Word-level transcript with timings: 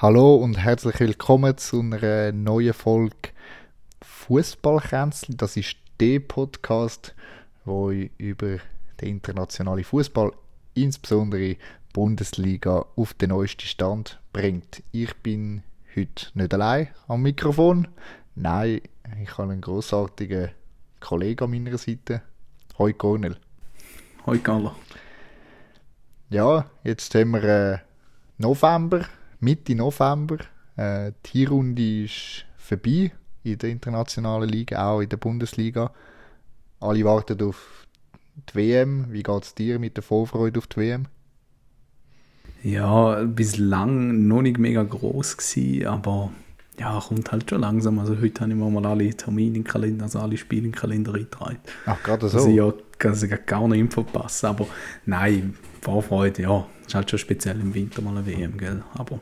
Hallo 0.00 0.36
und 0.36 0.56
herzlich 0.58 1.00
willkommen 1.00 1.58
zu 1.58 1.80
einer 1.80 2.30
neuen 2.30 2.72
Folge 2.72 3.30
Fußballkränzli. 4.00 5.36
Das 5.36 5.56
ist 5.56 5.74
der 5.98 6.20
Podcast, 6.20 7.16
wo 7.64 7.86
euch 7.86 8.12
über 8.16 8.58
den 9.00 9.08
internationalen 9.08 9.82
Fußball, 9.82 10.30
insbesondere 10.74 11.56
Bundesliga, 11.92 12.86
auf 12.94 13.12
den 13.14 13.30
neuesten 13.30 13.66
Stand 13.66 14.20
bringt. 14.32 14.84
Ich 14.92 15.16
bin 15.16 15.64
heute 15.96 16.26
nicht 16.34 16.54
allein 16.54 16.90
am 17.08 17.22
Mikrofon. 17.22 17.88
Nein, 18.36 18.82
ich 19.20 19.36
habe 19.36 19.50
einen 19.50 19.60
großartigen 19.60 20.50
Kollegen 21.00 21.42
an 21.42 21.50
meiner 21.50 21.76
Seite. 21.76 22.22
Hoi 22.78 22.92
Cornel. 22.92 23.36
Hoi 24.26 24.38
Carlo. 24.38 24.76
Ja, 26.30 26.70
jetzt 26.84 27.12
haben 27.16 27.32
wir 27.32 27.42
äh, 27.42 27.78
November, 28.36 29.04
Mitte 29.40 29.74
November. 29.74 30.38
Äh, 30.76 31.12
die 31.26 31.44
Runde 31.44 32.04
ist 32.04 32.44
vorbei 32.56 33.12
in 33.42 33.58
der 33.58 33.70
internationalen 33.70 34.48
Liga, 34.48 34.90
auch 34.90 35.00
in 35.00 35.08
der 35.08 35.16
Bundesliga. 35.16 35.92
Alle 36.80 37.04
warten 37.04 37.42
auf 37.42 37.86
die 38.50 38.54
WM. 38.54 39.06
Wie 39.10 39.22
geht 39.22 39.42
es 39.42 39.54
dir 39.54 39.78
mit 39.78 39.96
der 39.96 40.02
Vorfreude 40.02 40.58
auf 40.58 40.66
die 40.66 40.80
WM? 40.80 41.06
Ja, 42.62 43.22
bislang 43.24 44.26
noch 44.26 44.42
nicht 44.42 44.58
mega 44.58 44.82
groß 44.82 45.36
gewesen, 45.36 45.86
aber 45.86 46.32
ja, 46.78 47.00
kommt 47.00 47.30
halt 47.30 47.48
schon 47.48 47.60
langsam. 47.60 47.98
Also 47.98 48.20
heute 48.20 48.40
habe 48.40 48.52
ich 48.52 48.58
mir 48.58 48.70
mal 48.70 48.86
alle 48.86 49.10
Termine 49.10 49.58
im 49.58 49.64
Kalender, 49.64 50.04
also 50.04 50.18
alle 50.20 50.36
Spiele 50.36 50.66
im 50.66 50.72
Kalender 50.72 51.14
eingetragen. 51.14 51.58
Ach, 51.86 52.02
gerade 52.02 52.28
so? 52.28 52.38
Also 52.38 52.50
ja, 52.50 52.72
also 53.04 53.26
gar 53.46 53.68
nicht 53.68 53.92
verpassen, 53.92 54.46
aber 54.46 54.66
nein, 55.06 55.56
Vorfreude, 55.82 56.42
ja, 56.42 56.66
ist 56.86 56.94
halt 56.94 57.10
schon 57.10 57.18
speziell 57.18 57.60
im 57.60 57.74
Winter 57.74 58.02
mal 58.02 58.16
eine 58.16 58.26
WM, 58.26 58.56
gell, 58.56 58.82
aber... 58.94 59.20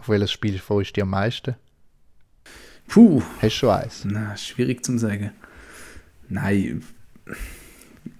Auf 0.00 0.08
welches 0.08 0.32
Spiel 0.32 0.58
freust 0.58 0.90
du 0.90 0.94
dich 0.94 1.02
am 1.02 1.10
meisten? 1.10 1.56
Puh. 2.88 3.22
Hast 3.36 3.42
du 3.42 3.50
schon 3.50 3.70
eins? 3.70 4.04
Na, 4.04 4.36
schwierig 4.36 4.84
zu 4.84 4.96
sagen. 4.98 5.32
Nein, 6.28 6.82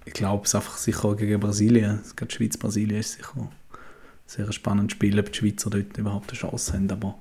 ich 0.04 0.12
glaube 0.12 0.44
es 0.44 0.54
einfach 0.54 0.76
sicher 0.76 1.14
gegen 1.16 1.40
Brasilien. 1.40 2.00
Gerade 2.16 2.32
Schweiz-Brasilien 2.32 3.00
ist 3.00 3.12
sicher 3.12 3.36
ein 3.36 3.48
sehr 4.26 4.52
spannendes 4.52 4.92
Spiel, 4.92 5.18
ob 5.18 5.32
die 5.32 5.38
Schweizer 5.38 5.70
dort 5.70 5.96
überhaupt 5.96 6.30
eine 6.30 6.38
Chance 6.38 6.72
haben, 6.74 6.90
aber 6.90 7.18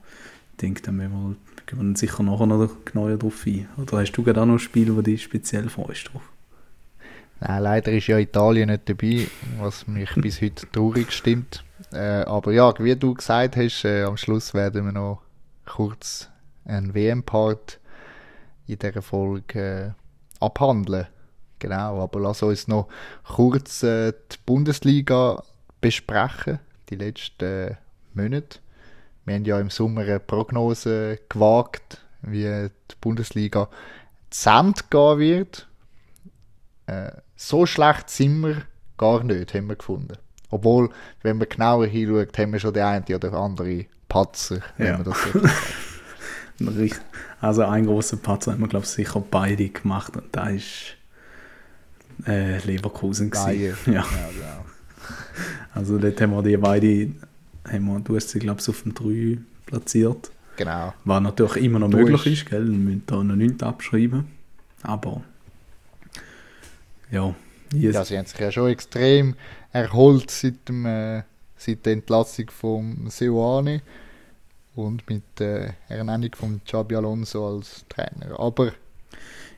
ich 0.52 0.58
denke, 0.58 0.82
dann 0.82 0.98
wir, 0.98 1.36
gehen 1.66 1.90
wir 1.90 1.98
sicher 1.98 2.24
nachher 2.24 2.48
noch 2.48 2.86
genauer 2.86 3.18
drauf 3.18 3.46
ein. 3.46 3.68
Oder 3.78 4.00
hast 4.00 4.12
du 4.14 4.24
gerade 4.24 4.42
auch 4.42 4.46
noch 4.46 4.60
Spiele, 4.60 4.96
wo 4.96 5.02
dich 5.02 5.24
speziell 5.24 5.70
freust 5.70 6.12
drauf? 6.12 6.24
Nein, 7.40 7.64
leider 7.64 7.92
ist 7.92 8.08
ja 8.08 8.18
Italien 8.18 8.70
nicht 8.70 8.90
dabei, 8.90 9.28
was 9.60 9.88
mich 9.88 10.10
bis 10.16 10.42
heute 10.42 10.70
traurig 10.72 11.12
stimmt. 11.12 11.64
Äh, 11.94 12.24
aber 12.24 12.52
ja, 12.52 12.74
wie 12.80 12.96
du 12.96 13.14
gesagt 13.14 13.56
hast, 13.56 13.86
äh, 13.86 14.04
am 14.04 14.18
Schluss 14.18 14.54
werden 14.54 14.86
wir 14.86 14.92
noch 14.92 15.22
kurz 15.66 16.30
einen 16.66 16.94
WM-Part 16.94 17.80
in 18.68 18.80
dieser 18.80 19.02
Folge 19.02 19.96
äh, 20.40 20.44
abhandeln. 20.44 21.08
Genau, 21.60 22.02
aber 22.02 22.20
lass 22.20 22.44
uns 22.44 22.68
noch 22.68 22.88
kurz 23.24 23.82
äh, 23.84 24.12
die 24.12 24.38
Bundesliga 24.46 25.44
besprechen, 25.82 26.60
die 26.90 26.96
letzten 26.96 27.78
Monate. 28.14 28.60
Wir 29.26 29.36
haben 29.36 29.46
ja 29.46 29.60
im 29.60 29.70
Sommer 29.70 30.02
eine 30.02 30.20
Prognose 30.20 31.20
gewagt, 31.30 32.02
wie 32.22 32.44
die 32.44 32.96
Bundesliga 33.02 33.70
zu 34.30 34.74
gehen 34.90 35.20
wird. 35.20 35.68
Äh, 36.86 37.12
so 37.36 37.66
schlecht 37.66 38.10
sind 38.10 38.40
wir 38.42 38.64
gar 38.98 39.24
nicht, 39.24 39.54
haben 39.54 39.68
wir 39.68 39.76
gefunden. 39.76 40.18
Obwohl, 40.50 40.90
wenn 41.24 41.38
man 41.38 41.50
genauer 41.50 41.88
hinschaut, 41.88 42.38
haben 42.38 42.54
wir 42.54 42.60
schon 42.60 42.74
den 42.74 42.84
einen 42.84 43.04
oder 43.14 43.34
andere 43.34 43.86
Patzer, 44.08 44.60
wenn 44.78 44.88
Ja. 44.88 44.94
man 44.94 45.04
das 45.04 45.18
so 45.32 45.40
Richt- 46.80 47.02
Also 47.42 47.64
ein 47.66 47.86
großer 47.86 48.18
Patzer 48.18 48.54
haben 48.54 48.62
wir, 48.62 48.68
glaube 48.68 48.86
ich, 48.86 48.92
sicher 48.92 49.24
beide 49.30 49.70
gemacht 49.70 50.16
und 50.16 50.24
da 50.32 50.50
ist 50.50 50.96
äh, 52.26 52.58
Leverkusen 52.66 53.30
gewesen. 53.30 53.78
Ja. 53.86 53.94
Ja, 53.94 54.06
genau. 54.06 54.66
Also 55.76 55.98
dort 56.00 56.20
haben 56.20 56.32
wir 56.32 56.42
die 56.44 56.58
beide, 56.58 57.12
haben 57.70 57.86
wir, 57.86 58.00
du 58.00 58.16
hast 58.16 58.30
sie, 58.30 58.40
glaube 58.40 58.60
ich, 58.62 58.70
auf 58.70 58.82
dem 58.82 58.94
3 58.96 59.38
platziert. 59.68 60.32
genau. 60.56 60.94
Was 61.06 61.22
natürlich 61.22 61.58
immer 61.66 61.78
noch 61.80 61.90
Du 61.92 61.98
möglich 61.98 62.26
ist, 62.26 62.50
gell? 62.50 62.66
Wir 62.66 62.78
müssen 62.78 63.04
da 63.06 63.24
noch 63.24 63.36
nichts 63.36 63.62
abschreiben. 63.62 64.26
Aber 64.82 65.22
ja, 67.12 67.36
yes. 67.82 67.96
Ja, 67.96 68.06
sie 68.06 68.18
haben 68.18 68.26
sich 68.26 68.40
ja 68.40 68.52
schon 68.52 68.70
extrem 68.70 69.36
erholt 69.72 70.30
seit, 70.32 70.68
dem, 70.70 70.86
äh, 70.86 71.24
seit 71.58 71.86
der 71.86 71.94
Entlassung 71.94 72.50
von 72.52 73.10
Seoane 73.10 73.82
und 74.76 75.10
mit 75.10 75.24
der 75.40 75.74
Ernennung 75.90 76.32
von 76.36 76.62
Xabi 76.66 76.96
Alonso 76.96 77.56
als 77.56 77.86
Trainer. 77.90 78.40
Aber 78.40 78.72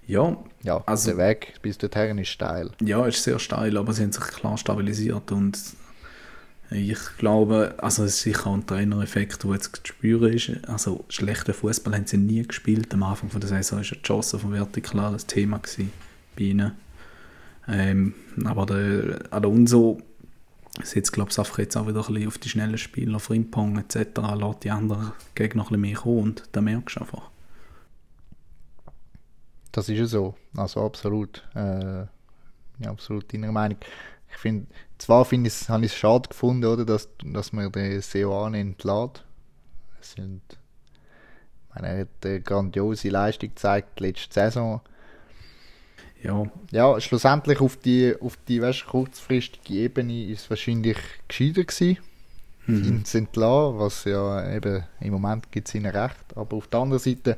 ja, 0.08 0.38
ja, 0.64 0.82
Also- 0.86 1.10
der 1.12 1.18
Weg 1.18 1.54
bis 1.62 1.78
dorthin 1.78 2.18
ist 2.18 2.30
steil. 2.30 2.72
ja, 2.82 3.06
ist 3.06 3.24
sehr 3.24 3.38
steil, 3.40 3.78
aber 3.78 3.94
sie 3.94 4.04
haben 4.04 4.12
sich 4.12 4.24
klar 4.24 4.58
stabilisiert 4.58 5.32
und 5.32 5.58
ich 6.72 7.00
glaube, 7.18 7.74
also 7.80 8.04
es 8.04 8.16
ist 8.16 8.22
sicher 8.22 8.52
ein 8.52 8.66
Trainereffekt, 8.66 9.44
der 9.44 9.54
jetzt 9.54 9.76
zu 9.76 9.82
spüren 9.88 10.32
ist. 10.32 10.52
Also 10.68 11.04
schlechten 11.10 11.54
Fußball 11.54 11.96
haben 11.96 12.06
sie 12.06 12.18
nie 12.18 12.44
gespielt. 12.44 12.94
Am 12.94 13.02
Anfang 13.02 13.30
von 13.32 13.42
der 13.42 13.50
Saison 13.50 13.82
ja 13.82 13.90
die 13.96 14.02
Chance 14.04 14.38
vom 14.38 14.54
Vertikal 14.54 15.14
ein 15.14 15.18
Thema 15.26 15.58
gewesen 15.58 15.92
bei 16.38 16.44
ihnen. 16.44 16.74
Ähm, 17.70 18.14
aber 18.46 18.66
der 18.66 19.22
Alonso 19.32 20.00
setzt, 20.84 21.12
glaube 21.14 21.30
ich, 21.32 21.38
einfach 21.38 21.60
jetzt 21.60 21.76
auch 21.78 21.88
wieder 21.88 22.02
ein 22.02 22.14
bisschen 22.14 22.28
auf 22.28 22.38
die 22.38 22.50
schnellen 22.50 22.78
Spieler, 22.78 23.20
Frimpong 23.20 23.78
etc. 23.78 24.20
lässt 24.36 24.64
die 24.64 24.72
anderen 24.72 25.12
Gegner 25.36 25.64
ein 25.64 25.68
bisschen 25.68 25.82
mehr 25.82 25.96
kommen 25.96 26.20
und 26.20 26.44
da 26.52 26.62
merkst 26.62 26.96
du 26.96 27.02
einfach. 27.02 27.30
Das 29.72 29.88
ist 29.90 29.98
ja 29.98 30.06
so. 30.06 30.36
Also 30.56 30.84
absolut. 30.84 31.48
Äh, 31.54 32.06
ja, 32.80 32.90
absolut 32.90 33.32
deiner 33.34 33.52
Meinung. 33.52 33.78
Ich 34.32 34.38
finde, 34.38 34.68
zwar 34.98 35.26
finde 35.26 35.50
habe 35.50 35.86
ich 35.86 35.92
es 35.92 35.98
schade 35.98 36.30
gefunden, 36.30 36.66
oder, 36.66 36.86
dass, 36.86 37.10
dass 37.24 37.52
man 37.52 37.72
den 37.72 38.02
Seoane 38.02 38.60
entlässt. 38.60 39.24
Es 40.00 40.14
sind, 40.14 40.42
ich 40.52 41.76
meine, 41.76 41.88
er 41.88 42.00
hat 42.02 42.08
eine 42.24 42.42
grandiose 42.42 43.10
Leistung 43.10 43.50
gezeigt 43.50 44.00
letzte 44.00 44.34
Saison. 44.34 44.82
Ja, 46.22 46.46
Ja, 46.72 47.00
schlussendlich 47.00 47.62
auf 47.62 47.78
die, 47.78 48.16
auf 48.20 48.38
die 48.48 48.62
weißt, 48.62 48.88
kurzfristige 48.88 49.74
Ebene 49.80 50.26
ist 50.26 50.42
es 50.42 50.50
wahrscheinlich 50.50 50.98
gescheiter 51.28 51.64
gewesen, 51.64 51.98
mhm. 52.68 52.84
ihn 52.84 53.06
zu 53.06 53.20
entlassen, 53.20 53.80
was 53.80 54.04
ja 54.04 54.54
eben 54.54 54.84
im 55.00 55.14
Moment 55.14 55.52
gibt 55.52 55.68
es 55.68 55.76
ihnen 55.76 55.92
recht. 55.92 56.36
Aber 56.36 56.58
auf 56.58 56.68
der 56.68 56.82
anderen 56.82 57.02
Seite, 57.02 57.38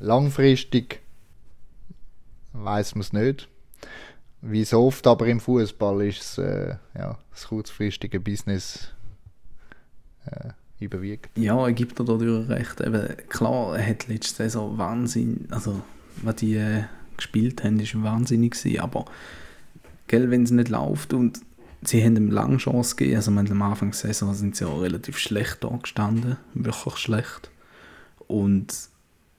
langfristig 0.00 1.00
weiß 2.52 2.94
man 2.94 3.02
es 3.02 3.12
nicht. 3.12 3.48
Wie 4.40 4.64
so 4.64 4.86
oft 4.86 5.06
aber 5.06 5.26
im 5.26 5.40
Fußball 5.40 6.06
ist 6.06 6.20
es, 6.20 6.38
äh, 6.38 6.76
ja, 6.96 7.18
das 7.30 7.48
kurzfristige 7.48 8.20
Business 8.20 8.92
äh, 10.26 10.50
überwiegt. 10.78 11.36
Ja, 11.36 11.64
er 11.64 11.72
gibt 11.72 11.98
dir 11.98 12.04
dadurch 12.04 12.48
recht. 12.48 12.80
Eben, 12.80 13.16
klar, 13.28 13.76
er 13.76 13.86
hat 13.86 14.06
letzte 14.06 14.44
Saison 14.44 14.78
Wahnsinn, 14.78 15.48
also 15.50 15.82
was 16.22 16.36
die 16.36 16.56
äh, 16.56 16.84
gespielt 17.18 17.62
haben, 17.62 17.78
ist 17.80 18.02
wahnsinnig 18.02 18.52
gewesen, 18.52 18.80
aber 18.80 19.04
gell, 20.06 20.30
wenn 20.30 20.44
es 20.44 20.50
nicht 20.50 20.70
läuft 20.70 21.12
und 21.12 21.40
sie 21.82 22.02
haben 22.02 22.16
ihm 22.16 22.30
lange 22.30 22.56
Chance 22.56 22.96
gegeben, 22.96 23.16
also 23.16 23.30
man, 23.30 23.50
am 23.50 23.62
Anfang 23.62 23.90
der 23.90 23.98
Saison 23.98 24.34
sind 24.34 24.56
sie 24.56 24.64
auch 24.64 24.80
relativ 24.80 25.18
schlecht 25.18 25.58
da 25.62 25.68
gestanden, 25.68 26.36
wirklich 26.54 26.96
schlecht 26.96 27.50
und 28.26 28.74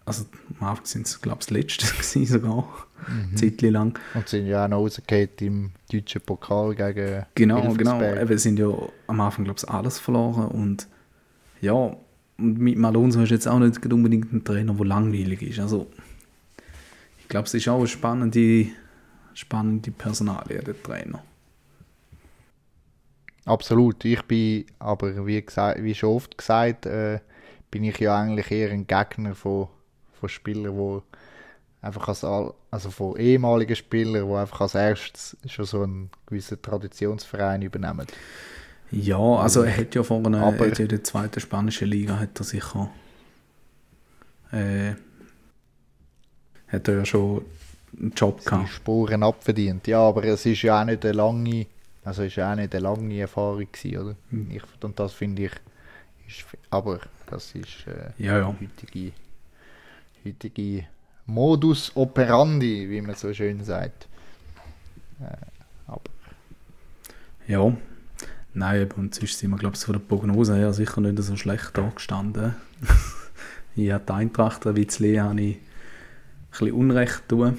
also 0.06 0.25
am 0.59 0.68
Anfang 0.68 0.86
sind 0.86 1.07
sie, 1.07 1.19
glaube 1.21 1.39
ich, 1.42 1.48
das 1.48 1.56
Letzte 1.56 1.86
gewesen 1.92 2.25
sogar, 2.25 2.88
Mhm. 3.07 3.36
Zeitli 3.36 3.69
lang. 3.69 3.98
Und 4.13 4.27
sind 4.27 4.48
ja 4.48 4.65
auch 4.65 4.69
noch 4.69 4.77
rausgefallen 4.80 5.30
im 5.39 5.71
deutschen 5.92 6.21
Pokal 6.21 6.75
gegen 6.75 7.25
Genau, 7.36 7.74
genau. 7.74 8.01
Eben, 8.01 8.38
sind 8.38 8.59
ja 8.59 8.69
am 9.07 9.21
Anfang, 9.21 9.45
glaube 9.45 9.59
ich, 9.62 9.69
alles 9.69 10.00
verloren. 10.00 10.48
Und 10.48 10.88
ja, 11.62 11.74
und 11.74 12.59
mit 12.59 12.77
Malonzo 12.77 13.21
ist 13.21 13.31
jetzt 13.31 13.48
auch 13.48 13.59
nicht 13.59 13.86
unbedingt 13.86 14.31
ein 14.31 14.44
Trainer, 14.44 14.74
der 14.74 14.86
langweilig 14.86 15.42
ist. 15.42 15.59
Also, 15.59 15.88
glaube, 17.30 17.48
es 17.48 17.54
ist 17.54 17.68
auch 17.68 17.78
eine 17.78 17.88
spannende, 17.88 18.68
spannende 19.34 19.92
Personalie, 19.92 20.60
der 20.60 20.81
Trainer. 20.84 21.24
Absolut. 23.46 24.04
Ich 24.06 24.22
bin, 24.24 24.66
aber 24.80 25.26
wie, 25.26 25.42
gesagt, 25.42 25.81
wie 25.81 25.96
schon 25.96 26.10
oft 26.16 26.38
gesagt, 26.38 26.86
äh, 26.86 27.20
bin 27.72 27.84
ich 27.84 27.98
ja 28.00 28.20
eigentlich 28.20 28.52
eher 28.52 28.72
ein 28.72 28.86
Gegner 28.86 29.34
von, 29.36 29.68
von 30.20 30.30
Spielern, 30.30 30.76
die 30.78 31.02
einfach 31.81 32.08
als, 32.10 32.24
all- 32.24 32.54
also 32.72 32.92
von 32.92 33.18
ehemaligen 33.18 33.76
Spielern, 33.76 34.28
die 34.28 34.36
einfach 34.36 34.62
als 34.62 34.76
erstes 34.76 35.38
schon 35.48 35.66
so 35.66 35.84
einen 35.84 36.10
gewissen 36.26 36.62
Traditionsverein 36.62 37.62
übernehmen. 37.62 38.06
Ja, 38.92 39.18
also 39.20 39.64
er 39.64 39.78
hat 39.78 39.96
ja 39.96 40.04
vorne, 40.04 40.40
Aber- 40.42 40.68
hat 40.68 40.78
ja 40.78 40.84
in 40.84 40.90
der 40.90 41.04
zweiten 41.04 41.40
spanischen 41.40 41.88
Liga 41.88 42.20
hat 42.20 42.40
er 42.40 42.44
sicher 42.44 42.90
äh, 44.52 44.94
hat 46.71 46.88
er 46.88 46.98
ja 46.98 47.06
schon 47.06 47.44
einen 48.00 48.12
Job 48.16 48.42
seine 48.42 48.57
gehabt. 48.63 48.74
Spuren 48.74 49.24
abverdient. 49.24 49.88
Ja, 49.88 50.01
aber 50.01 50.24
es 50.24 50.45
ist 50.45 50.62
ja 50.62 50.81
auch 50.81 50.86
nicht 50.86 51.04
eine 51.04 51.13
lange, 51.13 51.66
also 52.04 52.24
ist 52.24 52.36
ja 52.36 52.51
auch 52.51 52.56
nicht 52.56 52.74
eine 52.74 52.83
lange 52.83 53.19
Erfahrung 53.19 53.68
gewesen, 53.71 53.98
oder? 53.98 54.16
Mhm. 54.31 54.51
Ich, 54.51 54.63
und 54.83 55.00
das 55.00 55.13
finde 55.13 55.44
ich, 55.45 55.51
Ist, 56.27 56.45
aber 56.69 57.00
das 57.27 57.54
ist 57.56 57.88
äh, 57.88 58.24
Ja, 58.24 58.38
ja. 58.38 58.56
heutige, 58.62 59.12
heutige 60.24 60.86
Modus 61.25 61.92
operandi, 61.95 62.89
wie 62.89 63.01
man 63.01 63.16
so 63.16 63.33
schön 63.33 63.63
sagt. 63.63 64.07
Äh, 65.19 65.36
aber 65.88 66.01
Ja. 67.48 67.75
Nein, 68.54 68.92
und 68.98 69.13
sonst 69.13 69.38
sind 69.38 69.51
wir, 69.51 69.57
glaube 69.57 69.75
ich, 69.75 69.83
von 69.83 69.94
der 69.94 70.00
Prognose 70.00 70.56
her 70.56 70.74
sicher 70.74 71.01
nicht 71.01 71.21
so 71.21 71.36
schlecht 71.36 71.77
da 71.77 71.92
gestanden. 71.94 72.56
ich 73.75 73.92
habe 73.92 74.04
die 74.07 74.12
Eintracht 74.13 74.66
ein 74.66 74.74
bisschen, 74.74 75.21
habe 75.21 75.39
ich 75.42 75.57
bisschen 76.51 76.72
Unrecht 76.72 77.24
tun, 77.28 77.57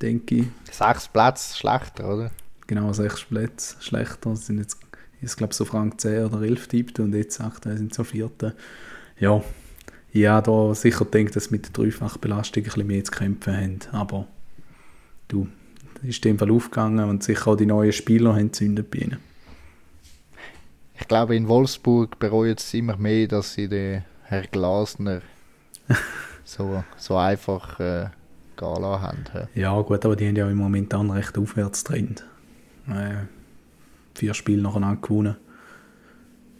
denke 0.00 0.34
ich. 0.36 0.46
sechs 0.70 1.08
Plätze 1.08 1.56
schlechter, 1.56 2.14
oder? 2.14 2.30
Genau, 2.66 2.92
sechs 2.92 3.24
Plätze 3.24 3.76
schlechter. 3.80 4.32
Es 4.32 4.46
sind 4.46 4.58
jetzt, 4.58 4.78
ich 5.20 5.36
glaube, 5.36 5.54
so 5.54 5.64
Frank 5.64 6.00
10 6.00 6.26
oder 6.26 6.42
11 6.42 6.68
tippte 6.68 7.02
und 7.02 7.14
jetzt 7.14 7.40
aktuell 7.40 7.76
sind 7.78 7.94
so 7.94 8.04
vierte. 8.04 8.54
Ja, 9.18 9.42
habe 10.14 10.42
da 10.50 10.74
sicher 10.74 11.04
gedacht, 11.04 11.36
dass 11.36 11.50
mit 11.50 11.66
der 11.66 11.72
Dreifachbelastung 11.72 12.62
ein 12.62 12.64
bisschen 12.64 12.86
mehr 12.86 13.04
zu 13.04 13.12
kämpfen 13.12 13.56
haben. 13.56 13.78
Aber 13.92 14.26
du, 15.28 15.48
es 16.02 16.10
ist 16.10 16.26
in 16.26 16.32
dem 16.32 16.38
Fall 16.38 16.50
aufgegangen 16.50 17.08
und 17.08 17.22
sicher 17.22 17.48
auch 17.48 17.56
die 17.56 17.66
neuen 17.66 17.92
Spieler 17.92 18.34
haben 18.34 18.46
gezündet 18.46 18.90
bei 18.90 18.98
ihnen. 18.98 19.18
Ich 20.98 21.08
glaube, 21.08 21.34
in 21.34 21.48
Wolfsburg 21.48 22.18
bereuen 22.18 22.56
es 22.56 22.74
immer 22.74 22.96
mehr, 22.96 23.26
dass 23.26 23.54
sie 23.54 23.68
den 23.68 24.04
Herr 24.24 24.42
Glasner 24.42 25.22
so, 26.50 26.84
so 26.96 27.16
einfach 27.16 27.78
äh, 27.80 28.08
gehen 28.56 28.82
lassen 28.82 29.02
haben. 29.02 29.48
Ja, 29.54 29.80
gut, 29.80 30.04
aber 30.04 30.16
die 30.16 30.28
haben 30.28 30.36
ja 30.36 30.50
im 30.50 30.56
Moment 30.58 30.92
einen 30.94 31.10
recht 31.10 31.38
Aufwärtstrend. 31.38 32.24
Äh, 32.88 33.26
vier 34.14 34.34
Spiele 34.34 34.62
nacheinander 34.62 35.00
gewonnen. 35.00 35.36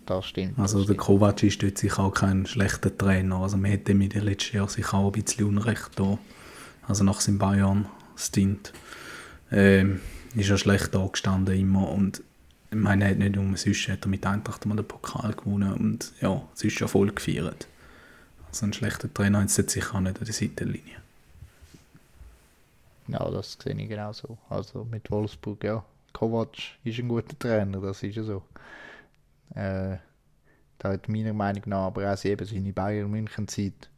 Das 0.07 0.27
stimmt. 0.27 0.59
Also 0.59 0.79
das 0.79 0.87
der 0.87 0.95
stimmt. 0.95 1.07
Kovac 1.07 1.43
ist 1.43 1.63
dort 1.63 1.79
sicher 1.79 2.05
auch 2.05 2.15
kein 2.15 2.47
schlechter 2.47 2.97
Trainer. 2.97 3.37
Also 3.37 3.57
man 3.57 3.71
hätte 3.71 3.93
ihm 3.93 4.01
in 4.01 4.11
den 4.11 4.23
letzten 4.23 4.57
Jahren 4.57 4.69
sicher 4.69 4.95
auch 4.95 5.07
ein 5.07 5.23
bisschen 5.23 5.47
Unrecht 5.47 5.91
da. 5.97 6.19
Also 6.87 7.05
nach 7.05 7.21
seinem 7.21 7.39
Bayern-Stint 7.39 8.73
ähm, 9.51 10.01
ist 10.35 10.51
er 10.51 10.59
schlecht 10.59 10.95
angestanden 10.95 11.59
immer 11.59 11.89
und 11.91 12.23
ich 12.73 12.79
meine, 12.79 13.05
er 13.05 13.11
hat 13.11 13.19
nicht 13.19 13.37
umsonst 13.37 13.89
hat 13.89 14.07
er 14.07 14.09
mit 14.09 14.25
Eintracht 14.25 14.65
mal 14.67 14.77
den 14.77 14.87
Pokal 14.87 15.33
gewonnen 15.33 15.73
und 15.75 16.13
ja, 16.21 16.41
es 16.55 16.63
ist 16.63 16.79
ja 16.79 16.87
voll 16.87 17.11
gefeiert. 17.11 17.67
Also 18.51 18.67
ein 18.67 18.73
schlechter 18.73 19.13
Trainer 19.13 19.45
ist 19.45 19.57
jetzt 19.59 19.73
sicher 19.73 19.95
auch 19.95 20.01
nicht 20.01 20.19
an 20.19 20.25
der 20.25 20.35
Seitenlinie. 20.35 20.97
Ja, 23.07 23.31
das 23.31 23.57
sehe 23.63 23.75
ich 23.75 23.89
genauso. 23.89 24.39
Also 24.49 24.85
mit 24.85 25.11
Wolfsburg, 25.11 25.63
ja. 25.63 25.85
Kovac 26.13 26.57
ist 26.83 26.99
ein 26.99 27.09
guter 27.09 27.39
Trainer, 27.39 27.81
das 27.81 28.03
ist 28.03 28.17
ja 28.17 28.25
so. 28.25 28.43
Äh, 29.55 29.99
da 30.79 30.93
hat 30.93 31.09
meiner 31.09 31.33
Meinung 31.33 31.63
nach 31.67 31.87
aber 31.87 32.13
auch 32.13 32.25
eben 32.25 32.45
seine 32.45 32.73
Bayern 32.73 33.11
München 33.11 33.47
Zeit. 33.47 33.89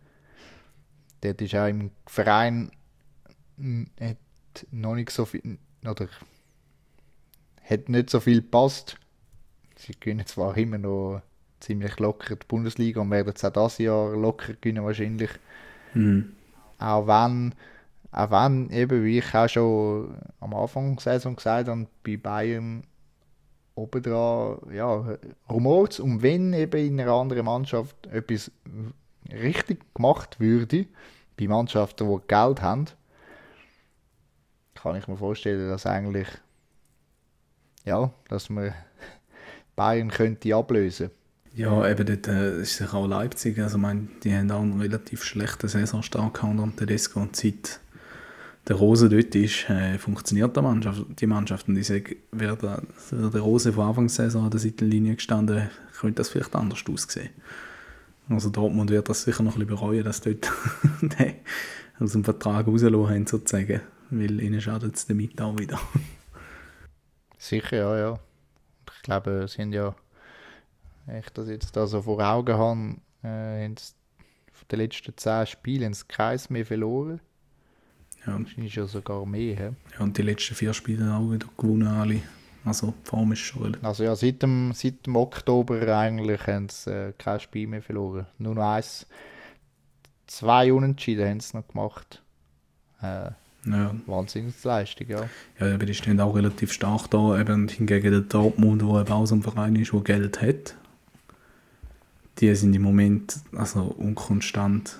Dort 1.22 1.40
ist 1.40 1.54
auch 1.54 1.68
im 1.68 1.90
Verein 2.06 2.72
hat 4.00 4.16
noch 4.70 4.94
nicht 4.94 5.10
so 5.10 5.24
viel 5.24 5.58
oder 5.84 6.08
hat 7.62 7.88
nicht 7.88 8.10
so 8.10 8.20
viel 8.20 8.42
gepasst. 8.42 8.96
Sie 9.76 9.94
gewinnen 9.98 10.26
zwar 10.26 10.56
immer 10.56 10.78
noch 10.78 11.22
ziemlich 11.62 11.98
locker 11.98 12.36
die 12.36 12.46
Bundesliga 12.46 13.00
und 13.00 13.10
werden 13.10 13.32
es 13.34 13.44
auch 13.44 13.52
dieses 13.52 13.78
Jahr 13.78 14.14
locker 14.16 14.54
gewinnen 14.54 14.84
wahrscheinlich. 14.84 15.30
Mhm. 15.94 16.32
Auch 16.78 17.06
wenn, 17.06 17.54
auch 18.10 18.30
wenn, 18.30 18.70
eben 18.70 19.04
wie 19.04 19.18
ich 19.18 19.34
auch 19.34 19.48
schon 19.48 20.16
am 20.40 20.54
Anfang 20.54 20.96
der 20.96 21.02
Saison 21.02 21.36
gesagt 21.36 21.68
habe, 21.68 21.86
bei 22.02 22.16
Bayern 22.16 22.82
obendran, 23.74 24.58
ja, 24.72 25.16
rumort 25.48 25.98
um 26.00 26.22
wenn 26.22 26.52
eben 26.52 26.86
in 26.86 27.00
einer 27.00 27.12
anderen 27.12 27.46
Mannschaft 27.46 28.06
etwas 28.08 28.50
richtig 29.30 29.82
gemacht 29.94 30.40
würde, 30.40 30.86
bei 31.38 31.48
Mannschaften, 31.48 32.08
die 32.08 32.26
Geld 32.28 32.60
haben, 32.60 32.86
kann 34.74 34.96
ich 34.96 35.08
mir 35.08 35.16
vorstellen, 35.16 35.68
dass 35.68 35.86
eigentlich, 35.86 36.28
ja, 37.84 38.12
dass 38.28 38.50
man 38.50 38.74
Bayern 39.76 40.10
könnte 40.10 40.54
ablösen. 40.54 41.10
Ja, 41.54 41.86
eben 41.88 42.06
dort 42.06 42.28
äh, 42.28 42.62
ist 42.62 42.76
sicher 42.76 42.94
auch 42.94 43.06
Leipzig. 43.06 43.58
Also, 43.58 43.76
ich 43.76 43.82
meine, 43.82 44.08
die 44.22 44.34
haben 44.34 44.50
auch 44.50 44.62
einen 44.62 44.80
relativ 44.80 45.22
schlechten 45.22 45.68
Saisonstart 45.68 46.34
gehabt 46.34 46.58
unter 46.58 46.76
Tedesco 46.76 47.20
und 47.20 47.36
seit 47.36 47.80
der 48.68 48.76
Rose 48.76 49.08
dort 49.08 49.34
ist, 49.34 49.68
äh, 49.68 49.98
funktioniert 49.98 50.56
die 50.56 50.62
Mannschaft, 50.62 51.04
die 51.20 51.26
Mannschaft. 51.26 51.68
Und 51.68 51.76
ich 51.76 51.88
sage, 51.88 52.16
wäre 52.30 52.56
der, 52.56 52.82
wäre 53.10 53.30
der 53.30 53.40
Rose 53.40 53.72
von 53.72 53.88
Anfang 53.88 54.06
der 54.06 54.14
Saison 54.14 54.44
an 54.44 54.50
der 54.50 54.60
Seitenlinie 54.60 55.16
gestanden, 55.16 55.68
könnte 55.98 56.16
das 56.16 56.28
vielleicht 56.28 56.54
anders 56.54 56.84
aussehen. 56.88 57.30
Also 58.28 58.50
Dortmund 58.50 58.90
wird 58.90 59.08
das 59.08 59.24
sicher 59.24 59.42
noch 59.42 59.56
ein 59.56 59.66
bisschen 59.66 59.76
bereuen, 59.76 60.04
dass 60.04 60.20
dort 60.20 60.50
aus 61.98 62.12
dem 62.12 62.24
Vertrag 62.24 62.66
rausgelassen 62.66 63.10
haben, 63.10 63.26
sozusagen. 63.26 63.80
Weil 64.10 64.40
ihnen 64.40 64.60
schadet 64.60 64.94
es 64.94 65.06
damit 65.06 65.40
auch 65.40 65.58
wieder. 65.58 65.80
Sicher, 67.38 67.76
ja, 67.76 67.98
ja. 67.98 68.20
Ich 68.96 69.02
glaube, 69.02 69.46
sie 69.48 69.62
haben 69.62 69.72
ja, 69.72 69.94
ich 71.18 71.30
das 71.30 71.48
jetzt 71.48 71.76
da 71.76 71.86
so 71.86 72.02
vor 72.02 72.20
Augen 72.20 72.54
habe, 72.56 72.96
äh, 73.22 73.64
haben 73.64 73.76
sie 73.76 73.92
von 74.52 74.68
den 74.70 74.78
letzten 74.78 75.16
zehn 75.16 75.46
Spielen 75.46 75.96
keins 76.08 76.50
mehr 76.50 76.64
verloren. 76.66 77.20
Ja, 78.26 78.38
Wahrscheinlich 78.38 78.74
ja 78.74 78.86
sogar 78.86 79.26
mehr. 79.26 79.56
He? 79.56 79.62
ja, 79.94 80.00
und 80.00 80.16
die 80.16 80.22
letzten 80.22 80.54
vier 80.54 80.72
Spiele 80.72 81.12
auch 81.12 81.32
wieder 81.32 81.48
gewonnen, 81.56 81.88
alle. 81.88 82.20
Also 82.64 82.94
die 83.04 83.08
Form 83.08 83.32
ist 83.32 83.40
schon 83.40 83.62
relativ 83.62 83.84
Also 83.84 84.04
ja, 84.04 84.14
seit 84.14 84.40
dem, 84.42 84.72
seit 84.72 85.04
dem 85.06 85.16
Oktober 85.16 85.88
eigentlich 85.98 86.46
haben 86.46 86.68
sie 86.68 86.90
äh, 87.08 87.12
kein 87.18 87.40
Spiel 87.40 87.66
mehr 87.66 87.82
verloren. 87.82 88.26
Nur 88.38 88.54
noch 88.54 88.62
eins, 88.74 89.06
zwei 90.28 90.72
Unentschieden 90.72 91.28
haben 91.28 91.40
sie 91.40 91.56
noch 91.56 91.66
gemacht. 91.66 92.22
Äh, 93.02 93.30
Ja, 93.66 93.94
Wahnsinnsleistung, 94.06 95.08
ja. 95.08 95.28
ja, 95.58 95.74
aber 95.74 95.86
die 95.86 95.94
stehen 95.94 96.20
auch 96.20 96.36
relativ 96.36 96.72
stark 96.72 97.10
da. 97.10 97.40
Eben 97.40 97.66
hingegen 97.68 98.10
der 98.12 98.20
Dortmund, 98.20 98.84
wo 98.84 99.00
eben 99.00 99.10
auch 99.12 99.26
so 99.26 99.34
ein 99.34 99.42
Verein 99.42 99.74
ist, 99.74 99.92
der 99.92 100.00
Geld 100.00 100.40
hat, 100.40 100.76
die 102.38 102.54
sind 102.54 102.74
im 102.74 102.82
Moment 102.82 103.40
also 103.54 103.82
unkonstant. 103.82 104.98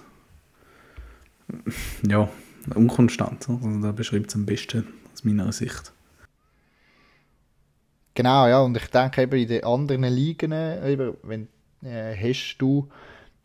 Ja, 2.07 2.29
unkonstant. 2.75 3.49
Also 3.49 3.81
da 3.81 3.93
beschreibt 3.93 4.29
es 4.29 4.35
am 4.35 4.47
besten 4.47 4.87
aus 5.13 5.25
meiner 5.25 5.53
Sicht. 5.53 5.93
Genau, 8.15 8.47
ja, 8.47 8.61
und 8.61 8.77
ich 8.77 8.87
denke 8.89 9.23
eben 9.23 9.39
in 9.41 9.49
den 9.49 9.65
anderen 9.65 10.05
Ligen, 10.05 10.53
äh, 10.53 10.93
eben, 10.93 11.17
wenn, 11.23 11.49
äh, 11.83 12.15
hast, 12.15 12.59
du, 12.59 12.91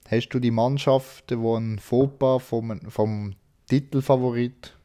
hast 0.09 0.29
du 0.29 0.39
die 0.39 0.51
Mannschaften, 0.51 1.41
die 1.41 1.47
einen 1.47 1.79
Fauxpas 1.79 2.43
vom, 2.43 2.81
vom 2.89 3.35
Titelfavorit 3.69 4.77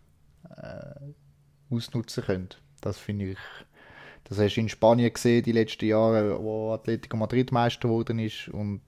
äh, 0.56 1.74
ausnutzen 1.74 2.24
können. 2.24 2.48
Das 2.80 2.98
finde 2.98 3.32
ich, 3.32 3.38
das 4.24 4.38
hast 4.38 4.54
du 4.54 4.60
in 4.60 4.68
Spanien 4.68 5.12
gesehen, 5.12 5.42
die 5.42 5.52
letzten 5.52 5.86
Jahre, 5.86 6.42
wo 6.42 6.72
Atletico 6.72 7.16
Madrid 7.16 7.52
Meister 7.52 7.88
geworden 7.88 8.18
ist 8.18 8.48
und, 8.48 8.80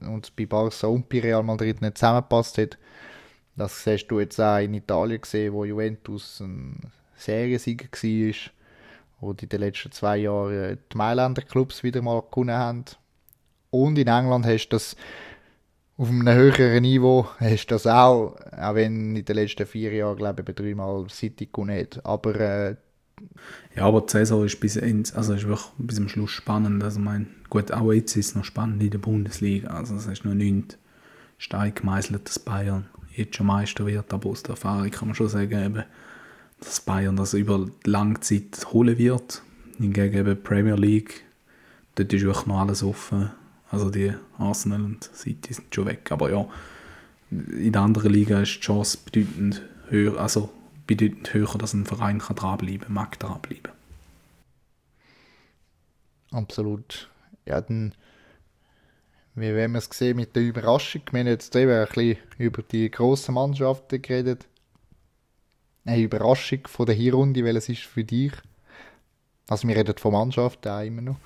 äh, 0.00 0.04
und 0.06 0.34
bei 0.36 0.46
Barca 0.46 0.86
und 0.86 1.08
bei 1.08 1.20
Real 1.20 1.42
Madrid 1.42 1.80
nicht 1.80 1.98
zusammengepasst 1.98 2.58
hat. 2.58 2.78
Das 3.56 3.82
siehst 3.82 4.10
du 4.10 4.20
jetzt 4.20 4.40
auch 4.40 4.58
in 4.58 4.74
Italien 4.74 5.20
gesehen, 5.20 5.52
wo 5.52 5.64
Juventus 5.64 6.40
ein 6.40 6.92
Seriensieger 7.16 7.88
war 7.90 8.34
und 9.20 9.42
in 9.42 9.48
den 9.48 9.60
letzten 9.60 9.90
zwei 9.90 10.18
Jahren 10.18 10.78
die 10.92 10.96
Mailänder 10.96 11.42
Clubs 11.42 11.82
wieder 11.82 12.00
mal 12.00 12.22
gewonnen 12.30 12.56
haben. 12.56 12.84
Und 13.70 13.98
in 13.98 14.06
England 14.06 14.46
hast 14.46 14.68
du 14.68 14.76
das 14.76 14.96
auf 15.96 16.08
einem 16.08 16.32
höheren 16.32 16.82
Niveau, 16.82 17.26
hast 17.38 17.66
du 17.66 17.74
das 17.74 17.86
auch, 17.88 18.36
auch 18.56 18.74
wenn 18.76 19.16
in 19.16 19.24
den 19.24 19.34
letzten 19.34 19.66
vier 19.66 19.92
Jahren, 19.92 20.16
glaube 20.16 20.44
ich, 20.46 20.54
dreimal 20.54 21.08
City 21.10 21.46
gewonnen 21.46 21.80
hat. 21.80 22.06
Aber 22.06 22.38
äh, 22.38 22.76
Ja, 23.76 23.84
aber 23.84 24.00
die 24.00 24.10
Saison 24.10 24.44
ist 24.44 24.58
bis, 24.60 24.76
ins, 24.76 25.12
also 25.12 25.34
ist 25.34 25.46
wirklich 25.46 25.68
bis 25.78 25.96
zum 25.96 26.08
Schluss 26.08 26.30
spannend. 26.30 26.82
Also, 26.82 26.98
ich 26.98 27.04
meine, 27.04 27.26
gut, 27.48 27.70
auch 27.72 27.92
jetzt 27.92 28.16
ist 28.16 28.30
es 28.30 28.34
noch 28.34 28.44
spannend 28.44 28.82
in 28.82 28.90
der 28.90 28.98
Bundesliga. 28.98 29.68
Also, 29.68 29.94
es 29.94 30.06
ist 30.06 30.24
noch 30.24 30.34
nicht 30.34 30.78
steil 31.38 31.72
gemeißelt, 31.72 32.26
dass 32.26 32.38
Bayern 32.38 32.86
jetzt 33.14 33.36
schon 33.36 33.46
Meister 33.46 33.86
wird. 33.86 34.12
Aber 34.12 34.30
aus 34.30 34.42
der 34.42 34.50
Erfahrung 34.50 34.90
kann 34.90 35.08
man 35.08 35.14
schon 35.14 35.28
sagen, 35.28 35.64
eben, 35.64 35.84
dass 36.60 36.80
Bayern 36.80 37.16
das 37.16 37.34
über 37.34 37.68
lange 37.84 38.20
Zeit 38.20 38.66
holen 38.72 38.98
wird. 38.98 39.42
Hingegen 39.78 40.18
eben 40.18 40.42
Premier 40.42 40.74
League, 40.74 41.22
dort 41.94 42.12
ist 42.12 42.24
wirklich 42.24 42.46
noch 42.46 42.60
alles 42.60 42.82
offen. 42.82 43.30
Also, 43.70 43.90
die 43.90 44.12
Arsenal 44.38 44.82
und 44.82 45.04
City 45.14 45.52
sind 45.54 45.74
schon 45.74 45.86
weg. 45.86 46.10
Aber 46.10 46.30
ja, 46.30 46.48
in 47.30 47.72
der 47.72 47.82
anderen 47.82 48.12
Liga 48.12 48.40
ist 48.40 48.56
die 48.56 48.60
Chance 48.60 48.98
bedeutend 49.04 49.62
höher. 49.88 50.18
Also, 50.18 50.50
bedeutend 50.88 51.32
höher, 51.32 51.56
dass 51.58 51.74
ein 51.74 51.86
Verein 51.86 52.18
kann 52.18 52.34
dranbleiben 52.34 52.92
mag 52.92 53.16
dranbleiben. 53.20 53.70
absolut. 56.32 57.08
Ja, 57.46 57.60
dann, 57.60 57.94
wie 59.34 59.54
wir 59.54 59.74
es 59.76 59.88
sehen 59.92 60.16
mit 60.16 60.34
der 60.34 60.42
Überraschung, 60.42 61.02
wir 61.12 61.20
haben 61.20 61.26
jetzt 61.28 61.54
eben 61.54 61.70
ein 61.70 61.86
bisschen 61.86 62.18
über 62.38 62.62
die 62.62 62.90
grossen 62.90 63.34
Mannschaften 63.34 64.02
geredet. 64.02 64.46
Eine 65.84 66.02
Überraschung 66.02 66.66
von 66.66 66.86
der 66.86 66.94
Hinrunde, 66.96 67.44
welches 67.44 67.68
ist 67.68 67.82
für 67.82 68.04
dich? 68.04 68.32
Also 69.48 69.68
wir 69.68 69.76
reden 69.76 69.96
von 69.96 70.12
Mannschaften 70.12 70.68
auch 70.68 70.82
immer 70.82 71.02
noch. 71.02 71.16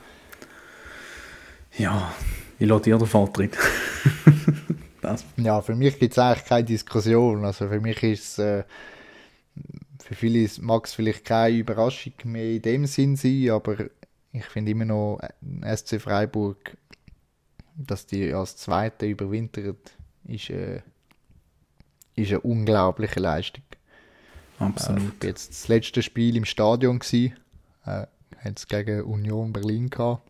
Ja, 1.79 2.13
Ich 2.59 2.69
lasse 2.69 2.83
dir 2.85 2.99
den 2.99 3.07
Vortritt. 3.07 3.57
Ja, 5.37 5.61
für 5.61 5.75
mich 5.75 5.99
gibt 5.99 6.13
es 6.13 6.19
eigentlich 6.19 6.45
keine 6.45 6.65
Diskussion. 6.65 7.45
Also 7.45 7.69
für 7.69 7.81
mich 7.81 8.01
ist 8.05 8.23
es, 8.23 8.39
äh, 8.39 8.63
für 10.03 10.15
viele 10.15 10.49
mag 10.61 10.87
es 10.87 10.95
vielleicht 10.95 11.25
keine 11.25 11.57
Überraschung 11.57 12.15
mehr 12.25 12.53
in 12.53 12.63
dem 12.63 12.87
Sinn 12.87 13.17
sein, 13.17 13.51
aber 13.51 13.77
ich 14.33 14.45
finde 14.47 14.73
immer 14.73 14.85
noch 14.85 15.21
äh, 15.21 15.77
SC 15.77 16.01
Freiburg, 16.01 16.77
dass 17.77 18.07
die 18.07 18.33
als 18.33 18.57
Zweite 18.57 19.07
überwintert, 19.07 19.93
ist, 20.25 20.51
äh, 20.51 20.83
ist 22.17 22.31
eine 22.31 22.41
unglaubliche 22.41 23.21
Leistung. 23.21 23.65
Absolut. 24.59 25.23
Äh, 25.23 25.29
jetzt 25.29 25.51
das 25.51 25.69
letzte 25.69 26.03
Spiel 26.03 26.37
im 26.37 26.45
Stadion 26.45 26.99
gsi, 26.99 27.35
äh, 27.87 28.07
es 28.45 28.67
gegen 28.67 29.03
Union 29.03 29.53
Berlin 29.53 29.89
gehabt. 29.89 30.29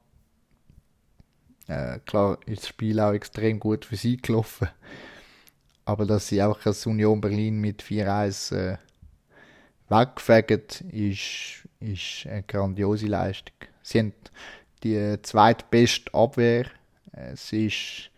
Äh, 1.68 2.00
klar 2.00 2.38
ist 2.46 2.62
das 2.62 2.68
Spiel 2.68 3.00
auch 3.00 3.12
extrem 3.12 3.58
gut 3.60 3.84
für 3.84 3.96
sie 3.96 4.16
gelaufen. 4.16 4.68
Aber 5.84 6.06
dass 6.06 6.28
sie 6.28 6.42
auch 6.42 6.64
als 6.64 6.86
Union 6.86 7.20
Berlin 7.20 7.60
mit 7.60 7.82
4-1 7.82 8.78
wegfegen, 9.92 10.62
ist, 10.90 11.68
ist 11.80 12.26
eine 12.26 12.42
grandiose 12.42 13.06
Leistung. 13.06 13.54
Sie 13.82 13.98
haben 13.98 14.12
die 14.82 15.16
zweitbeste 15.22 16.12
Abwehr. 16.14 16.66
Es 17.12 17.52
ist, 17.52 18.10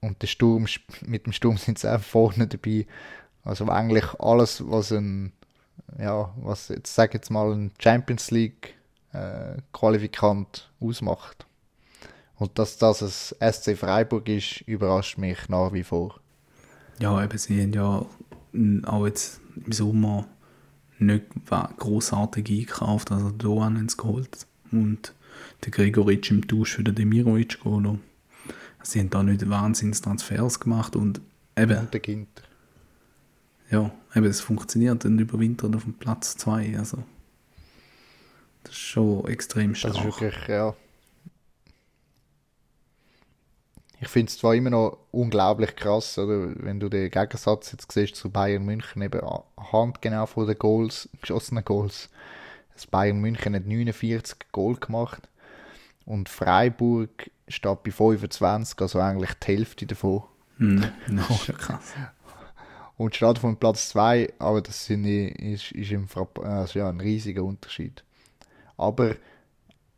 und 0.00 0.20
der 0.22 0.26
Sturm, 0.26 0.66
mit 1.06 1.26
dem 1.26 1.32
Sturm 1.32 1.56
sind 1.56 1.78
sie 1.78 1.92
auch 1.92 2.00
vorne 2.00 2.46
dabei. 2.46 2.86
Also 3.44 3.68
eigentlich 3.68 4.06
alles, 4.18 4.62
was 4.68 4.92
ein, 4.92 5.32
ja, 5.98 6.34
was 6.36 6.68
jetzt 6.68 6.94
sag 6.94 7.14
jetzt 7.14 7.30
mal 7.30 7.52
ein 7.52 7.70
Champions 7.78 8.30
League 8.30 8.74
äh, 9.12 9.60
Qualifikant 9.72 10.70
ausmacht. 10.80 11.46
Und 12.38 12.58
dass 12.58 12.76
das 12.76 13.02
ein 13.40 13.52
SC 13.52 13.76
Freiburg 13.76 14.28
ist, 14.28 14.62
überrascht 14.62 15.16
mich 15.18 15.48
nach 15.48 15.72
wie 15.72 15.84
vor. 15.84 16.20
Ja, 16.98 17.22
eben, 17.22 17.38
sie 17.38 17.62
haben 17.62 17.72
ja 17.72 18.04
auch 18.90 19.06
jetzt 19.06 19.40
im 19.54 19.72
Sommer 19.72 20.26
nicht 20.98 21.24
großartig 21.78 22.48
eingekauft, 22.48 23.12
also 23.12 23.30
Doan 23.30 23.76
haben 23.76 23.88
sie 23.88 23.96
geholt 23.96 24.46
und 24.72 25.14
der 25.64 25.70
Gregoritsch 25.70 26.30
im 26.30 26.46
Tausch 26.46 26.74
für 26.74 26.84
den 26.84 26.94
Demirovic 26.94 27.62
geholt. 27.62 27.98
Sie 28.82 29.00
haben 29.00 29.10
da 29.10 29.22
nicht 29.22 29.48
wahnsinns 29.48 30.00
Transfers 30.00 30.60
gemacht 30.60 30.96
und 30.96 31.20
eben... 31.56 31.78
Und 31.78 31.92
der 31.92 32.00
Ginter. 32.00 32.42
Ja, 33.70 33.90
eben, 34.14 34.26
es 34.26 34.40
funktioniert 34.40 35.04
und 35.04 35.18
überwintert 35.18 35.74
auf 35.74 35.84
dem 35.84 35.94
Platz 35.94 36.36
2, 36.36 36.78
also 36.78 37.02
das 38.62 38.72
ist 38.72 38.80
schon 38.80 39.26
extrem 39.26 39.74
stark. 39.74 39.94
Das 39.94 40.04
ist 40.04 40.20
wirklich, 40.20 40.48
ja 40.48 40.74
ich 44.00 44.08
finde 44.08 44.30
es 44.30 44.38
zwar 44.38 44.54
immer 44.54 44.70
noch 44.70 44.98
unglaublich 45.10 45.74
krass, 45.74 46.18
oder, 46.18 46.52
wenn 46.56 46.80
du 46.80 46.88
den 46.88 47.10
Gegensatz 47.10 47.72
jetzt 47.72 47.90
siehst 47.90 48.16
zu 48.16 48.30
Bayern 48.30 48.64
München, 48.64 49.02
eben 49.02 49.20
handgenau 49.72 50.26
von 50.26 50.46
den 50.46 50.58
Goals, 50.58 51.08
geschossenen 51.20 51.64
Goals. 51.64 52.10
Das 52.74 52.86
Bayern 52.86 53.20
München 53.20 53.54
hat 53.54 53.64
49 53.64 54.36
Goal 54.52 54.76
gemacht 54.76 55.28
und 56.04 56.28
Freiburg 56.28 57.30
steht 57.48 57.82
bei 57.84 57.90
25, 57.90 58.78
also 58.80 59.00
eigentlich 59.00 59.32
die 59.34 59.46
Hälfte 59.46 59.86
davon. 59.86 60.24
Mm, 60.58 60.82
das 61.08 61.30
ist 61.30 61.46
ja 61.48 61.54
krass. 61.54 61.94
Und 62.98 63.14
steht 63.14 63.38
von 63.38 63.56
Platz 63.56 63.90
2, 63.90 64.34
aber 64.38 64.60
das 64.60 64.86
sind, 64.86 65.04
ist, 65.06 65.72
ist 65.72 65.90
im 65.90 66.06
also 66.42 66.78
ja, 66.78 66.88
ein 66.88 67.00
riesiger 67.00 67.44
Unterschied. 67.44 68.04
Aber 68.76 69.16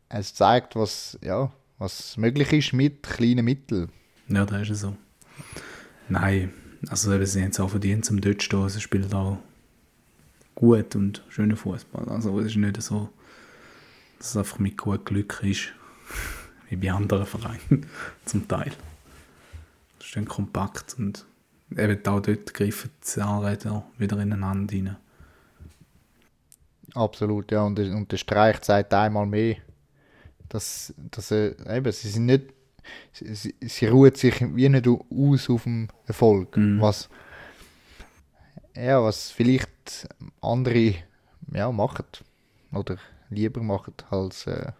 es 0.09 0.33
zeigt, 0.33 0.75
was, 0.75 1.17
ja, 1.21 1.51
was 1.79 2.17
möglich 2.17 2.53
ist 2.53 2.73
mit 2.73 3.03
kleinen 3.03 3.45
Mitteln. 3.45 3.89
Ja, 4.27 4.45
da 4.45 4.59
ist 4.59 4.69
es 4.69 4.81
so. 4.81 4.95
Nein, 6.09 6.53
also 6.89 7.13
eben, 7.13 7.25
sie 7.25 7.41
haben 7.41 7.49
es 7.49 7.59
auch 7.59 7.69
verdient 7.69 8.05
zum 8.05 8.21
dort 8.21 8.43
stehen. 8.43 8.69
Sie 8.69 8.81
spielen 8.81 9.11
auch 9.13 9.39
gut 10.55 10.95
und 10.95 11.23
schönen 11.29 11.57
Fußball. 11.57 12.09
Also 12.09 12.37
es 12.39 12.47
ist 12.47 12.57
nicht 12.57 12.81
so, 12.81 13.09
dass 14.17 14.31
es 14.31 14.37
einfach 14.37 14.59
mit 14.59 14.77
gut 14.77 15.05
Glück 15.05 15.41
ist, 15.43 15.69
wie 16.69 16.75
bei 16.75 16.91
anderen 16.91 17.25
Vereinen 17.25 17.85
zum 18.25 18.47
Teil. 18.47 18.71
Es 19.99 20.07
ist 20.07 20.15
dann 20.15 20.25
kompakt 20.25 20.95
und 20.97 21.25
eben 21.71 22.05
auch 22.05 22.19
dort 22.19 22.53
greifen 22.53 22.91
die 23.15 23.21
Anräder 23.21 23.85
wieder 23.97 24.19
ineinander 24.19 24.73
rein. 24.73 24.97
Absolut, 26.93 27.51
ja. 27.51 27.63
Und, 27.63 27.79
und 27.79 28.11
der 28.11 28.17
Streich 28.17 28.61
zeigt 28.61 28.93
einmal 28.93 29.25
mehr, 29.25 29.57
dass, 30.49 30.93
dass 31.11 31.31
äh, 31.31 31.55
eben, 31.67 31.91
sie 31.91 32.09
sind 32.09 32.25
nicht, 32.25 32.53
sie, 33.11 33.55
sie 33.61 33.85
ruht 33.87 34.17
sich 34.17 34.41
wie 34.55 34.69
nicht 34.69 34.87
aus 34.87 35.49
auf 35.49 35.63
dem 35.63 35.87
Erfolg, 36.05 36.57
mhm. 36.57 36.81
was, 36.81 37.09
ja, 38.75 39.01
was 39.01 39.31
vielleicht 39.31 40.07
andere 40.41 40.95
ja, 41.53 41.71
machen 41.71 42.05
oder 42.71 42.97
lieber 43.29 43.61
machen 43.61 43.93
als 44.09 44.47
äh, 44.47 44.71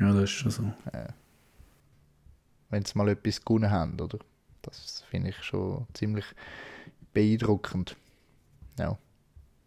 ja, 0.00 0.12
das 0.12 0.24
ist 0.24 0.30
schon 0.30 0.50
so. 0.50 0.62
Äh, 0.92 1.08
wenn 2.70 2.84
sie 2.84 2.96
mal 2.96 3.08
etwas 3.08 3.44
gewonnen 3.44 3.70
haben, 3.70 3.98
oder? 4.00 4.18
Das 4.62 5.04
finde 5.10 5.30
ich 5.30 5.42
schon 5.42 5.86
ziemlich 5.94 6.24
beeindruckend. 7.12 7.96
Ja. 8.78 8.98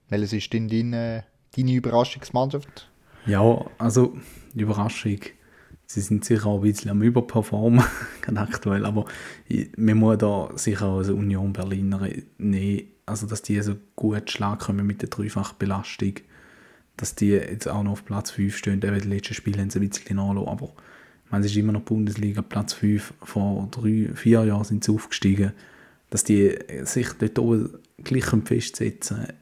Welches 0.09 0.33
ist 0.33 0.53
denn 0.53 0.67
deine, 0.67 1.25
deine 1.55 1.73
Überraschungsmannschaft? 1.73 2.90
Ja, 3.25 3.65
also 3.77 4.17
Überraschung, 4.55 5.19
sie 5.85 6.01
sind 6.01 6.25
sicher 6.25 6.47
auch 6.47 6.57
ein 6.57 6.63
bisschen 6.63 6.91
am 6.91 7.01
Überperformen, 7.01 7.83
aktuell, 8.35 8.85
aber 8.85 9.05
man 9.77 9.97
muss 9.97 10.17
da 10.17 10.49
sicher 10.55 10.87
als 10.87 11.09
Union 11.09 11.53
Berliner 11.53 12.07
nehmen, 12.37 12.83
also 13.05 13.27
dass 13.27 13.41
die 13.41 13.61
so 13.61 13.75
gut 13.95 14.31
Schlag 14.31 14.59
kommen 14.59 14.87
mit 14.87 15.01
der 15.01 15.09
dreifachen 15.09 15.57
Belastung, 15.59 16.13
dass 16.97 17.15
die 17.15 17.29
jetzt 17.29 17.67
auch 17.67 17.83
noch 17.83 17.91
auf 17.91 18.05
Platz 18.05 18.31
5 18.31 18.57
stehen, 18.57 18.81
eben 18.81 19.01
die 19.01 19.07
letzten 19.07 19.33
Spiele 19.33 19.59
haben 19.59 19.69
sie 19.69 19.79
ein 19.79 19.89
bisschen 19.89 20.15
nachgelassen, 20.15 20.47
aber 20.49 20.73
es 21.39 21.45
ist 21.45 21.57
immer 21.57 21.73
noch 21.73 21.81
Bundesliga, 21.81 22.41
Platz 22.41 22.73
5, 22.73 23.13
vor 23.21 23.67
drei, 23.71 24.09
vier 24.15 24.43
Jahren 24.43 24.63
sind 24.63 24.83
sie 24.83 24.91
aufgestiegen, 24.91 25.53
dass 26.09 26.23
die 26.23 26.57
sich 26.83 27.07
dort 27.13 27.39
oben 27.39 27.69
gleich 28.03 28.25
festsetzen 28.45 29.17
können, 29.17 29.33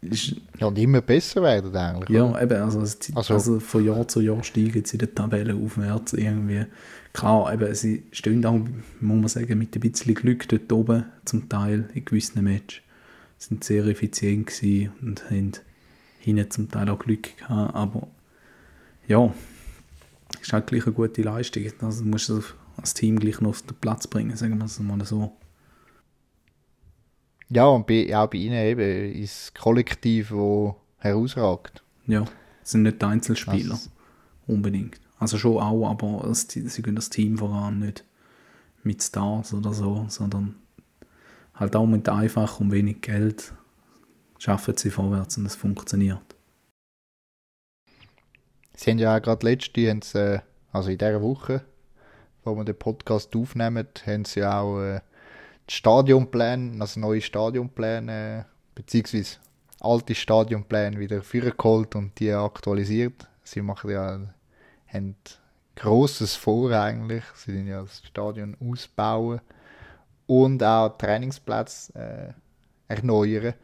ja, 0.00 0.66
und 0.66 0.78
immer 0.78 1.00
besser 1.00 1.42
werden 1.42 1.74
eigentlich. 1.74 2.10
Ja, 2.10 2.24
oder? 2.24 2.42
eben, 2.42 2.62
also, 2.62 2.80
also, 2.80 3.34
also, 3.34 3.60
von 3.60 3.84
Jahr 3.84 4.06
zu 4.06 4.20
Jahr 4.20 4.42
steigen 4.44 4.84
sie 4.84 4.94
in 4.94 4.98
der 5.00 5.14
Tabelle 5.14 5.54
aufwärts 5.54 6.12
irgendwie. 6.12 6.66
Klar, 7.12 7.52
eben, 7.52 7.74
sie 7.74 8.04
stehen 8.12 8.44
auch, 8.46 8.60
muss 9.00 9.20
man 9.20 9.28
sagen, 9.28 9.58
mit 9.58 9.74
ein 9.74 9.80
bisschen 9.80 10.14
Glück 10.14 10.48
dort 10.48 10.72
oben 10.72 11.04
zum 11.24 11.48
Teil 11.48 11.88
in 11.94 12.04
gewissen 12.04 12.44
Matches. 12.44 12.82
Sie 13.38 13.48
sind 13.48 13.64
sehr 13.64 13.84
effizient 13.86 14.46
gewesen 14.46 14.92
und 15.00 15.30
haben 15.30 15.52
hinten 16.20 16.50
zum 16.50 16.70
Teil 16.70 16.88
auch 16.88 16.98
Glück 16.98 17.36
gehabt, 17.36 17.74
aber 17.74 18.08
ja, 19.06 19.32
ist 20.40 20.52
halt 20.52 20.66
gleich 20.66 20.86
eine 20.86 20.94
gute 20.94 21.22
Leistung. 21.22 21.64
Also 21.80 22.04
musst 22.04 22.28
du 22.28 22.42
als 22.76 22.94
Team 22.94 23.18
gleich 23.18 23.40
noch 23.40 23.50
auf 23.50 23.62
den 23.62 23.76
Platz 23.76 24.06
bringen, 24.06 24.36
sagen 24.36 24.58
wir 24.58 24.66
es 24.66 24.78
mal 24.78 25.04
so. 25.04 25.32
Ja, 27.50 27.66
und 27.66 27.86
bei, 27.86 28.14
auch 28.16 28.28
bei 28.28 28.38
ihnen 28.38 28.62
eben 28.62 29.14
ist 29.14 29.54
das 29.54 29.62
Kollektiv, 29.62 30.30
das 30.30 30.74
herausragt. 30.98 31.82
Ja, 32.06 32.24
es 32.62 32.72
sind 32.72 32.82
nicht 32.82 33.02
Einzelspieler. 33.02 33.74
Also, 33.74 33.90
unbedingt. 34.46 35.00
Also 35.18 35.38
schon 35.38 35.58
auch, 35.58 35.88
aber 35.88 36.32
sie 36.34 36.82
gehen 36.82 36.94
das 36.94 37.10
Team 37.10 37.38
voran, 37.38 37.80
nicht 37.80 38.04
mit 38.82 39.02
Stars 39.02 39.52
oder 39.52 39.72
so, 39.72 40.06
sondern 40.08 40.56
halt 41.54 41.74
auch 41.74 41.86
mit 41.86 42.08
einfach 42.08 42.60
und 42.60 42.70
wenig 42.70 43.00
Geld 43.00 43.52
schaffen 44.38 44.76
sie 44.76 44.90
vorwärts 44.90 45.36
und 45.36 45.46
es 45.46 45.56
funktioniert. 45.56 46.22
Sie 48.76 48.90
haben 48.90 48.98
ja 48.98 49.16
auch 49.16 49.22
gerade 49.22 49.44
letzte, 49.44 49.80
äh, 49.80 50.40
also 50.70 50.90
in 50.90 50.98
dieser 50.98 51.20
Woche, 51.20 51.64
wo 52.44 52.54
wir 52.54 52.64
den 52.64 52.78
Podcast 52.78 53.34
aufnehmen, 53.34 53.88
haben 54.06 54.24
sie 54.24 54.44
auch 54.44 54.80
äh, 54.80 55.00
Stadionpläne, 55.68 56.80
also 56.80 57.00
neue 57.00 57.20
Stadionpläne, 57.20 58.46
beziehungsweise 58.74 59.36
alte 59.80 60.14
Stadionpläne 60.14 60.98
wieder 60.98 61.22
vorgeholt 61.22 61.94
und 61.94 62.18
die 62.18 62.32
aktualisiert. 62.32 63.28
Sie 63.44 63.62
machen 63.62 63.90
ja, 63.90 64.20
haben 64.92 65.16
Grosses 65.76 66.34
vor 66.34 66.72
eigentlich. 66.72 67.24
Sie 67.36 67.52
sind 67.52 67.68
ja 67.68 67.82
das 67.82 68.02
Stadion 68.04 68.56
ausbauen 68.60 69.40
und 70.26 70.62
auch 70.62 70.96
Trainingsplätze 70.98 71.94
äh, 71.94 72.92
erneuern. 72.92 73.54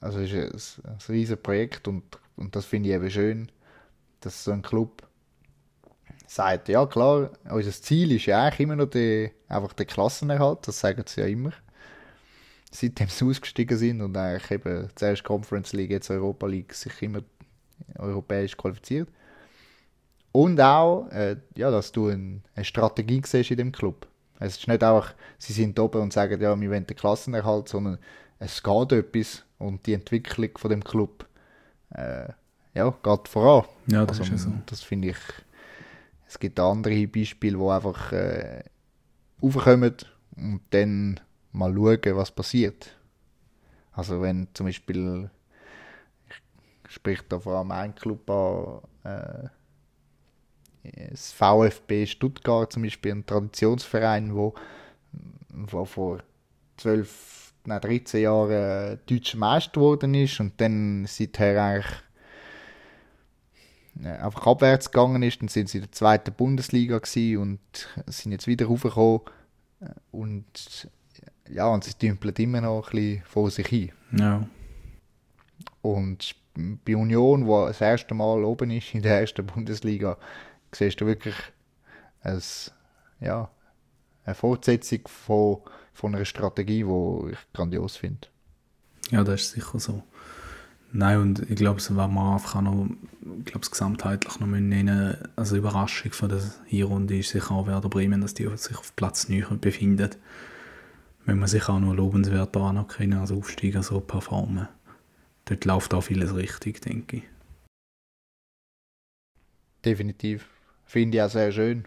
Also 0.00 0.20
es 0.20 0.32
ist 0.32 0.80
ein, 0.84 0.92
ein 0.92 0.98
riesiges 1.08 1.42
Projekt 1.42 1.88
und, 1.88 2.04
und 2.36 2.54
das 2.56 2.64
finde 2.64 2.88
ich 2.88 2.94
eben 2.94 3.10
schön, 3.10 3.52
dass 4.20 4.44
so 4.44 4.52
ein 4.52 4.62
Club 4.62 5.05
sagt, 6.26 6.68
ja 6.68 6.86
klar, 6.86 7.30
unser 7.50 7.72
Ziel 7.72 8.12
ist 8.12 8.26
ja 8.26 8.44
eigentlich 8.44 8.60
immer 8.60 8.76
noch 8.76 8.90
die, 8.90 9.30
einfach 9.48 9.72
der 9.72 9.86
Klassenerhalt, 9.86 10.66
das 10.66 10.80
sagen 10.80 11.04
sie 11.06 11.20
ja 11.20 11.26
immer. 11.26 11.52
Seitdem 12.70 13.08
sie 13.08 13.24
ausgestiegen 13.28 13.78
sind 13.78 14.00
und 14.00 14.16
eigentlich 14.16 14.50
eben 14.50 14.88
zuerst 14.94 15.24
Conference 15.24 15.72
League, 15.72 15.90
jetzt 15.90 16.10
Europa 16.10 16.46
League, 16.46 16.74
sich 16.74 17.00
immer 17.02 17.20
europäisch 17.98 18.56
qualifiziert. 18.56 19.08
Und 20.32 20.60
auch, 20.60 21.08
äh, 21.10 21.36
ja, 21.54 21.70
dass 21.70 21.92
du 21.92 22.08
ein, 22.08 22.42
eine 22.54 22.64
Strategie 22.64 23.22
siehst 23.24 23.50
in 23.50 23.56
dem 23.56 23.72
Club. 23.72 24.06
Es 24.38 24.58
ist 24.58 24.68
nicht 24.68 24.82
einfach, 24.82 25.14
sie 25.38 25.54
sind 25.54 25.78
oben 25.78 26.02
und 26.02 26.12
sagen, 26.12 26.40
ja, 26.40 26.60
wir 26.60 26.70
wollen 26.70 26.86
den 26.86 26.96
Klassenerhalt, 26.96 27.68
sondern 27.68 27.98
es 28.38 28.62
geht 28.62 28.92
etwas 28.92 29.44
und 29.58 29.86
die 29.86 29.94
Entwicklung 29.94 30.50
von 30.58 30.70
dem 30.70 30.84
Club 30.84 31.26
äh, 31.90 32.28
ja, 32.74 32.90
geht 33.02 33.28
voran. 33.28 33.66
Ja, 33.86 34.04
das 34.04 34.20
also, 34.20 34.34
ist 34.34 34.44
ja 34.44 34.50
so. 34.50 34.52
Das 34.66 34.82
finde 34.82 35.08
ich, 35.08 35.16
es 36.26 36.38
gibt 36.38 36.58
andere 36.58 37.06
Beispiele, 37.06 37.58
wo 37.58 37.70
einfach 37.70 38.12
äh, 38.12 38.64
aufkommen 39.40 39.94
und 40.36 40.60
dann 40.70 41.20
mal 41.52 41.72
schauen, 41.72 42.16
was 42.16 42.30
passiert. 42.30 42.96
Also 43.92 44.20
wenn 44.20 44.48
zum 44.52 44.66
Beispiel, 44.66 45.30
ich 46.28 46.92
spreche 46.92 47.24
da 47.28 47.38
vor 47.38 47.56
allem 47.56 47.70
einen 47.70 47.94
Club 47.94 48.28
an, 48.28 48.80
äh, 49.04 49.48
das 51.10 51.32
VfB 51.32 52.06
Stuttgart 52.06 52.72
zum 52.72 52.82
Beispiel, 52.82 53.12
ein 53.12 53.26
Traditionsverein, 53.26 54.34
wo, 54.34 54.54
wo 55.48 55.84
vor 55.84 56.20
12, 56.76 57.54
nein, 57.64 57.80
13 57.80 58.22
Jahren 58.22 58.50
äh, 58.50 58.98
deutscher 59.06 59.38
Meister 59.38 59.72
geworden 59.72 60.14
ist 60.14 60.38
und 60.40 60.60
dann 60.60 61.06
seither 61.06 61.62
eigentlich 61.62 62.05
einfach 64.04 64.46
abwärts 64.46 64.90
gegangen 64.90 65.22
ist. 65.22 65.40
Dann 65.40 65.48
sind 65.48 65.68
sie 65.68 65.78
in 65.78 65.84
der 65.84 65.92
zweiten 65.92 66.32
Bundesliga 66.32 66.96
und 66.96 67.60
sind 68.06 68.32
jetzt 68.32 68.46
wieder 68.46 68.66
raufgekommen. 68.66 69.20
Und 70.10 70.88
ja, 71.48 71.68
und 71.68 71.84
sie 71.84 71.94
dümpeln 71.94 72.34
immer 72.36 72.60
noch 72.60 72.88
ein 72.88 72.96
bisschen 72.96 73.22
vor 73.24 73.50
sich 73.50 73.66
hin. 73.66 73.92
Ja. 74.12 74.46
Und 75.82 76.34
bei 76.84 76.96
Union, 76.96 77.46
wo 77.46 77.66
das 77.66 77.80
erste 77.80 78.14
Mal 78.14 78.42
oben 78.44 78.70
ist 78.70 78.94
in 78.94 79.02
der 79.02 79.20
ersten 79.20 79.46
Bundesliga, 79.46 80.16
siehst 80.72 81.00
du 81.00 81.06
wirklich 81.06 81.34
ein, 82.22 82.42
ja, 83.20 83.50
eine 84.24 84.34
Fortsetzung 84.34 85.06
von, 85.06 85.58
von 85.92 86.14
einer 86.14 86.24
Strategie, 86.24 86.82
die 86.82 87.32
ich 87.32 87.38
grandios 87.52 87.96
finde. 87.96 88.28
Ja, 89.10 89.22
das 89.22 89.42
ist 89.42 89.50
sicher 89.52 89.78
so. 89.78 90.02
Nein, 90.98 91.20
und 91.20 91.50
ich 91.50 91.56
glaube, 91.56 91.78
es 91.78 91.94
war 91.94 92.08
man 92.08 92.32
einfach 92.32 92.62
noch, 92.62 92.88
ich 93.40 93.44
glaube, 93.44 93.60
es 93.60 93.70
gesamtheitlich 93.70 94.40
noch 94.40 94.46
nennen, 94.46 95.14
also 95.36 95.54
Überraschung 95.56 96.12
von 96.12 96.30
der 96.30 96.40
Hinrunde 96.64 97.18
ist 97.18 97.28
sicher 97.28 97.50
auch 97.50 97.66
Werder 97.66 97.90
Bremen, 97.90 98.22
dass 98.22 98.32
die 98.32 98.48
sich 98.56 98.78
auf 98.78 98.96
Platz 98.96 99.28
9 99.28 99.60
befinden. 99.60 100.08
Wenn 101.26 101.38
man 101.38 101.48
sich 101.48 101.68
auch 101.68 101.80
noch 101.80 101.92
lobenswert 101.92 102.56
anerkennen 102.56 103.18
als 103.18 103.30
Aufsteiger 103.30 103.82
so 103.82 104.00
performen. 104.00 104.68
Dort 105.44 105.66
läuft 105.66 105.92
auch 105.92 106.00
vieles 106.00 106.34
richtig, 106.34 106.80
denke 106.80 107.18
ich. 107.18 107.22
Definitiv. 109.84 110.48
Finde 110.86 111.18
ich 111.18 111.22
auch 111.22 111.30
sehr 111.30 111.52
schön. 111.52 111.84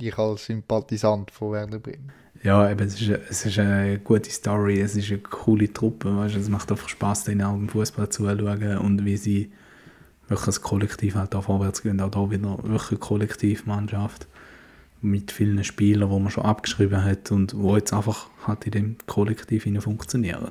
Ich 0.00 0.16
als 0.16 0.46
Sympathisant 0.46 1.30
von 1.30 1.52
Werder 1.52 1.78
Bremen. 1.78 2.12
Ja, 2.42 2.70
eben, 2.70 2.86
es 2.86 3.00
ist, 3.00 3.08
eine, 3.08 3.20
es 3.28 3.44
ist 3.44 3.58
eine 3.58 3.98
gute 3.98 4.30
Story, 4.30 4.80
es 4.80 4.96
ist 4.96 5.10
eine 5.10 5.18
coole 5.18 5.70
Truppe, 5.70 6.16
weißt? 6.16 6.36
es 6.36 6.48
macht 6.48 6.70
einfach 6.70 6.88
Spaß, 6.88 7.24
denen 7.24 7.42
auch 7.42 7.54
im 7.54 7.68
Fußball 7.68 8.08
zuzuschauen 8.08 8.78
und 8.78 9.04
wie 9.04 9.18
sie 9.18 9.52
wirklich 10.26 10.46
als 10.46 10.62
Kollektiv 10.62 11.16
halt 11.16 11.34
da 11.34 11.42
vorwärts 11.42 11.82
gehen, 11.82 12.00
auch 12.00 12.10
da 12.10 12.30
wieder 12.30 12.56
wirklich 12.62 12.92
eine 12.92 12.98
Kollektivmannschaft 12.98 14.26
mit 15.02 15.32
vielen 15.32 15.62
Spielern, 15.64 16.08
wo 16.08 16.18
man 16.18 16.30
schon 16.30 16.44
abgeschrieben 16.44 17.04
hat 17.04 17.30
und 17.30 17.54
wo 17.56 17.76
jetzt 17.76 17.92
einfach 17.92 18.28
halt 18.46 18.64
in 18.64 18.72
dem 18.72 18.96
Kollektiv 19.06 19.66
funktionieren. 19.82 20.50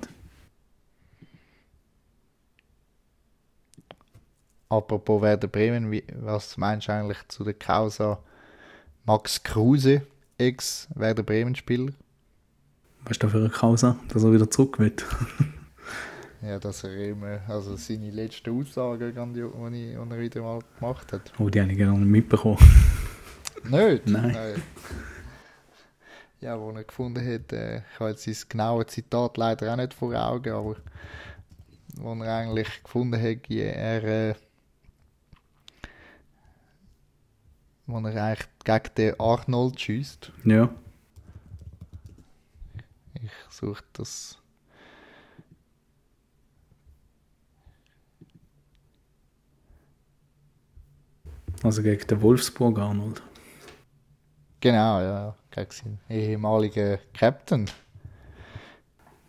Apropos 4.69 5.23
Werder 5.23 5.47
Bremen, 5.47 6.01
was 6.21 6.55
meinst 6.57 6.88
du 6.88 6.93
eigentlich 6.93 7.27
zu 7.29 7.43
der 7.43 7.55
Causa 7.55 8.19
Max 9.09 9.41
Kruse, 9.41 10.03
Ex-Werder 10.37 11.23
Bremen-Spieler? 11.23 11.93
Was 13.05 13.13
ist 13.13 13.23
da 13.23 13.27
für 13.27 13.39
eine 13.39 13.49
Causa, 13.49 13.97
dass 14.09 14.23
er 14.23 14.31
wieder 14.31 14.51
zurück 14.51 14.77
wird? 14.77 15.03
ja, 16.43 16.59
dass 16.59 16.83
er 16.83 16.95
immer, 16.95 17.39
also 17.47 17.75
seine 17.75 18.11
letzte 18.11 18.51
Aussage, 18.51 19.11
die 19.11 19.17
er 19.17 20.19
wieder 20.19 20.41
mal 20.43 20.59
gemacht 20.77 21.11
hat. 21.11 21.33
Oh, 21.39 21.49
die 21.49 21.59
habe 21.59 21.71
ich 21.71 21.77
gerne 21.79 21.97
nicht 21.97 22.07
mitbekommen. 22.07 22.59
Nicht? 23.63 24.05
Nein. 24.05 24.31
Nein. 24.31 24.63
Ja, 26.41 26.59
wo 26.59 26.69
er 26.69 26.83
gefunden 26.83 27.25
hat, 27.25 27.51
äh, 27.51 27.77
ich 27.77 27.99
habe 27.99 28.11
jetzt 28.11 28.25
sein 28.25 28.35
genaues 28.47 28.87
Zitat 28.89 29.37
leider 29.37 29.73
auch 29.73 29.77
nicht 29.77 29.95
vor 29.95 30.13
Augen, 30.13 30.53
aber 30.53 30.75
wo 31.95 32.13
er 32.13 32.35
eigentlich 32.35 32.83
gefunden 32.83 33.19
hat, 33.19 33.49
er 33.49 34.03
äh, 34.03 34.35
wo 37.89 37.97
er 38.08 38.23
eigentlich 38.23 38.47
gegen 38.63 38.95
den 38.97 39.19
Arnold 39.19 39.82
schießt. 39.82 40.32
Ja. 40.45 40.69
Ich 43.15 43.32
suche 43.49 43.84
das. 43.93 44.38
Also 51.63 51.82
gegen 51.82 52.08
den 52.08 52.21
Wolfsburg 52.21 52.78
Arnold. 52.78 53.21
Genau, 54.62 55.02
ja, 55.02 55.36
gegen 55.49 55.71
seinen 55.71 55.99
ehemaligen 56.10 56.99
Captain. 57.13 57.69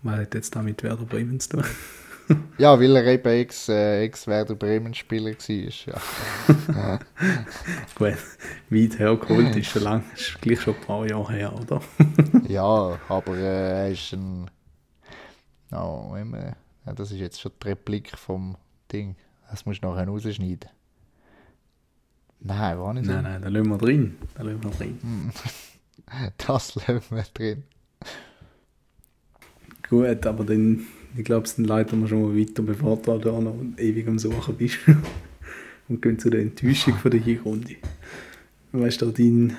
Was 0.03 0.19
hat 0.19 0.35
jetzt 0.35 0.55
damit 0.55 0.83
Werder 0.83 1.05
Bremen 1.05 1.41
zu 1.41 1.49
tun? 1.49 1.65
Ja, 2.59 2.79
weil 2.79 2.97
er 2.97 3.07
eben 3.07 3.29
ex, 3.29 3.69
äh, 3.69 4.05
ex 4.05 4.27
Werder 4.27 4.55
Bremen 4.55 4.95
Spieler 4.95 5.33
war. 5.33 6.01
Ja. 6.75 6.99
Gut, 7.95 8.17
weit 8.71 8.99
hergeholt 8.99 9.57
ist 9.57 9.67
schon 9.67 9.83
lang, 9.83 10.05
ist 10.15 10.41
gleich 10.41 10.61
schon 10.61 10.75
ein 10.75 10.81
paar 10.81 11.09
Jahre 11.09 11.33
her, 11.33 11.53
oder? 11.55 11.81
ja, 12.49 12.99
aber 13.09 13.37
äh, 13.37 13.83
er 13.85 13.91
ist 13.91 14.13
ein. 14.13 14.51
Oh, 15.73 16.15
immer, 16.21 16.57
ja, 16.87 16.93
das 16.95 17.13
ist 17.13 17.19
jetzt 17.19 17.41
schon 17.41 17.53
die 17.63 17.69
Replik 17.69 18.17
vom 18.17 18.57
Ding. 18.93 19.17
Das 19.51 19.67
musst 19.67 19.83
du 19.83 19.89
nachher 19.89 20.07
rausschneiden. 20.07 20.71
Nein, 22.41 22.79
war 22.79 22.95
nicht 22.95 23.07
so. 23.07 23.13
Nein, 23.13 23.25
nein, 23.25 23.43
da 23.43 23.49
lassen 23.49 23.69
wir 23.69 23.79
drin. 23.79 24.17
Da 24.35 24.43
lassen 24.43 24.63
wir 24.65 24.71
drin. 24.71 25.33
das 26.47 26.75
lassen 26.75 27.03
wir 27.11 27.25
drin. 27.35 27.65
Gut, 29.89 30.25
aber 30.25 30.45
dann 30.45 30.87
ich 31.17 31.25
glaube, 31.25 31.47
es 31.47 31.59
leiten 31.59 32.01
wir 32.01 32.09
schon 32.09 32.23
mal 32.23 32.39
weiter, 32.39 32.63
bevor 32.63 32.97
du 32.97 33.41
noch 33.41 33.57
ewig 33.77 34.07
am 34.09 34.19
Suchen 34.19 34.57
bist. 34.57 34.79
und 35.89 36.01
gehen 36.01 36.19
zu 36.19 36.31
der 36.31 36.41
Enttäuschung 36.41 36.95
von 36.95 37.11
der 37.11 37.21
Hinrunde. 37.21 37.77
Weißt 38.73 39.03
du, 39.03 39.11
dein, 39.11 39.57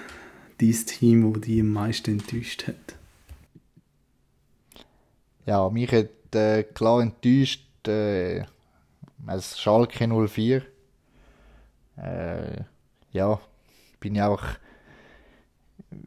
dein 0.60 0.72
Team, 0.72 1.34
das 1.34 1.42
dich 1.42 1.60
am 1.60 1.74
meisten 1.74 2.12
enttäuscht 2.12 2.68
hat? 2.68 2.96
Ja, 5.46 5.70
mich 5.70 5.92
hat 5.92 6.34
äh, 6.34 6.64
klar 6.64 7.02
enttäuscht 7.02 7.88
äh, 7.88 8.44
als 9.28 9.60
Schalke 9.60 10.08
04. 10.08 10.62
Äh, 11.98 12.62
ja, 13.12 13.42
bin 14.00 14.16
ich 14.16 14.22
auch 14.22 14.44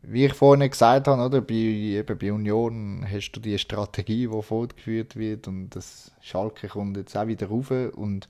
wie 0.03 0.27
ich 0.27 0.35
vorhin 0.35 0.69
gesagt 0.69 1.09
habe, 1.09 1.23
oder, 1.23 1.41
bei, 1.41 1.55
eben 1.55 2.19
bei 2.19 2.33
Union 2.33 3.07
hast 3.09 3.33
du 3.33 3.41
die 3.41 3.59
Strategie, 3.59 4.29
die 4.29 4.43
fortgeführt 4.43 5.17
wird 5.17 5.47
und 5.49 5.71
das 5.71 6.13
Schalke 6.21 6.69
kommt 6.69 6.97
jetzt 6.97 7.17
auch 7.17 7.27
wieder 7.27 7.49
rauf 7.49 7.71
und 7.71 8.29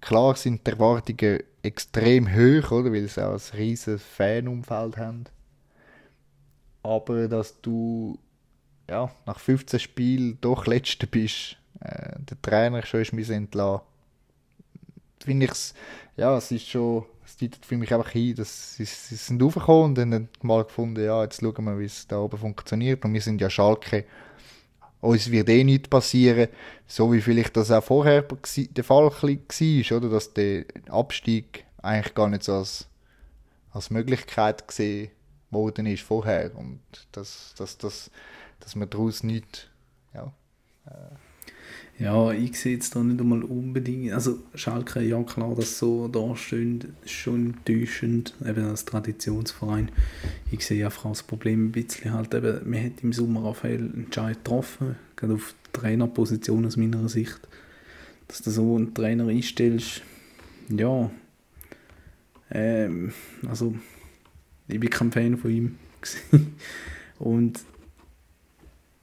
klar 0.00 0.36
sind 0.36 0.66
die 0.66 0.70
Erwartungen 0.70 1.42
extrem 1.62 2.28
hoch, 2.28 2.70
oder, 2.70 2.92
weil 2.92 3.08
sie 3.08 3.24
auch 3.24 3.32
ein 3.32 3.58
riesiges 3.58 4.02
Fanumfeld 4.02 4.96
haben. 4.96 5.24
Aber 6.82 7.28
dass 7.28 7.60
du 7.60 8.18
ja, 8.88 9.10
nach 9.26 9.38
15 9.38 9.80
Spielen 9.80 10.38
doch 10.40 10.66
Letzter 10.66 11.06
bist, 11.06 11.56
äh, 11.80 12.16
der 12.18 12.42
Trainer 12.42 12.84
schon 12.84 13.00
ist 13.00 13.30
entlassen, 13.30 13.86
finde 15.22 15.46
ich 15.46 15.52
es, 15.52 15.74
ja, 16.16 16.36
es 16.36 16.50
ist 16.50 16.68
schon 16.68 17.04
deutet 17.42 17.66
für 17.66 17.76
mich 17.76 17.92
einfach 17.92 18.10
hin, 18.10 18.34
dass 18.34 18.76
sie, 18.76 18.84
sie 18.84 19.16
sind 19.16 19.42
aufgekommen 19.42 19.84
und 19.84 19.94
dann 19.96 20.28
mal 20.42 20.64
gefunden, 20.64 21.04
ja, 21.04 21.22
jetzt 21.22 21.40
schauen 21.40 21.64
wir, 21.64 21.78
wie 21.78 21.84
es 21.84 22.06
da 22.06 22.18
oben 22.18 22.38
funktioniert. 22.38 23.04
Und 23.04 23.12
wir 23.12 23.20
sind 23.20 23.40
ja 23.40 23.50
Schalke, 23.50 24.04
uns 25.00 25.30
wird 25.30 25.48
eh 25.48 25.64
nichts 25.64 25.88
passieren, 25.88 26.48
so 26.86 27.12
wie 27.12 27.20
vielleicht 27.20 27.56
das 27.56 27.70
auch 27.70 27.82
vorher 27.82 28.22
der 28.22 28.84
Fall 28.84 29.04
war, 29.04 29.96
oder? 29.96 30.08
Dass 30.08 30.32
der 30.32 30.64
Abstieg 30.88 31.64
eigentlich 31.82 32.14
gar 32.14 32.28
nicht 32.28 32.44
so 32.44 32.54
als, 32.54 32.88
als 33.72 33.90
Möglichkeit 33.90 34.68
gesehen 34.68 35.10
worden 35.50 35.86
ist 35.86 36.02
vorher 36.02 36.56
und 36.56 36.80
dass, 37.12 37.54
dass, 37.58 37.76
dass, 37.78 38.10
dass 38.60 38.76
man 38.76 38.88
daraus 38.88 39.22
nichts, 39.22 39.66
ja, 40.14 40.32
äh, 40.86 41.16
ja, 41.98 42.32
ich 42.32 42.58
sehe 42.58 42.74
jetzt 42.74 42.96
da 42.96 43.02
nicht 43.02 43.20
einmal 43.20 43.42
unbedingt. 43.42 44.12
Also, 44.12 44.40
Schalke, 44.54 45.00
ja 45.02 45.22
klar, 45.22 45.54
dass 45.54 45.78
so 45.78 46.08
da 46.08 46.34
steht, 46.34 46.86
ist 47.04 47.12
schon 47.12 47.54
enttäuschend, 47.54 48.34
eben 48.44 48.64
als 48.64 48.84
Traditionsverein. 48.84 49.90
Ich 50.50 50.66
sehe 50.66 50.84
einfach 50.84 51.08
das 51.10 51.22
Problem 51.22 51.66
ein 51.66 51.72
bisschen 51.72 52.12
halt 52.12 52.34
eben, 52.34 52.68
man 52.68 52.84
hat 52.84 53.02
im 53.02 53.12
Sommer 53.12 53.54
einen 53.62 54.04
Entscheid 54.04 54.38
getroffen, 54.42 54.96
gerade 55.16 55.34
auf 55.34 55.54
Trainerposition 55.72 56.66
aus 56.66 56.76
meiner 56.76 57.08
Sicht. 57.08 57.40
Dass 58.28 58.42
du 58.42 58.50
so 58.50 58.76
einen 58.76 58.94
Trainer 58.94 59.28
einstellst, 59.28 60.02
ja, 60.68 61.10
Ähm, 62.54 63.12
also, 63.48 63.74
ich 64.68 64.78
bin 64.78 64.90
kein 64.90 65.12
Fan 65.12 65.38
von 65.38 65.50
ihm. 65.50 65.78
und 67.18 67.60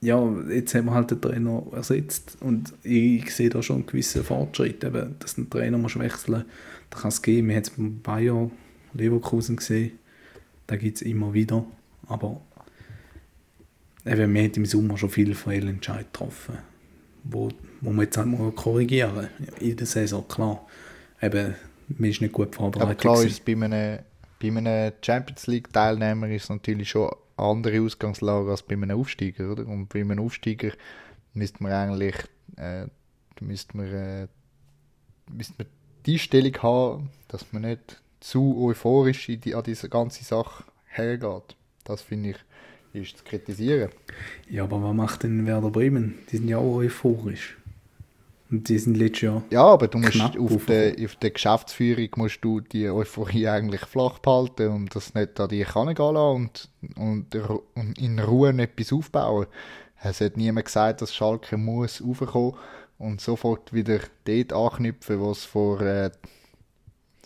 ja, 0.01 0.31
jetzt 0.49 0.73
haben 0.75 0.85
wir 0.85 0.93
halt 0.93 1.11
den 1.11 1.21
Trainer 1.21 1.63
ersetzt 1.73 2.37
und 2.39 2.73
ich 2.83 3.33
sehe 3.35 3.49
da 3.49 3.61
schon 3.61 3.77
einen 3.77 3.85
gewissen 3.85 4.23
Fortschritt, 4.23 4.83
eben, 4.83 5.15
dass 5.19 5.37
ein 5.37 5.49
Trainer 5.49 5.77
muss 5.77 5.99
wechseln 5.99 6.45
da 6.89 6.97
kann 6.97 7.09
es 7.09 7.21
geben. 7.21 7.49
Wir 7.49 7.55
haben 7.55 7.63
es 7.63 7.69
beim 7.69 8.01
Bayer 8.01 8.49
Leverkusen 8.93 9.57
gesehen, 9.57 9.99
da 10.67 10.75
gibt 10.75 10.97
es 10.97 11.01
immer 11.03 11.33
wieder, 11.33 11.63
aber 12.07 12.41
eben, 14.05 14.33
wir 14.33 14.43
haben 14.43 14.53
im 14.53 14.65
Sommer 14.65 14.97
schon 14.97 15.09
viele 15.09 15.35
Fehlentscheidungen 15.35 16.11
getroffen, 16.11 16.57
wo, 17.23 17.49
wo 17.81 17.91
man 17.91 18.05
jetzt 18.05 18.17
halt 18.17 18.27
mal 18.27 18.51
korrigieren 18.51 19.27
in 19.59 19.75
der 19.75 19.85
Saison, 19.85 20.27
klar. 20.27 20.65
Eben, 21.21 21.53
man 21.89 22.09
ist 22.09 22.21
nicht 22.21 22.33
gut 22.33 22.55
vorbereitet. 22.55 22.81
Aber 22.81 22.95
klar 22.95 23.23
ist 23.23 23.43
bei 23.45 23.51
einem, 23.51 23.99
bei 24.41 24.47
einem 24.47 24.93
Champions 25.01 25.47
League 25.47 25.71
Teilnehmer 25.71 26.29
ist 26.29 26.43
es 26.43 26.49
natürlich 26.49 26.89
schon 26.89 27.11
andere 27.39 27.81
Ausgangslage 27.81 28.51
als 28.51 28.63
bei 28.63 28.73
einem 28.73 28.91
Aufsteiger, 28.91 29.51
oder? 29.51 29.65
Und 29.67 29.89
bei 29.89 30.01
einem 30.01 30.19
Aufsteiger 30.19 30.71
müsste 31.33 31.63
man 31.63 31.71
eigentlich 31.71 32.15
äh, 32.57 32.87
müsste 33.41 33.77
man, 33.77 33.87
äh, 33.87 34.27
müsste 35.31 35.53
man 35.57 35.67
die 36.05 36.13
Einstellung 36.13 36.57
haben, 36.61 37.09
dass 37.27 37.51
man 37.51 37.63
nicht 37.63 38.01
zu 38.19 38.61
euphorisch 38.61 39.27
die, 39.27 39.55
an 39.55 39.63
diese 39.63 39.89
ganze 39.89 40.23
Sache 40.23 40.63
hergeht. 40.85 41.55
Das 41.83 42.01
finde 42.01 42.31
ich 42.31 42.37
ist 42.91 43.17
zu 43.19 43.23
kritisieren. 43.23 43.91
Ja, 44.49 44.63
aber 44.63 44.81
was 44.81 44.95
macht 44.95 45.23
denn 45.23 45.45
Werder 45.45 45.69
Bremen? 45.69 46.15
Die 46.31 46.37
sind 46.37 46.47
ja 46.47 46.57
auch 46.57 46.77
euphorisch. 46.77 47.55
Und 48.51 48.67
die 48.67 48.79
sind 48.79 48.97
letztes 48.97 49.21
Jahr. 49.21 49.43
Ja, 49.51 49.63
aber 49.63 49.87
du 49.87 49.99
musst 49.99 50.19
auf 50.19 50.65
der, 50.65 50.95
auf 51.03 51.15
der 51.17 51.29
Geschäftsführung 51.29 52.09
musst 52.15 52.39
du 52.41 52.61
die 52.61 52.89
Euphorie 52.89 53.47
eigentlich 53.47 53.81
flach 53.81 54.19
behalten 54.19 54.69
und 54.69 54.95
das 54.95 55.13
nicht 55.13 55.39
an 55.39 55.49
dich 55.49 55.67
herangehen 55.67 56.13
lassen 56.15 56.49
und, 56.95 57.35
und, 57.35 57.35
und 57.75 57.99
in 57.99 58.19
Ruhe 58.19 58.49
etwas 58.49 58.91
aufbauen. 58.91 59.45
Es 60.01 60.21
hat 60.21 60.37
niemand 60.37 60.65
gesagt, 60.65 61.01
dass 61.01 61.13
Schalke 61.13 61.57
muss 61.57 62.01
raufkommen 62.01 62.55
und 62.97 63.21
sofort 63.21 63.71
wieder 63.71 63.99
dort 64.25 64.53
anknüpfen, 64.53 65.19
wo 65.19 65.31
es 65.31 65.45
vor 65.45 65.81
äh, 65.81 66.09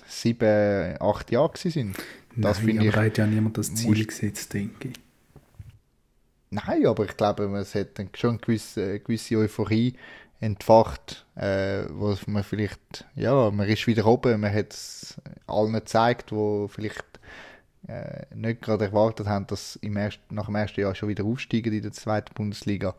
sieben, 0.05 0.97
acht 0.99 1.31
Jahren 1.31 1.53
waren. 1.53 1.93
Das 2.35 2.61
Nein, 2.61 2.79
aber 2.79 2.87
ich, 2.87 2.95
hat 2.95 3.17
ja 3.17 3.27
niemand 3.27 3.57
das 3.57 3.73
Ziel 3.73 4.05
gesetzt, 4.05 4.53
denke 4.53 4.89
ich. 4.89 4.93
Nein, 6.53 6.85
aber 6.85 7.05
ich 7.05 7.17
glaube, 7.17 7.45
es 7.57 7.73
hat 7.73 7.99
schon 8.15 8.29
eine 8.31 8.39
gewisse, 8.39 8.83
eine 8.83 8.99
gewisse 8.99 9.37
Euphorie 9.37 9.95
entfacht, 10.39 11.25
äh, 11.35 11.85
wo 11.89 12.15
man 12.27 12.43
vielleicht, 12.43 13.05
ja, 13.15 13.49
man 13.49 13.67
ist 13.67 13.87
wieder 13.87 14.05
oben, 14.05 14.41
man 14.41 14.53
hat 14.53 14.71
es 14.71 15.15
allen 15.47 15.73
gezeigt, 15.73 16.31
wo 16.31 16.67
vielleicht 16.67 17.05
äh, 17.87 18.25
nicht 18.35 18.61
gerade 18.61 18.85
erwartet 18.85 19.25
haben, 19.27 19.47
dass 19.47 19.77
im 19.77 19.97
ersten, 19.97 20.35
nach 20.35 20.45
dem 20.45 20.55
ersten 20.55 20.81
Jahr 20.81 20.93
schon 20.93 21.09
wieder 21.09 21.23
aufsteigen 21.23 21.73
in 21.73 21.81
der 21.81 21.91
zweiten 21.91 22.35
Bundesliga. 22.35 22.93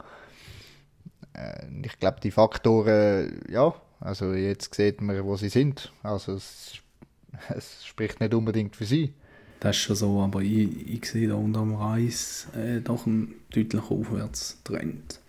Äh, 1.35 1.67
ich 1.85 2.01
glaube, 2.01 2.19
die 2.21 2.33
Faktoren, 2.33 3.41
ja, 3.49 3.73
also 4.01 4.35
jetzt 4.35 4.75
sieht 4.75 5.01
man, 5.01 5.25
wo 5.25 5.37
sie 5.37 5.49
sind. 5.49 5.93
Also 6.03 6.33
es, 6.33 6.73
es 7.51 7.87
spricht 7.87 8.19
nicht 8.19 8.35
unbedingt 8.35 8.75
für 8.75 8.85
sie. 8.85 9.15
Das 9.65 9.77
ist 9.77 9.83
schon 9.83 9.97
so, 9.97 10.21
aber 10.21 10.43
ich, 10.43 10.69
ich 10.87 11.07
sehe 11.07 11.29
da 11.29 11.37
unter 11.37 11.61
dem 11.61 11.75
Reis 11.75 12.49
äh, 12.55 12.81
doch 12.81 13.07
einen 13.07 13.35
deutlichen 13.51 13.89
Aufwärtstrend 13.89 15.21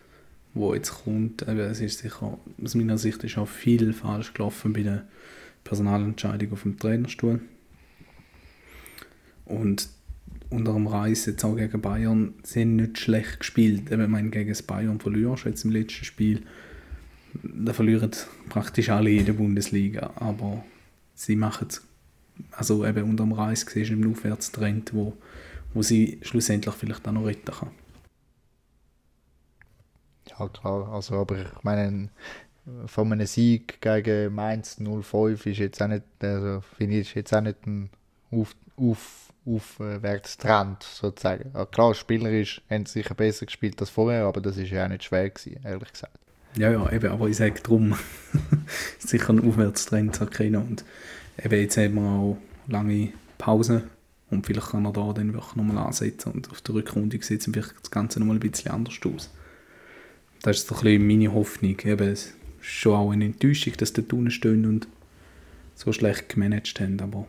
wo 0.55 0.73
jetzt 0.73 1.03
kommt, 1.03 1.41
eben, 1.43 1.59
es 1.59 1.81
ist 1.81 1.99
sicher, 1.99 2.39
aus 2.63 2.75
meiner 2.75 2.97
Sicht 2.97 3.23
ist 3.23 3.37
auch 3.37 3.47
viel 3.47 3.93
falsch 3.93 4.33
gelaufen 4.33 4.73
bei 4.73 4.83
der 4.83 5.05
Personalentscheidung 5.65 6.53
auf 6.53 6.63
dem 6.63 6.79
Trainerstuhl. 6.79 7.41
Und 9.43 9.89
unter 10.49 10.73
dem 10.73 10.87
Reis 10.87 11.25
jetzt 11.25 11.43
auch 11.43 11.57
gegen 11.57 11.81
Bayern, 11.81 12.33
sie 12.43 12.61
haben 12.61 12.77
nicht 12.77 12.99
schlecht 12.99 13.41
gespielt. 13.41 13.91
Eben, 13.91 14.15
ich 14.15 14.31
gegen 14.31 14.49
das 14.49 14.63
Bayern 14.63 14.99
verlierst 14.99 15.43
jetzt 15.43 15.65
im 15.65 15.71
letzten 15.71 16.05
Spiel, 16.05 16.43
da 17.43 17.73
verlieren 17.73 18.11
praktisch 18.47 18.89
alle 18.89 19.11
in 19.11 19.25
der 19.25 19.33
Bundesliga, 19.33 20.13
aber 20.15 20.63
sie 21.15 21.35
machen 21.35 21.67
es, 21.69 21.81
also 22.51 22.85
eben 22.85 23.09
unter 23.09 23.23
dem 23.23 23.33
Reis 23.33 23.65
du 23.65 23.79
einen 23.79 24.11
Aufwärtstrend, 24.11 24.93
wo, 24.93 25.13
wo 25.73 25.81
sie 25.81 26.19
schlussendlich 26.21 26.75
vielleicht 26.75 27.07
auch 27.07 27.11
noch 27.11 27.25
retten 27.25 27.51
kann. 27.51 27.71
Ja, 30.29 30.47
klar. 30.49 30.91
Also, 30.91 31.15
aber 31.15 31.37
ich 31.37 31.63
meine, 31.63 32.09
von 32.87 33.11
einem 33.11 33.27
Sieg 33.27 33.79
gegen 33.81 34.33
Mainz 34.33 34.77
05 34.79 35.45
ist 35.45 35.57
jetzt 35.59 35.81
auch 35.81 35.87
nicht, 35.87 36.03
also 36.21 36.61
finde 36.77 36.97
ich, 36.97 37.13
jetzt 37.15 37.33
auch 37.33 37.41
nicht 37.41 37.65
ein 37.65 37.89
Auf, 38.31 38.55
Auf, 38.75 39.31
Aufwärtstrend, 39.45 40.81
sozusagen. 40.83 41.51
Ja, 41.53 41.65
klar, 41.65 41.93
spielerisch 41.93 42.61
haben 42.69 42.85
sie 42.85 42.99
sicher 43.01 43.13
besser 43.13 43.45
gespielt 43.45 43.79
als 43.79 43.91
vorher, 43.91 44.25
aber 44.25 44.41
das 44.41 44.57
ist 44.57 44.71
ja 44.71 44.85
auch 44.85 44.89
nicht 44.89 45.03
schwer 45.03 45.29
gewesen, 45.29 45.59
ehrlich 45.63 45.91
gesagt. 45.91 46.17
Ja, 46.57 46.71
ja, 46.71 46.91
eben, 46.91 47.11
aber 47.11 47.27
ich 47.27 47.37
sage 47.37 47.61
darum, 47.61 47.95
sicher 48.99 49.29
ein 49.29 49.47
Aufwärtstrend 49.47 50.15
zu 50.15 50.23
erkennen 50.23 50.55
und 50.55 50.85
eben 51.43 51.59
jetzt 51.59 51.77
haben 51.77 51.95
wir 51.95 52.01
auch 52.01 52.37
lange 52.67 53.13
Pause 53.37 53.83
und 54.29 54.45
vielleicht 54.45 54.69
kann 54.69 54.85
er 54.85 54.93
da 54.93 55.13
dann 55.13 55.33
wirklich 55.33 55.55
nochmal 55.55 55.85
ansetzen 55.85 56.31
und 56.31 56.49
auf 56.49 56.61
der 56.61 56.75
Rückrunde 56.75 57.21
sieht 57.21 57.41
es 57.41 57.49
vielleicht 57.51 57.73
das 57.81 57.91
Ganze 57.91 58.19
nochmal 58.19 58.37
ein 58.37 58.39
bisschen 58.39 58.71
anders 58.71 58.95
aus. 59.05 59.29
Das 60.41 60.57
ist 60.57 60.67
so 60.67 60.75
ein 60.75 60.81
bisschen 60.81 61.07
meine 61.07 61.33
Hoffnung. 61.33 61.77
Eben, 61.83 62.07
es 62.07 62.27
ist 62.27 62.35
schon 62.61 62.95
auch 62.95 63.11
eine 63.11 63.25
Enttäuschung, 63.25 63.73
dass 63.77 63.93
die 63.93 64.01
unten 64.01 64.31
stehen 64.31 64.65
und 64.65 64.87
so 65.75 65.91
schlecht 65.91 66.29
gemanagt 66.29 66.79
haben, 66.79 66.99
aber 66.99 67.27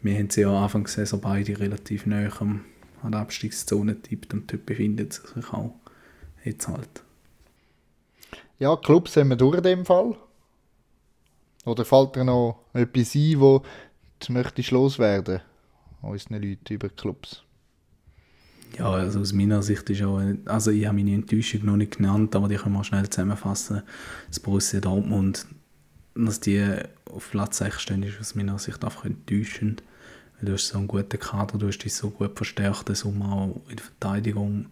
wir 0.00 0.14
haben 0.16 0.30
sie 0.30 0.42
ja 0.42 0.62
Anfang 0.62 0.84
der 0.84 0.92
Saison 0.92 1.20
beide 1.20 1.58
relativ 1.58 2.06
nah 2.06 2.28
an 2.38 3.12
der 3.12 3.20
Abstiegszone 3.20 3.94
getippt 3.94 4.32
und 4.32 4.52
dort 4.52 4.66
befindet 4.66 5.12
sich 5.12 5.52
auch 5.52 5.74
jetzt 6.44 6.68
halt. 6.68 7.02
Ja, 8.58 8.76
Clubs 8.76 9.16
haben 9.16 9.28
wir 9.28 9.36
durch 9.36 9.58
in 9.58 9.62
dem 9.62 9.84
Fall. 9.84 10.16
Oder 11.68 11.84
fällt 11.84 12.16
dir 12.16 12.24
noch 12.24 12.64
etwas 12.72 13.14
ein, 13.14 13.40
wo 13.40 13.62
du 14.20 14.32
möchtest 14.32 14.70
loswerden? 14.70 15.40
Unseren 16.00 16.42
Leuten 16.42 16.74
über 16.74 16.88
Clubs. 16.88 17.42
Ja, 18.78 18.90
also 18.90 19.20
aus 19.20 19.32
meiner 19.32 19.62
Sicht 19.62 19.88
ist 19.90 20.02
auch, 20.02 20.20
also 20.46 20.70
ich 20.70 20.86
habe 20.86 20.96
meine 20.96 21.14
Enttäuschung 21.14 21.64
noch 21.64 21.76
nicht 21.76 21.98
genannt, 21.98 22.34
aber 22.36 22.48
die 22.48 22.56
können 22.56 22.74
wir 22.74 22.84
schnell 22.84 23.08
zusammenfassen. 23.08 23.82
Das 24.28 24.40
Borussia 24.40 24.80
Dortmund, 24.80 25.46
dass 26.14 26.40
die 26.40 26.64
auf 27.06 27.30
Platz 27.30 27.58
6 27.58 27.80
stehen, 27.80 28.02
ist 28.02 28.20
aus 28.20 28.34
meiner 28.34 28.58
Sicht 28.58 28.82
einfach 28.84 29.04
enttäuschend. 29.04 29.82
Du 30.40 30.52
hast 30.52 30.68
so 30.68 30.78
einen 30.78 30.86
guten 30.86 31.18
Kader, 31.18 31.58
du 31.58 31.66
hast 31.66 31.78
dich 31.78 31.94
so 31.94 32.10
gut 32.10 32.36
verstärkt, 32.36 32.88
das 32.88 33.04
auch 33.04 33.10
in 33.10 33.76
der 33.76 33.84
Verteidigung, 33.84 34.66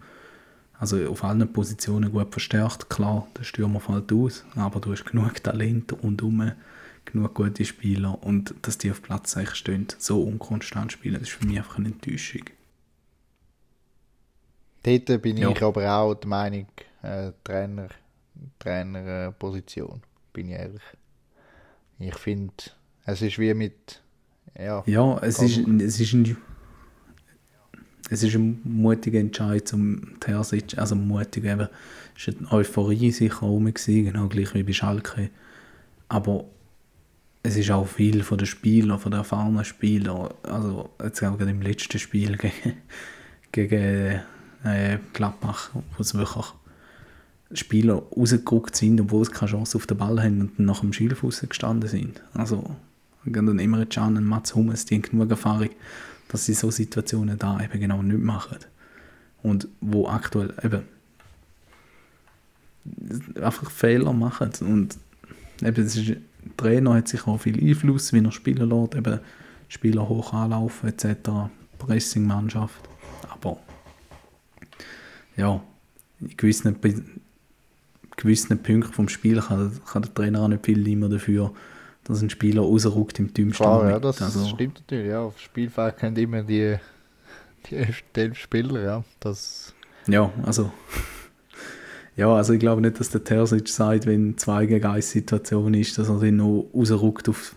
also 0.78 1.04
auf 1.08 1.24
allen 1.24 1.52
Positionen 1.52 2.12
gut 2.12 2.30
verstärkt. 2.30 2.88
Klar, 2.88 3.26
der 3.36 3.44
Stürmer 3.44 3.80
fällt 3.80 4.12
aus, 4.12 4.44
aber 4.54 4.80
du 4.80 4.92
hast 4.92 5.04
genug 5.04 5.42
Talent 5.42 5.92
rundherum, 6.02 6.52
genug 7.06 7.34
gute 7.34 7.64
Spieler 7.64 8.22
und 8.22 8.54
dass 8.62 8.78
die 8.78 8.90
auf 8.90 9.02
Platz 9.02 9.32
6 9.32 9.56
stehen, 9.56 9.86
so 9.98 10.22
unkonstant 10.22 10.92
spielen, 10.92 11.14
das 11.14 11.24
ist 11.24 11.30
für 11.30 11.46
mich 11.46 11.58
einfach 11.58 11.78
eine 11.78 11.88
Enttäuschung. 11.88 12.42
Dort 14.82 15.22
bin 15.22 15.36
ja. 15.36 15.50
ich 15.50 15.62
aber 15.62 15.92
auch 15.92 16.14
der 16.14 16.28
Meinung, 16.28 16.66
äh, 17.02 17.32
Trainer, 17.42 17.88
Trainerposition, 18.58 20.02
bin 20.32 20.48
ich 20.48 20.54
ehrlich. 20.54 20.82
Ich 21.98 22.14
finde, 22.16 22.54
es 23.04 23.22
ist 23.22 23.38
wie 23.38 23.54
mit. 23.54 24.02
Ja, 24.58 24.82
ja 24.86 25.18
es, 25.18 25.40
ist, 25.40 25.58
es, 25.58 26.00
ist 26.00 26.12
ein, 26.12 26.36
es 28.10 28.22
ist 28.22 28.34
ein 28.34 28.60
mutiger 28.64 29.18
Entscheid 29.18 29.66
zum 29.66 30.20
Terzic, 30.20 30.78
also 30.78 30.94
mutig 30.94 31.44
eben. 31.44 31.68
Es 32.16 32.28
war 32.28 32.34
eine 32.38 32.52
Euphorie 32.52 33.10
sicher 33.10 33.46
rum, 33.46 33.72
genau 33.74 34.28
gleich 34.28 34.54
wie 34.54 34.62
bei 34.62 34.72
Schalke. 34.72 35.30
Aber 36.08 36.44
es 37.46 37.56
ist 37.56 37.70
auch 37.70 37.86
viel 37.86 38.24
von 38.24 38.38
den 38.38 38.46
Spielern, 38.46 38.98
von 38.98 39.12
den 39.12 39.18
erfahrenen 39.18 39.64
Spielern. 39.64 40.30
Also 40.42 40.90
jetzt 41.02 41.22
auch 41.22 41.38
gerade 41.38 41.52
im 41.52 41.62
letzten 41.62 41.98
Spiel 42.00 42.36
gegen, 42.36 42.76
gegen 43.52 44.20
äh, 44.64 44.98
Gladbach, 45.12 45.70
wo 45.74 46.00
es 46.00 46.14
wirklich 46.14 46.46
Spieler 47.52 48.02
rausgeguckt 48.16 48.74
sind, 48.74 49.00
obwohl 49.00 49.24
sie 49.24 49.30
keine 49.30 49.52
Chance 49.52 49.78
auf 49.78 49.86
den 49.86 49.96
Ball 49.96 50.20
haben 50.20 50.40
und 50.40 50.58
dann 50.58 50.66
nach 50.66 50.80
dem 50.80 50.92
Schilfuß 50.92 51.46
gestanden 51.48 51.88
sind. 51.88 52.20
Also, 52.34 52.74
dann 53.24 53.58
Emre 53.60 53.86
Can 53.86 54.16
und 54.16 54.24
Mats 54.24 54.54
Hummels, 54.56 54.84
die 54.84 54.96
haben 54.96 55.02
genug 55.02 55.30
Erfahrung, 55.30 55.70
dass 56.28 56.46
sie 56.46 56.54
so 56.54 56.72
Situationen 56.72 57.38
da 57.38 57.60
eben 57.60 57.78
genau 57.78 58.02
nicht 58.02 58.18
machen. 58.18 58.58
Und 59.42 59.68
wo 59.80 60.08
aktuell 60.08 60.52
eben 60.64 60.82
einfach 63.40 63.70
Fehler 63.70 64.12
machen. 64.12 64.50
Und 64.60 64.98
eben, 65.62 65.86
ist, 65.86 65.96
der 65.96 66.16
Trainer 66.56 66.94
hat 66.94 67.08
sicher 67.08 67.28
auch 67.28 67.40
viel 67.40 67.62
Einfluss, 67.62 68.12
wie 68.12 68.24
er 68.24 68.32
spielen 68.32 68.68
lässt, 68.70 68.94
eben 68.94 69.20
Spieler 69.68 70.08
hoch 70.08 70.32
anlaufen 70.32 70.88
etc., 70.88 71.30
Pressing-Mannschaft. 71.78 72.88
Aber 73.30 73.58
ja, 75.36 75.60
in 76.20 76.36
gewissen, 76.36 76.80
gewissen 78.16 78.62
Punkten 78.62 78.92
vom 78.92 79.08
Spiel 79.08 79.40
kann, 79.40 79.78
kann 79.86 80.02
der 80.02 80.14
Trainer 80.14 80.42
auch 80.42 80.48
nicht 80.48 80.64
viel 80.64 80.86
immer 80.88 81.08
dafür, 81.08 81.52
dass 82.04 82.22
ein 82.22 82.30
Spieler 82.30 82.62
rausruckt 82.62 83.18
im 83.18 83.34
dümmsten 83.34 83.64
Klar, 83.64 83.90
ja, 83.90 83.98
das 83.98 84.22
also, 84.22 84.46
stimmt 84.46 84.80
natürlich. 84.80 85.08
Ja, 85.08 85.20
auf 85.22 85.38
Spielfeld 85.40 85.96
können 85.98 86.16
immer 86.16 86.42
die, 86.42 86.76
die 87.68 87.76
elf 87.76 88.38
Spieler, 88.38 88.80
ja. 88.82 89.04
Das, 89.20 89.74
Ja, 90.06 90.32
also. 90.44 90.72
Ja, 92.16 92.34
also 92.34 92.54
ich 92.54 92.60
glaube 92.60 92.80
nicht, 92.80 92.98
dass 92.98 93.10
der 93.10 93.22
Terzic 93.22 93.68
sagt, 93.68 94.06
wenn 94.06 94.38
2 94.38 94.66
gegen 94.66 94.86
1 94.86 95.10
Situation 95.10 95.74
ist, 95.74 95.98
dass 95.98 96.08
er 96.08 96.18
dann 96.18 96.36
noch 96.36 96.66
rausruckt 96.74 97.28
auf 97.28 97.54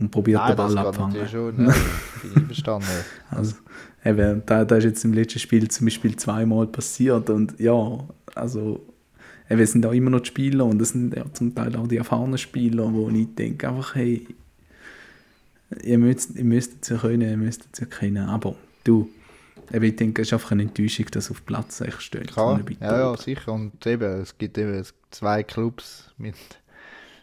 und 0.00 0.10
probiert 0.10 0.40
den 0.40 0.56
nein, 0.56 0.56
das 0.56 0.74
Ball 0.74 0.84
geht 0.84 1.00
natürlich 1.00 1.34
abfangen. 1.34 1.56
schon. 1.56 1.66
Ja, 1.66 1.74
bin 2.22 2.42
einverstanden. 2.42 2.86
Also, 3.30 3.56
eben, 4.04 4.42
da, 4.46 4.64
da 4.64 4.76
ist 4.76 4.84
jetzt 4.84 5.04
im 5.04 5.12
letzten 5.12 5.40
Spiel 5.40 5.68
zum 5.68 5.86
Beispiel 5.86 6.14
zweimal 6.16 6.66
passiert 6.66 7.30
und 7.30 7.58
ja, 7.58 8.06
also 8.34 8.84
eben, 9.50 9.60
es 9.60 9.72
sind 9.72 9.84
auch 9.86 9.92
immer 9.92 10.10
noch 10.10 10.20
die 10.20 10.28
Spieler 10.28 10.66
und 10.66 10.80
es 10.80 10.90
sind 10.90 11.16
ja 11.16 11.24
zum 11.32 11.54
Teil 11.54 11.74
auch 11.74 11.88
die 11.88 11.96
erfahrenen 11.96 12.38
Spieler, 12.38 12.92
wo 12.92 13.08
ich 13.08 13.34
denke 13.34 13.68
einfach, 13.68 13.94
hey, 13.94 14.26
ihr 15.82 15.98
müsst, 15.98 16.36
ihr 16.36 16.44
müsst 16.44 16.74
es 16.82 16.88
ja 16.90 16.98
können, 16.98 17.22
ihr 17.22 17.36
müsst 17.36 17.66
es 17.72 17.80
ja 17.80 17.86
können, 17.86 18.18
aber 18.18 18.54
du, 18.84 19.08
eben, 19.72 19.84
ich 19.84 19.96
denke, 19.96 20.22
es 20.22 20.28
ist 20.28 20.34
einfach 20.34 20.52
eine 20.52 20.62
Enttäuschung, 20.62 21.06
dass 21.10 21.30
auf 21.30 21.44
Platz 21.44 21.78
6 21.78 22.02
steht. 22.02 22.32
Klar, 22.32 22.60
ja, 22.80 22.98
ja, 22.98 23.16
sicher. 23.16 23.52
Und 23.52 23.86
eben, 23.86 24.20
es 24.20 24.36
gibt 24.36 24.58
eben 24.58 24.84
zwei 25.10 25.42
Clubs 25.42 26.12
mit 26.18 26.36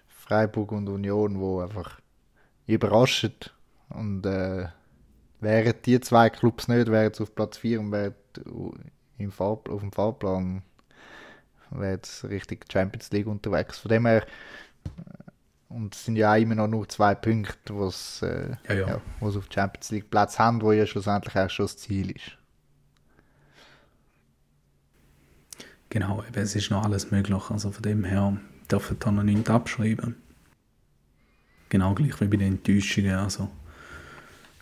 Freiburg 0.08 0.72
und 0.72 0.88
Union, 0.90 1.40
wo 1.40 1.60
einfach 1.60 2.00
überraschen. 2.68 3.34
Und 3.90 4.26
äh, 4.26 4.68
wären 5.40 5.74
die 5.86 6.00
zwei 6.00 6.30
Clubs 6.30 6.68
nicht, 6.68 6.90
wären 6.90 7.14
sie 7.14 7.24
auf 7.24 7.36
Platz 7.36 7.58
4 7.58 7.80
und 7.80 7.92
wären 7.92 8.16
im 9.18 9.32
auf 9.38 9.82
dem 9.82 9.92
Fahrplan 9.92 10.62
wäre 11.72 12.00
es 12.02 12.24
richtig 12.28 12.66
Champions 12.72 13.12
League 13.12 13.28
unterwegs. 13.28 13.80
Von 13.80 13.90
dem 13.90 14.06
her, 14.06 14.26
und 15.70 15.96
es 15.96 16.06
sind 16.06 16.16
ja 16.16 16.34
auch 16.34 16.38
immer 16.40 16.56
noch 16.56 16.68
nur 16.68 16.88
zwei 16.90 17.16
Punkte, 17.16 17.78
was 17.80 18.22
äh, 18.22 18.56
Ja, 18.68 18.74
ja. 18.74 18.88
ja, 18.88 19.02
wo's 19.20 19.36
auf 19.38 19.48
Champions 19.54 19.92
League 19.92 20.10
Platz 20.10 20.38
haben, 20.40 20.62
wo 20.62 20.72
ja 20.72 20.86
schlussendlich 20.86 21.36
auch 21.36 21.50
schon 21.50 21.66
das 21.66 21.78
Ziel 21.78 22.12
ist. 22.12 22.38
Genau, 25.90 26.24
eben, 26.28 26.42
es 26.42 26.56
ist 26.56 26.72
noch 26.72 26.84
alles 26.84 27.12
möglich. 27.12 27.42
Also 27.50 27.72
von 27.72 27.82
dem 27.84 28.04
her 28.04 28.38
dürfen 28.70 28.98
da 29.00 29.12
noch 29.12 29.24
nichts 29.24 29.50
abschreiben. 29.50 30.16
Genau 31.70 31.94
gleich 31.94 32.20
wie 32.22 32.28
bei 32.28 32.38
den 32.38 32.54
Enttäuschungen. 32.54 33.16
Also, 33.16 33.50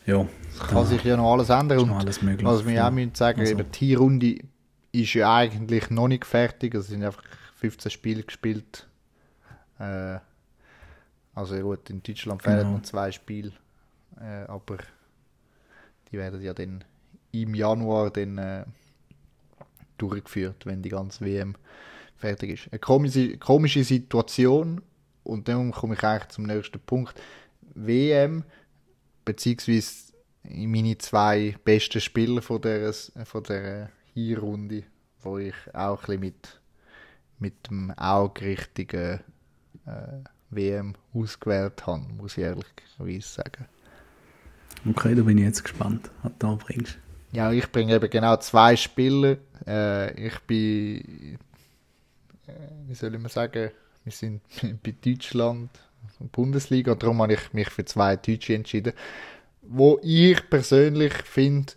ja, 0.05 0.25
Kann 0.69 0.85
sich 0.85 1.03
ja 1.03 1.17
noch 1.17 1.33
alles 1.33 1.49
ändern. 1.49 1.79
Und 1.79 1.89
noch 1.89 1.99
alles 1.99 2.21
möglich. 2.21 2.45
Was 2.45 2.65
wir 2.65 2.85
auch 2.85 2.91
müssen 2.91 3.15
sagen, 3.15 3.39
Also- 3.39 3.53
eben 3.53 3.71
die 3.71 3.93
Runde 3.95 4.37
ist 4.91 5.13
ja 5.13 5.35
eigentlich 5.35 5.89
noch 5.89 6.07
nicht 6.07 6.25
fertig. 6.25 6.75
Es 6.75 6.87
sind 6.87 7.03
einfach 7.03 7.23
15 7.55 7.91
Spiele 7.91 8.23
gespielt. 8.23 8.87
Äh, 9.79 10.19
also 11.35 11.57
gut, 11.59 11.89
in 11.89 12.01
Deutschland 12.03 12.41
fehlen 12.41 12.59
Genau. 12.59 12.71
noch 12.73 12.83
zwei 12.83 13.11
Spiele. 13.11 13.51
Äh, 14.19 14.45
aber 14.47 14.77
die 16.11 16.17
werden 16.17 16.41
ja 16.41 16.53
dann 16.53 16.83
im 17.31 17.55
Januar 17.55 18.11
dann, 18.11 18.37
äh, 18.37 18.65
durchgeführt, 19.97 20.65
wenn 20.65 20.81
die 20.81 20.89
ganze 20.89 21.25
WM 21.25 21.55
fertig 22.17 22.51
ist. 22.51 22.67
Eine 22.71 22.79
komische, 22.79 23.37
komische 23.37 23.83
Situation 23.83 24.81
und 25.23 25.47
dann 25.47 25.71
komme 25.71 25.95
ich 25.95 26.03
eigentlich 26.03 26.29
zum 26.29 26.45
nächsten 26.45 26.79
Punkt. 26.79 27.19
WM 27.75 28.43
beziehungsweise 29.25 30.13
meine 30.43 30.97
zwei 30.97 31.55
besten 31.63 32.01
Spieler 32.01 32.41
von 32.41 32.61
der, 32.61 32.93
von 32.93 33.43
der 33.43 33.89
Hinrunde, 34.13 34.83
wo 35.21 35.37
ich 35.37 35.55
auch 35.73 36.07
ein 36.07 36.19
bisschen 36.19 36.19
mit, 36.19 36.61
mit 37.39 37.69
dem 37.69 37.91
Auge 37.91 38.41
richtigen 38.45 39.21
äh, 39.85 40.19
WM 40.55 40.93
ausgewählt 41.13 41.85
habe, 41.85 42.03
muss 42.17 42.37
ich 42.37 42.43
ehrlicherweise 42.43 43.27
sagen. 43.27 43.65
Okay, 44.89 45.15
da 45.15 45.21
bin 45.23 45.37
ich 45.37 45.45
jetzt 45.45 45.63
gespannt, 45.63 46.11
was 46.21 46.31
du 46.39 46.47
da 46.47 46.55
bringst. 46.55 46.97
Ja, 47.31 47.51
ich 47.51 47.71
bringe 47.71 47.95
eben 47.95 48.09
genau 48.09 48.37
zwei 48.37 48.75
Spieler. 48.75 49.37
Äh, 49.65 50.27
ich 50.27 50.39
bin, 50.41 51.37
äh, 52.47 52.51
wie 52.87 52.93
soll 52.93 53.15
ich 53.15 53.21
mal 53.21 53.29
sagen, 53.29 53.71
wir 54.03 54.11
sind 54.11 54.41
bei 54.83 54.93
Deutschland, 55.03 55.69
Bundesliga, 56.31 56.95
darum 56.95 57.21
habe 57.21 57.33
ich 57.33 57.53
mich 57.53 57.69
für 57.69 57.85
zwei 57.85 58.15
Deutsche 58.17 58.55
entschieden. 58.55 58.93
Wo 59.61 59.99
ich 60.03 60.49
persönlich 60.49 61.13
finde, 61.13 61.73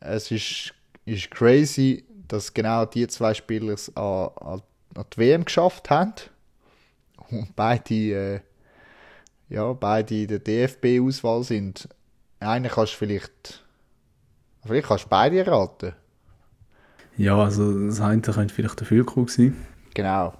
es 0.00 0.30
ist, 0.30 0.74
ist 1.04 1.30
crazy, 1.30 2.04
dass 2.26 2.54
genau 2.54 2.86
die 2.86 3.06
zwei 3.08 3.34
Spieler 3.34 3.74
es 3.74 3.94
an, 3.96 4.30
an, 4.36 4.62
an 4.94 5.04
die 5.12 5.18
WM 5.18 5.44
geschafft 5.44 5.90
haben. 5.90 6.14
Und 7.30 7.48
beide, 7.56 7.94
äh, 7.94 8.40
ja, 9.48 9.72
beide 9.72 10.22
in 10.22 10.28
der 10.28 10.38
DFB-Auswahl 10.40 11.42
sind. 11.44 11.88
Einen 12.40 12.70
kannst 12.70 12.94
du 12.94 12.98
vielleicht 12.98 13.64
Vielleicht 14.64 14.88
kannst 14.88 15.04
du 15.04 15.08
beide 15.08 15.38
erraten. 15.38 15.94
Ja, 17.16 17.36
also 17.42 17.86
das 17.86 18.00
eine 18.00 18.20
könnte 18.20 18.54
vielleicht 18.54 18.80
der 18.80 18.86
Füllkrug 18.86 19.30
sein. 19.30 19.56
Genau. 19.94 20.34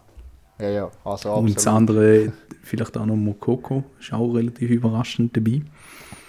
Ja, 0.58 0.68
ja. 0.68 0.90
Also 1.04 1.32
Und 1.34 1.48
das 1.56 1.66
absolut. 1.66 1.78
andere 1.78 2.32
vielleicht 2.62 2.96
auch 2.96 3.06
noch 3.06 3.16
Mokoko. 3.16 3.82
Ist 3.98 4.12
auch 4.12 4.32
relativ 4.32 4.70
überraschend 4.70 5.36
dabei. 5.36 5.62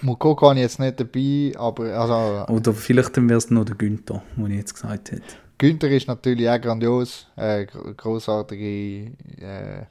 Mukoko 0.00 0.48
habe 0.48 0.58
ich 0.58 0.62
jetzt 0.62 0.80
nicht 0.80 0.98
dabei, 0.98 1.52
aber 1.56 1.84
also, 1.96 2.52
Oder 2.52 2.72
vielleicht 2.72 3.16
wäre 3.16 3.38
es 3.38 3.50
noch 3.50 3.64
der 3.64 3.76
Günther, 3.76 4.22
den 4.36 4.50
ich 4.50 4.56
jetzt 4.58 4.74
gesagt 4.74 5.12
hätte. 5.12 5.22
Günther 5.58 5.90
ist 5.90 6.08
natürlich 6.08 6.48
auch 6.48 6.60
grandios. 6.60 7.28
Äh, 7.36 7.66
gr- 7.66 7.94
großartige 7.94 9.12
äh, 9.38 9.82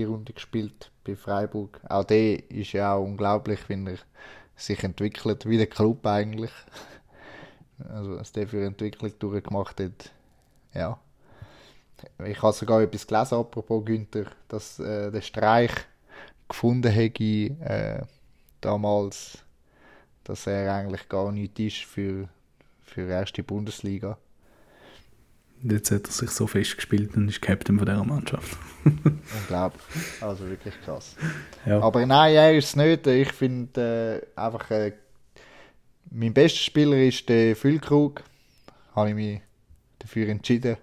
Hinrunde 0.00 0.32
gespielt 0.32 0.90
bei 1.04 1.16
Freiburg. 1.16 1.80
Auch 1.88 2.04
der 2.04 2.50
ist 2.50 2.72
ja 2.72 2.94
auch 2.94 3.04
unglaublich, 3.04 3.60
wenn 3.68 3.86
er 3.86 3.98
sich 4.56 4.82
entwickelt, 4.82 5.46
wie 5.48 5.56
der 5.56 5.66
Club 5.66 6.06
eigentlich. 6.06 6.52
Also, 7.88 8.16
was 8.16 8.32
der 8.32 8.46
für 8.46 8.64
Entwicklung 8.64 9.12
durchgemacht 9.18 9.80
hat. 9.80 10.12
Ja. 10.72 10.98
Ich 12.24 12.40
habe 12.42 12.52
sogar 12.52 12.82
etwas 12.82 13.06
gelesen, 13.06 13.38
apropos 13.38 13.84
Günther, 13.84 14.26
dass 14.48 14.78
äh, 14.78 15.10
der 15.10 15.20
Streich 15.22 15.72
gefunden 16.48 16.92
hätte, 16.92 17.24
äh, 17.24 18.02
damals, 18.60 19.38
dass 20.22 20.46
er 20.46 20.72
eigentlich 20.74 21.08
gar 21.08 21.32
nicht 21.32 21.58
ist 21.58 21.84
für, 21.84 22.28
für 22.82 23.08
erste 23.08 23.42
Bundesliga. 23.42 24.18
Jetzt 25.66 25.90
hat 25.90 26.06
er 26.06 26.12
sich 26.12 26.28
so 26.28 26.46
festgespielt 26.46 27.16
und 27.16 27.28
ist 27.28 27.40
Captain 27.40 27.78
von 27.78 27.86
dieser 27.86 28.04
Mannschaft. 28.04 28.58
Unglaublich. 28.84 29.82
Also 30.20 30.46
wirklich 30.46 30.74
krass. 30.84 31.16
Ja. 31.64 31.80
Aber 31.80 32.04
nein, 32.04 32.34
er 32.34 32.54
ist 32.54 32.66
es 32.66 32.76
nicht. 32.76 33.06
Ich 33.06 33.32
finde 33.32 34.22
äh, 34.36 34.38
einfach, 34.38 34.70
äh, 34.70 34.92
mein 36.10 36.34
bester 36.34 36.60
Spieler 36.60 36.98
ist 36.98 37.26
der 37.30 37.56
Füllkrug. 37.56 38.22
Habe 38.94 39.08
ich 39.08 39.14
mich 39.14 39.40
dafür 40.00 40.28
entschieden. 40.28 40.76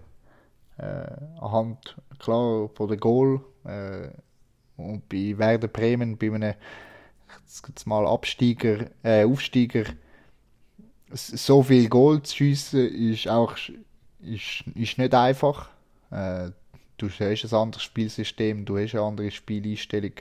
Äh, 0.79 1.05
anhand, 1.39 1.95
klar, 2.17 2.67
von 2.73 2.87
der 2.87 2.97
Goal. 2.97 3.41
Äh, 3.63 4.09
und 4.77 5.07
bei 5.07 5.37
Werder 5.37 5.67
Bremen, 5.67 6.17
bei 6.17 6.33
einem 6.33 6.55
jetzt 7.67 7.85
mal 7.85 8.07
Absteiger, 8.07 8.87
äh, 9.03 9.25
Aufsteiger, 9.25 9.83
so 11.11 11.61
viel 11.61 11.87
Goal 11.87 12.23
zu 12.23 12.35
schiessen, 12.35 12.87
ist 12.87 13.27
auch 13.27 13.55
ist, 14.23 14.63
ist 14.75 14.97
nicht 14.97 15.13
einfach. 15.13 15.69
Äh, 16.11 16.51
du 16.97 17.09
hast 17.09 17.21
ein 17.21 17.59
anderes 17.59 17.83
Spielsystem, 17.83 18.65
du 18.65 18.77
hast 18.77 18.93
eine 18.93 19.03
andere 19.03 19.31
Spieleinstellung 19.31 20.13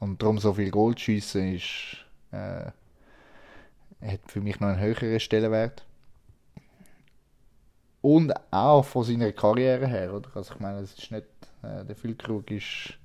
und 0.00 0.22
darum 0.22 0.38
so 0.38 0.54
viel 0.54 0.70
Goal 0.70 0.94
zu 0.94 1.04
schiessen 1.04 1.54
ist 1.54 2.04
äh, 2.34 2.70
hat 4.06 4.20
für 4.26 4.40
mich 4.40 4.60
noch 4.60 4.68
einen 4.68 4.80
höheren 4.80 5.20
Stellenwert. 5.20 5.84
Und 8.02 8.34
auch 8.50 8.84
von 8.84 9.04
seiner 9.04 9.32
Karriere 9.32 9.86
her, 9.86 10.12
oder? 10.12 10.28
Also 10.34 10.54
ich 10.54 10.60
meine, 10.60 10.80
es 10.80 10.92
ist 10.92 11.10
nicht, 11.10 11.24
äh, 11.62 11.84
der 11.86 11.96
Füllkrug 11.96 12.50
ist, 12.50 12.98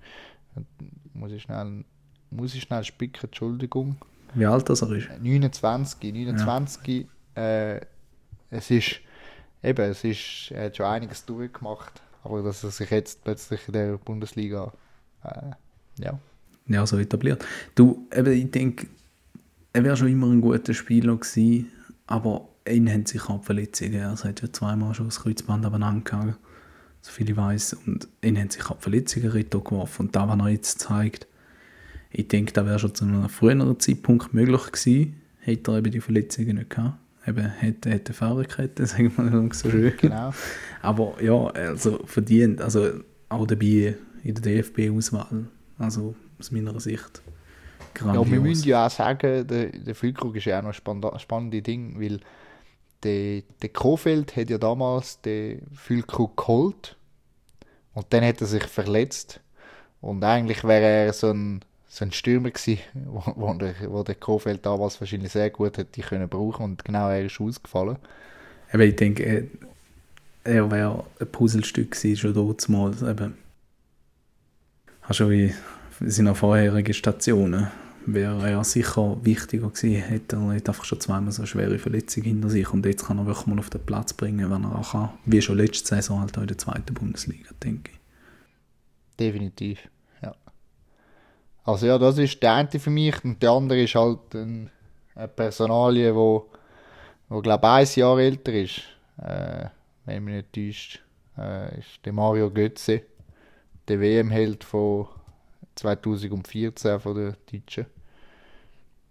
muss 1.14 1.32
ich 1.32 1.44
schnell, 1.44 1.86
muss 2.32 2.54
ich 2.54 2.64
schnell 2.64 2.84
spicken, 2.84 3.28
Entschuldigung. 3.28 3.96
Wie 4.34 4.46
alt 4.46 4.70
das 4.70 4.82
er 4.82 4.92
ist? 4.92 5.08
29, 5.22 6.14
29, 6.14 7.08
äh, 7.36 7.80
es 8.50 8.70
ist, 8.70 9.00
eben, 9.64 9.92
es 9.92 10.04
ist, 10.04 10.52
er 10.52 10.66
hat 10.66 10.78
schon 10.78 10.86
einiges 10.86 11.26
durchgemacht, 11.26 12.02
aber 12.24 12.44
dass 12.44 12.64
er 12.64 12.72
sich 12.72 12.90
jetzt 12.90 13.24
plötzlich 13.24 13.62
in 13.68 13.74
der 13.74 13.98
Bundesliga, 13.98 14.72
äh, 15.24 15.52
ja, 16.00 16.20
Ja, 16.70 16.86
so 16.86 16.98
etabliert. 17.00 17.44
Du, 17.76 18.08
eben, 18.16 18.32
ich 18.32 18.52
denke, 18.52 18.88
er 19.74 19.84
wäre 19.84 19.98
schon 19.98 20.10
immer 20.10 20.28
ein 20.28 20.42
guter 20.42 20.74
Spieler 20.74 21.18
gewesen, 21.18 21.72
aber 22.06 22.48
ihn 22.68 22.90
haben 22.90 23.06
sich 23.06 23.28
auch 23.28 23.40
die 23.40 23.46
Verletzungen. 23.46 23.96
Er 23.96 24.12
hat 24.12 24.42
ja 24.42 24.54
zweimal 24.54 24.94
schon 24.94 25.08
das 25.08 25.22
Kreuzband 25.22 25.66
abeinander 25.66 26.04
gehauen, 26.04 26.36
so 27.02 27.12
viel 27.12 27.30
ich 27.30 27.36
weiß. 27.36 27.74
Und 27.86 28.08
ihn 28.22 28.38
haben 28.38 28.52
sich 28.52 28.64
auch 28.70 28.78
die 28.78 28.84
Verletzungen 28.84 29.32
Rito 29.32 29.62
geworfen. 29.62 30.08
Und 30.08 30.16
da, 30.16 30.28
was 30.28 30.40
er 30.40 30.50
jetzt 30.50 30.80
zeigt, 30.80 31.28
ich 32.12 32.28
denke, 32.28 32.54
da 32.54 32.66
wäre 32.66 32.80
schon 32.80 32.94
zu 32.94 33.06
einem 33.06 33.30
früheren 33.30 33.80
Zeitpunkt 33.80 34.34
möglich 34.34 34.72
gewesen, 34.72 35.22
hätte 35.40 35.72
er 35.72 35.78
eben 35.80 35.92
die 35.92 36.02
Verletzungen 36.02 36.58
nicht 36.58 36.70
gehabt. 36.70 36.98
Eben, 37.28 37.46
hätte, 37.46 37.90
hätte 37.90 38.14
Fahrerkette, 38.14 38.86
sagen 38.86 39.12
wir 39.16 39.24
mal 39.24 39.54
so 39.54 39.70
schön. 39.70 39.94
genau. 39.98 40.32
Aber 40.82 41.22
ja, 41.22 41.48
also 41.48 42.00
verdient, 42.06 42.62
also 42.62 42.90
auch 43.28 43.46
dabei 43.46 43.96
in 44.24 44.36
der 44.36 44.42
DFB-Auswahl. 44.42 45.48
Also 45.78 46.16
aus 46.40 46.52
meiner 46.52 46.80
Sicht. 46.80 47.22
Grandios. 47.94 48.26
Ja, 48.26 48.32
wir 48.32 48.42
müssen 48.42 48.68
ja 48.68 48.86
auch 48.86 48.92
sagen, 48.92 49.48
der, 49.48 49.68
der 49.68 49.96
Füllkrug 49.96 50.36
ist 50.36 50.46
ja 50.46 50.60
auch 50.60 50.64
noch 50.64 51.14
ein 51.14 51.20
spannendes 51.20 51.64
Ding, 51.64 52.00
weil 52.00 52.20
der, 53.04 53.44
der 53.62 53.70
Kofeld 53.70 54.36
hat 54.36 54.50
ja 54.50 54.58
damals 54.58 55.22
den 55.22 55.66
Füllkrug 55.74 56.38
geholt 56.38 56.98
und 57.94 58.08
dann 58.10 58.24
hat 58.24 58.42
er 58.42 58.48
sich 58.48 58.64
verletzt 58.64 59.42
und 60.02 60.24
eigentlich 60.24 60.64
wäre 60.64 61.06
er 61.06 61.14
so 61.14 61.32
ein, 61.32 61.62
so 61.90 62.06
ein 62.06 62.12
Stürmer 62.12 62.52
gewesen, 62.52 62.80
wo, 63.06 63.24
wo, 63.36 63.54
der, 63.56 63.74
wo 63.88 64.04
der 64.04 64.16
Kofeld 64.16 64.66
damals 64.66 65.02
wahrscheinlich 65.02 65.32
sehr 65.32 65.50
gut 65.50 65.78
hätte 65.78 66.02
können 66.02 66.30
brauchen 66.30 66.64
und 66.64 66.86
genau 66.86 67.10
er 67.10 67.26
ist 67.26 67.42
ausgefallen. 67.42 67.98
Aber 68.72 68.84
ich 68.84 68.96
denke, 68.96 69.24
er, 69.24 69.44
er 70.44 70.72
wäre 70.72 71.04
ein 71.20 71.28
Puzzlestück 71.32 71.92
gewesen, 71.92 72.18
schon 72.18 72.34
dort 72.34 72.70
mal. 72.70 72.94
Eben, 73.10 73.34
schon 75.10 75.32
wie 75.32 75.54
in 76.00 76.12
seiner 76.12 76.36
vorherigen 76.36 76.94
Stationen 76.94 77.68
wäre 78.06 78.50
er 78.50 78.64
sicher 78.64 79.18
wichtiger 79.24 79.70
gewesen, 79.70 80.02
hätte 80.02 80.36
er 80.36 80.54
nicht 80.54 80.70
einfach 80.70 80.86
schon 80.86 81.00
zweimal 81.00 81.32
so 81.32 81.42
eine 81.42 81.48
schwere 81.48 81.80
Verletzung 81.80 82.24
hinter 82.24 82.50
sich 82.50 82.72
und 82.72 82.86
jetzt 82.86 83.06
kann 83.06 83.18
er 83.18 83.26
wirklich 83.26 83.48
mal 83.48 83.60
auf 83.60 83.70
den 83.70 83.86
Platz 83.86 84.14
bringen, 84.14 84.50
wenn 84.50 84.64
er 84.64 84.76
auch 84.76 84.92
kann, 84.92 85.10
wie 85.26 85.42
schon 85.42 85.58
letzte 85.58 85.88
Saison 85.88 86.22
halt 86.22 86.38
auch 86.38 86.42
in 86.42 86.48
der 86.48 86.58
zweiten 86.58 86.94
Bundesliga, 86.94 87.50
denke 87.64 87.92
ich. 87.92 88.00
Definitiv. 89.20 89.80
Also 91.64 91.86
ja, 91.86 91.98
das 91.98 92.18
ist 92.18 92.42
der 92.42 92.54
eine 92.54 92.80
für 92.80 92.90
mich 92.90 93.24
und 93.24 93.42
der 93.44 93.52
andere 93.52 93.82
ist 93.82 93.96
halt 93.96 94.34
ein, 94.34 94.70
eine 95.16 95.28
Personalie, 95.28 96.16
wo, 96.16 96.50
wo 97.28 97.42
glaube 97.42 97.68
ich 97.82 97.98
ein 97.98 98.00
Jahr 98.00 98.20
älter 98.20 98.54
ist, 98.54 98.82
äh, 99.18 99.66
wenn 100.06 100.24
mich 100.24 100.36
nicht 100.36 100.54
täuscht, 100.54 101.04
äh, 101.38 101.80
ist 101.80 102.06
der 102.06 102.14
Mario 102.14 102.50
Götze, 102.50 103.04
der 103.88 104.00
WM-Held 104.00 104.64
von 104.64 105.08
2014 105.76 107.00
von 107.00 107.16
der 107.16 107.36
Deutschen. 107.52 107.86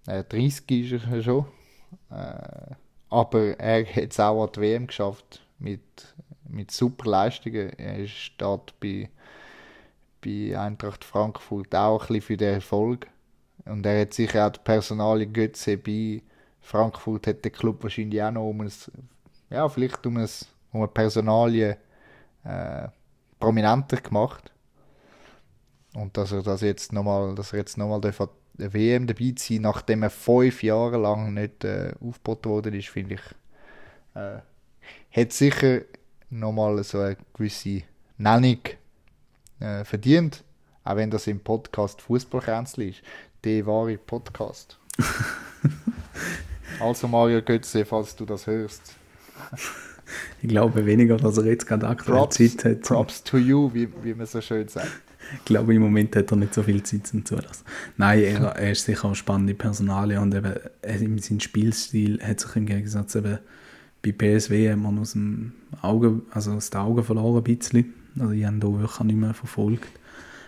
Äh, 0.06 0.24
30 0.24 0.92
ist 0.92 1.04
er 1.10 1.22
schon. 1.22 1.46
Äh, 2.10 2.74
aber 3.10 3.58
er 3.58 3.84
hat 3.84 4.10
es 4.10 4.20
auch 4.20 4.44
an 4.44 4.50
die 4.54 4.60
WM 4.60 4.86
geschafft 4.86 5.40
mit, 5.58 5.80
mit 6.48 6.70
super 6.70 7.10
Leistungen. 7.10 7.70
Er 7.78 8.06
steht 8.06 8.74
bei, 8.80 9.08
bei 10.28 10.58
Eintracht 10.58 11.04
Frankfurt 11.04 11.74
auch 11.74 12.10
ein 12.10 12.20
für 12.20 12.36
den 12.36 12.54
Erfolg. 12.54 13.06
Und 13.64 13.84
er 13.86 14.02
hat 14.02 14.14
sicher 14.14 14.46
auch 14.46 14.50
die 14.52 14.60
Personalie 14.62 15.26
Götze 15.26 15.76
bei 15.76 16.22
Frankfurt 16.60 17.26
hat 17.26 17.44
der 17.44 17.50
Club 17.50 17.82
wahrscheinlich 17.82 18.22
auch 18.22 18.30
noch 18.30 18.48
um 18.48 18.60
ein, 18.60 18.72
ja, 19.48 19.68
vielleicht 19.68 20.04
um, 20.06 20.18
ein, 20.18 20.28
um 20.72 20.80
eine 20.80 20.88
Personalie 20.88 21.78
äh, 22.44 22.88
prominenter 23.40 23.96
gemacht. 23.98 24.52
Und 25.94 26.16
dass 26.16 26.32
er 26.32 26.42
das 26.42 26.60
jetzt 26.60 26.92
nochmal, 26.92 27.34
dass 27.34 27.52
er 27.52 27.60
jetzt 27.60 27.78
nochmal 27.78 28.00
der 28.02 28.74
WM 28.74 29.06
dabei 29.06 29.34
sein, 29.38 29.62
nachdem 29.62 30.02
er 30.02 30.10
fünf 30.10 30.62
Jahre 30.62 30.98
lang 30.98 31.32
nicht 31.32 31.64
äh, 31.64 31.94
aufgeboten 32.00 32.50
worden 32.50 32.74
ist, 32.74 32.88
finde 32.88 33.14
ich, 33.14 33.22
äh, 34.14 34.40
hat 35.10 35.32
sicher 35.32 35.80
nochmal 36.28 36.82
so 36.84 37.00
eine 37.00 37.16
gewisse 37.32 37.82
Nennung 38.18 38.60
äh, 39.60 39.84
verdient, 39.84 40.44
auch 40.84 40.96
wenn 40.96 41.10
das 41.10 41.26
im 41.26 41.40
Podcast 41.40 42.02
Fußballkränzli 42.02 42.90
ist. 42.90 43.02
Der 43.44 43.66
wahre 43.66 43.96
Podcast. 43.96 44.78
also 46.80 47.08
Mario 47.08 47.42
Götze, 47.42 47.84
falls 47.84 48.16
du 48.16 48.24
das 48.24 48.46
hörst. 48.46 48.94
Ich 50.42 50.48
glaube 50.48 50.86
weniger, 50.86 51.16
dass 51.16 51.38
er 51.38 51.44
jetzt 51.44 51.66
gerade 51.66 51.86
aktuell 51.86 52.28
Zeit 52.30 52.64
hat. 52.64 52.82
Props 52.82 53.22
to 53.22 53.36
you, 53.36 53.72
wie, 53.74 53.88
wie 54.02 54.14
man 54.14 54.26
so 54.26 54.40
schön 54.40 54.66
sagt. 54.68 54.88
Ich 55.34 55.44
glaube, 55.44 55.74
im 55.74 55.82
Moment 55.82 56.16
hat 56.16 56.30
er 56.30 56.36
nicht 56.36 56.54
so 56.54 56.62
viel 56.62 56.82
Zeit 56.82 57.06
zum 57.06 57.24
Zulassen. 57.24 57.64
Nein, 57.96 58.22
er, 58.22 58.40
er 58.56 58.72
ist 58.72 58.84
sicher 58.84 59.06
eine 59.06 59.14
spannende 59.14 59.54
Personalie 59.54 60.18
und 60.20 60.34
eben 60.34 61.18
sein 61.18 61.40
Spielstil 61.40 62.20
hat 62.22 62.40
sich 62.40 62.56
im 62.56 62.66
Gegensatz 62.66 63.14
eben 63.14 63.38
bei 64.02 64.12
PSW 64.12 64.70
hat 64.70 64.78
man 64.78 64.98
aus 64.98 65.12
dem 65.12 65.52
Auge, 65.82 66.22
also 66.30 66.52
aus 66.52 66.70
den 66.70 66.80
Augen 66.80 67.04
verloren 67.04 67.44
ein 67.44 67.56
bisschen. 67.56 67.94
Also 68.18 68.32
ich 68.32 68.44
habe 68.44 68.56
ihn 68.56 68.60
da 68.60 68.68
wirklich 68.68 69.00
nicht 69.00 69.16
mehr 69.16 69.34
verfolgt. 69.34 69.88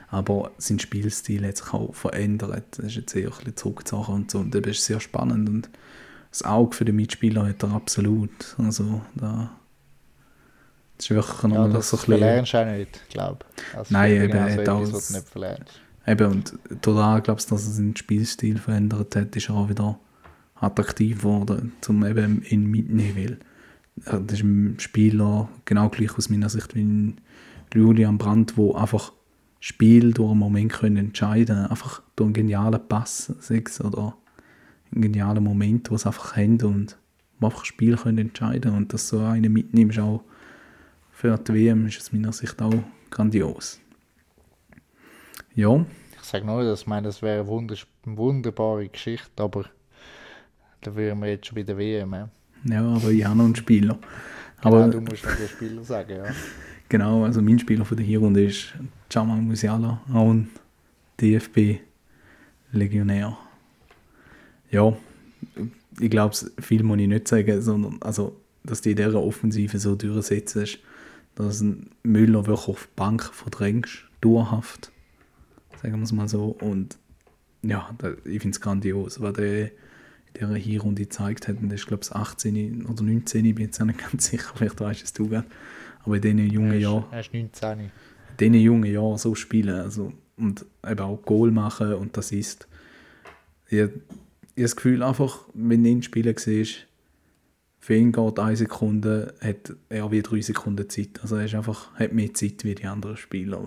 Aber 0.09 0.51
sein 0.59 0.79
Spielstil 0.79 1.47
hat 1.47 1.57
sich 1.57 1.73
auch 1.73 1.95
verändert. 1.95 2.79
Er 2.79 2.85
ist 2.85 2.97
jetzt 2.97 3.15
eher 3.15 3.29
ein 3.29 3.31
bisschen 3.31 3.57
zurückgezogen 3.57 4.15
und 4.15 4.31
so. 4.31 4.39
Und 4.39 4.55
das 4.55 4.67
ist 4.67 4.85
sehr 4.85 4.99
spannend. 4.99 5.49
Und 5.49 5.71
das 6.31 6.43
Auge 6.43 6.77
für 6.77 6.85
den 6.85 6.97
Mitspieler 6.97 7.47
hat 7.47 7.63
er 7.63 7.73
absolut. 7.73 8.57
Also 8.59 9.03
da 9.15 9.51
das 10.97 11.07
ist 11.07 11.17
wirklich 11.17 11.53
ja, 11.55 11.69
das 11.69 11.89
so 11.89 11.97
ein 11.97 12.01
bisschen... 12.01 12.19
verlernst 12.19 12.53
du 12.53 12.59
auch 12.59 12.67
nicht, 12.67 13.09
glaube 13.09 13.39
ich. 13.57 13.79
Also 13.79 13.95
Nein, 13.95 14.13
eben, 14.13 14.57
genau 14.57 14.85
du 14.85 14.93
nicht 14.93 15.29
verlernst. 15.29 15.81
Eben, 16.07 16.31
und 16.31 16.59
total, 16.83 17.23
glaube 17.23 17.41
ich, 17.41 17.47
dass 17.47 17.67
er 17.67 17.73
seinen 17.73 17.97
Spielstil 17.97 18.59
verändert 18.59 19.17
hat, 19.17 19.35
ist 19.35 19.49
auch 19.49 19.69
wieder 19.69 19.99
attraktiv 20.61 21.19
geworden, 21.19 21.73
um 21.89 22.05
eben 22.05 22.43
ihn 22.43 22.71
mitnehmen 22.71 23.17
will. 23.17 23.39
Das 23.97 24.39
ist 24.39 24.45
ein 24.45 24.79
Spieler, 24.79 25.49
genau 25.65 25.89
gleich 25.89 26.17
aus 26.17 26.31
meiner 26.31 26.49
Sicht 26.49 26.75
wie 26.75 27.15
Julian 27.75 28.19
Brandt, 28.19 28.55
der 28.57 28.77
einfach 28.77 29.13
Spiel 29.61 30.13
durch 30.13 30.31
einen 30.31 30.39
Moment 30.39 30.73
können 30.73 30.97
entscheiden. 30.97 31.67
Einfach 31.67 32.03
durch 32.17 32.27
einen 32.27 32.35
genialen 32.35 32.81
Pass, 32.89 33.27
sechs 33.41 33.81
oder 33.81 34.17
einen 34.93 35.03
genialen 35.03 35.45
Moment, 35.45 35.91
wo 35.91 35.97
sie 35.97 36.07
einfach 36.07 36.37
haben 36.37 36.61
und 36.63 36.97
einfach 37.41 37.65
Spiel 37.65 37.97
können 37.97 38.19
entscheiden 38.19 38.75
Und 38.75 38.93
dass 38.93 39.09
so 39.09 39.21
einen 39.21 39.53
mitnimmst, 39.53 39.99
auch 39.99 40.25
für 41.11 41.37
die 41.37 41.53
WM 41.53 41.87
ist 41.87 41.99
aus 41.99 42.13
meiner 42.13 42.33
Sicht 42.33 42.61
auch 42.63 42.83
grandios. 43.11 43.81
Ja. 45.55 45.85
Ich 46.17 46.27
sage 46.27 46.47
nur, 46.47 46.65
dass 46.65 46.83
ich 46.83 46.87
meine, 46.87 47.09
das 47.09 47.23
wäre 47.23 47.47
eine, 47.47 47.77
wunderbare 48.05 48.89
Geschichte, 48.89 49.43
aber 49.43 49.67
da 50.81 50.97
wären 50.97 51.21
wir 51.21 51.29
jetzt 51.29 51.47
schon 51.47 51.57
bei 51.57 51.63
der 51.63 51.77
WM. 51.77 52.13
Ja, 52.13 52.29
ja 52.65 52.83
aber 52.83 53.11
ich 53.11 53.25
habe 53.25 53.39
noch 53.39 53.45
einen 53.45 53.57
Spieler. 53.57 53.99
Genau, 54.63 54.77
aber, 54.77 54.89
du 54.89 55.01
musst 55.01 55.25
noch 55.25 55.37
den 55.37 55.49
Spieler 55.49 55.85
sagen, 55.85 56.17
ja. 56.17 56.25
Genau, 56.89 57.25
also 57.25 57.41
mein 57.41 57.59
Spieler 57.61 57.85
von 57.85 57.97
der 57.97 58.05
Hinrunde 58.05 58.45
ist 58.45 58.75
Jamal 59.09 59.41
Musiala, 59.41 60.01
auch 60.13 60.33
ein 60.33 60.49
DFB-Legionär. 61.21 63.39
Ja, 64.73 64.97
ich 66.01 66.11
glaube, 66.11 66.35
viel 66.61 66.83
muss 66.83 66.99
ich 66.99 67.07
nicht 67.07 67.29
sagen, 67.29 67.63
sondern 67.63 67.99
also, 68.01 68.41
dass 68.65 68.81
die 68.81 68.91
in 68.91 68.97
dieser 68.97 69.23
Offensive 69.23 69.79
so 69.79 69.95
durchsetzen 69.95 70.65
ist, 70.65 70.81
dass 71.37 71.61
ein 71.61 71.91
Müller 72.03 72.47
wirklich 72.47 72.69
auf 72.69 72.89
die 72.89 72.97
Bank 72.97 73.23
verdrängst, 73.23 74.05
dauerhaft, 74.21 74.91
sagen 75.81 75.97
wir 75.97 76.03
es 76.03 76.13
mal 76.13 76.29
so. 76.29 76.57
Und 76.61 76.99
ja, 77.63 77.89
ich 78.25 78.43
finde 78.43 78.57
es 78.57 78.61
grandios, 78.61 79.21
was 79.21 79.35
der 79.35 79.71
dieser 80.37 80.55
Hinrunde 80.55 81.03
gezeigt 81.03 81.49
hat. 81.49 81.59
Und 81.61 81.71
das 81.71 81.81
ist, 81.81 81.87
glaube 81.87 82.03
ich, 82.05 82.13
18 82.13 82.87
oder 82.87 83.03
19, 83.03 83.45
ich 83.45 83.55
bin 83.55 83.67
jetzt 83.67 83.81
auch 83.81 83.87
nicht 83.87 83.99
ganz 84.11 84.27
sicher, 84.27 84.53
vielleicht 84.55 84.81
weißt 84.81 85.05
es 85.05 85.13
du 85.13 85.29
gerade. 85.29 85.47
Aber 86.05 86.17
in 86.17 86.23
diesen 86.23 86.51
jungen 86.51 86.81
Jahren. 86.81 87.05
Er 87.11 87.21
ist 87.21 87.33
19. 87.33 87.81
In 87.81 87.91
diesen 88.39 88.55
jungen 88.55 88.91
Jahren 88.91 89.19
so 89.19 89.35
spielen 89.35 89.79
also, 89.81 90.13
und 90.37 90.65
eben 90.87 91.01
auch 91.01 91.23
Goal 91.23 91.51
machen 91.51 91.95
und 91.95 92.17
das 92.17 92.33
ist. 92.33 92.67
Ich, 93.69 93.79
ich 93.79 93.83
habe 93.83 94.01
das 94.57 94.77
Gefühl, 94.77 95.03
einfach, 95.03 95.45
wenn 95.55 95.85
du 95.85 95.91
ihn 95.91 96.03
spielen 96.03 96.35
siehst, 96.37 96.87
für 97.79 97.95
ihn 97.95 98.13
geht 98.13 98.39
eine 98.39 98.57
Sekunde, 98.57 99.35
hat 99.41 99.75
er 99.89 100.11
wie 100.11 100.23
drei 100.23 100.41
Sekunden 100.43 100.89
Zeit. 100.89 101.21
Also 101.23 101.37
er 101.37 101.47
ist 101.47 101.55
einfach, 101.55 101.95
hat 101.95 102.13
mehr 102.13 102.35
Zeit 102.35 102.65
wie 102.65 102.75
die 102.75 102.85
anderen 102.85 103.17
Spieler, 103.17 103.63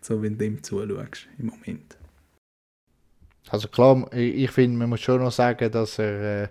so 0.00 0.22
wenn 0.22 0.38
du 0.38 0.44
ihm 0.44 0.62
zuschaust 0.62 1.26
im 1.38 1.46
Moment. 1.46 1.96
Also 3.48 3.68
klar, 3.68 4.10
ich 4.14 4.50
finde, 4.50 4.78
man 4.78 4.88
muss 4.88 5.00
schon 5.00 5.22
noch 5.22 5.32
sagen, 5.32 5.70
dass 5.70 5.98
er 5.98 6.44
äh, 6.44 6.48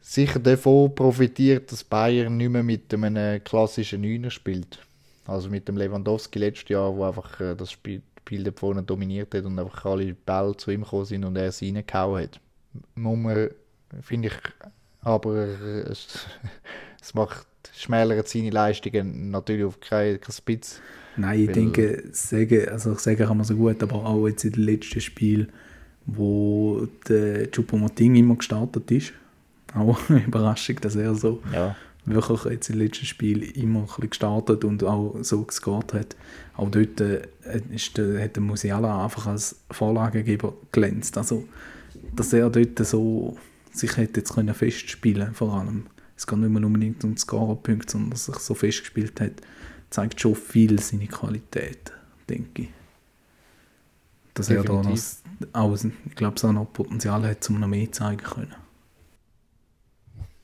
sicher 0.00 0.38
davon 0.38 0.94
profitiert, 0.94 1.70
dass 1.70 1.84
Bayern 1.84 2.36
nicht 2.36 2.50
mehr 2.50 2.62
mit 2.62 2.92
einem 2.94 3.42
klassischen 3.44 4.00
Neuner 4.00 4.30
spielt. 4.30 4.78
Also 5.26 5.50
mit 5.50 5.68
dem 5.68 5.76
Lewandowski 5.76 6.38
letztes 6.38 6.70
Jahr, 6.70 6.94
wo 6.96 7.04
einfach 7.04 7.40
äh, 7.40 7.54
das 7.54 7.72
Spiel, 7.72 8.02
Spiel 8.30 8.44
da 8.44 8.52
vorne 8.54 8.84
dominiert 8.84 9.34
hat 9.34 9.44
und 9.44 9.58
einfach 9.58 9.86
alle 9.86 10.14
Bälle 10.14 10.56
zu 10.56 10.70
ihm 10.70 10.82
gekommen 10.82 11.04
sind 11.04 11.24
und 11.24 11.34
er 11.34 11.50
sie 11.50 11.74
reingehauen 11.74 12.22
hat. 12.22 12.40
Man, 12.94 13.50
finde 14.02 14.28
ich, 14.28 14.34
aber 15.00 15.34
es, 15.90 16.26
es 17.02 17.12
macht 17.12 17.44
schmälert 17.74 18.28
seine 18.28 18.50
Leistungen 18.50 19.32
natürlich 19.32 19.64
auf 19.64 19.80
keinen 19.80 20.20
kein 20.20 20.32
Spitz. 20.32 20.80
Nein, 21.16 21.40
ich 21.40 21.50
denke, 21.50 22.04
sagen, 22.12 22.68
also 22.68 22.94
sagen 22.94 23.26
kann 23.26 23.36
man 23.36 23.44
so 23.44 23.56
gut, 23.56 23.82
aber 23.82 24.06
auch 24.06 24.28
jetzt 24.28 24.44
in 24.44 24.52
dem 24.52 24.62
letzten 24.62 25.00
Spiel, 25.00 25.48
wo 26.16 26.86
der 27.08 27.50
Choupo-Moting 27.50 28.16
immer 28.16 28.36
gestartet 28.36 28.90
ist, 28.90 29.12
auch 29.74 29.98
eine 30.08 30.24
Überraschung, 30.24 30.76
dass 30.80 30.96
er 30.96 31.14
so 31.14 31.42
ja. 31.52 31.76
wirklich 32.04 32.44
jetzt 32.44 32.70
im 32.70 32.78
letzten 32.78 33.06
Spiel 33.06 33.42
immer 33.42 33.80
ein 33.80 33.86
bisschen 33.86 34.10
gestartet 34.10 34.64
und 34.64 34.82
auch 34.84 35.16
so 35.22 35.42
gescored 35.42 35.92
hat. 35.94 36.16
Auch 36.56 36.70
dort 36.70 37.00
äh, 37.00 37.22
ist 37.70 37.96
der, 37.96 38.22
hat 38.22 38.36
der 38.36 38.42
Musiala 38.42 39.04
einfach 39.04 39.26
als 39.26 39.56
Vorlagegeber 39.70 40.54
glänzt. 40.72 41.16
Also, 41.16 41.46
dass 42.14 42.32
er 42.32 42.50
dort 42.50 42.78
so 42.84 43.36
sich 43.72 43.96
hätte 43.96 44.20
jetzt 44.20 44.34
können 44.34 44.54
festspielen 44.54 45.34
vor 45.34 45.54
allem. 45.54 45.86
Es 46.16 46.26
geht 46.26 46.38
nicht 46.38 46.50
mehr 46.50 46.64
unbedingt 46.64 47.02
um 47.04 47.16
Scorerpunkte, 47.16 47.92
sondern 47.92 48.10
dass 48.10 48.28
er 48.28 48.34
sich 48.34 48.42
so 48.42 48.54
festgespielt 48.54 49.20
hat, 49.20 49.40
zeigt 49.88 50.20
schon 50.20 50.34
viel 50.34 50.78
seine 50.80 51.06
Qualität, 51.06 51.92
denke 52.28 52.62
ich. 52.62 52.68
Dass 54.34 54.50
er 54.50 54.62
da 54.62 54.82
noch, 54.82 54.98
auch, 55.52 55.76
ich 56.06 56.14
glaube, 56.14 56.38
so 56.38 56.52
noch 56.52 56.72
Potenzial 56.72 57.26
hat, 57.26 57.48
um 57.50 57.60
noch 57.60 57.68
mehr 57.68 57.90
zeigen 57.92 58.22
können. 58.22 58.54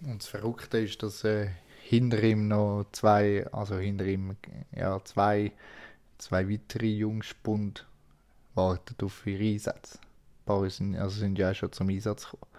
Und 0.03 0.22
das 0.22 0.28
Verrückte 0.28 0.78
ist, 0.78 1.03
dass 1.03 1.24
äh, 1.24 1.49
hinter 1.82 2.22
ihm 2.22 2.49
noch 2.49 2.87
zwei, 2.93 3.47
also 3.53 3.76
hinter 3.76 4.05
ihm, 4.07 4.37
ja, 4.72 5.03
zwei, 5.05 5.53
zwei 6.18 6.49
weitere 6.49 6.87
Jungspund 6.87 7.87
warten 8.55 8.97
auf 9.05 9.26
ihre 9.26 9.45
Einsätze. 9.45 9.99
Ein 9.99 10.47
paar 10.47 10.70
sind, 10.70 10.97
also 10.97 11.18
sind 11.18 11.39
ja 11.39 11.51
auch 11.51 11.55
schon 11.55 11.72
zum 11.72 11.89
Einsatz 11.89 12.24
gekommen. 12.24 12.53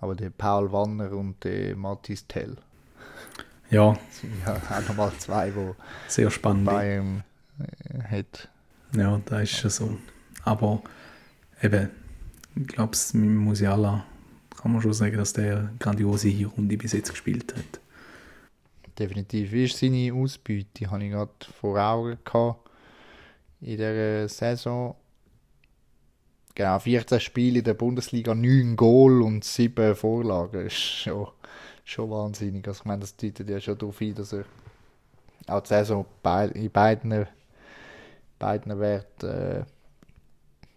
Aber 0.00 0.14
der 0.14 0.30
Paul 0.30 0.70
Wanner 0.72 1.12
und 1.12 1.42
der 1.44 1.76
Matthias 1.76 2.26
Tell. 2.26 2.56
Ja. 3.70 3.92
Das 3.92 4.20
sind 4.20 4.32
ja 4.46 4.54
auch 4.54 4.88
nochmal 4.88 5.12
zwei, 5.18 5.50
die 5.50 5.74
sehr 6.06 6.30
spannend 6.30 6.66
Bayern 6.66 7.24
äh, 7.58 8.02
hat. 8.02 8.48
Ja, 8.94 9.20
da 9.24 9.40
ist 9.40 9.56
schon 9.56 9.70
so. 9.70 9.98
Aber 10.48 10.82
eben, 11.62 11.90
ich 12.56 12.68
glaube, 12.68 12.96
mit 13.12 13.30
Musiala 13.30 14.06
kann 14.56 14.72
man 14.72 14.80
schon 14.80 14.94
sagen, 14.94 15.18
dass 15.18 15.34
der 15.34 15.70
grandiose 15.78 16.46
Runde 16.46 16.78
bis 16.78 16.92
jetzt 16.92 17.10
gespielt 17.10 17.54
hat. 17.54 17.80
Definitiv. 18.98 19.52
Ist 19.52 19.76
seine 19.76 20.12
Ausbeute? 20.14 20.90
Habe 20.90 21.04
ich 21.04 21.10
gerade 21.10 21.30
vor 21.60 21.78
Augen 21.78 22.16
gehabt. 22.24 22.70
In 23.60 23.76
der 23.76 24.26
Saison. 24.30 24.96
Genau, 26.54 26.78
14 26.78 27.20
Spiele 27.20 27.58
in 27.58 27.64
der 27.64 27.74
Bundesliga, 27.74 28.34
9 28.34 28.74
Goal 28.74 29.20
und 29.20 29.44
7 29.44 29.94
Vorlagen. 29.94 30.64
Das 30.64 30.72
ist 30.72 30.78
schon, 30.78 31.28
schon 31.84 32.10
wahnsinnig. 32.10 32.66
Also 32.66 32.80
ich 32.80 32.84
meine, 32.86 33.00
das 33.00 33.14
deutet 33.14 33.50
ja 33.50 33.60
schon 33.60 33.76
darauf 33.76 34.00
ein, 34.00 34.14
dass 34.14 34.32
er 34.32 34.44
auch 35.46 35.60
die 35.60 35.68
Saison 35.68 36.06
in 36.54 36.70
beiden, 36.70 37.26
beiden 38.38 38.80
Werten, 38.80 39.26
äh, 39.26 39.64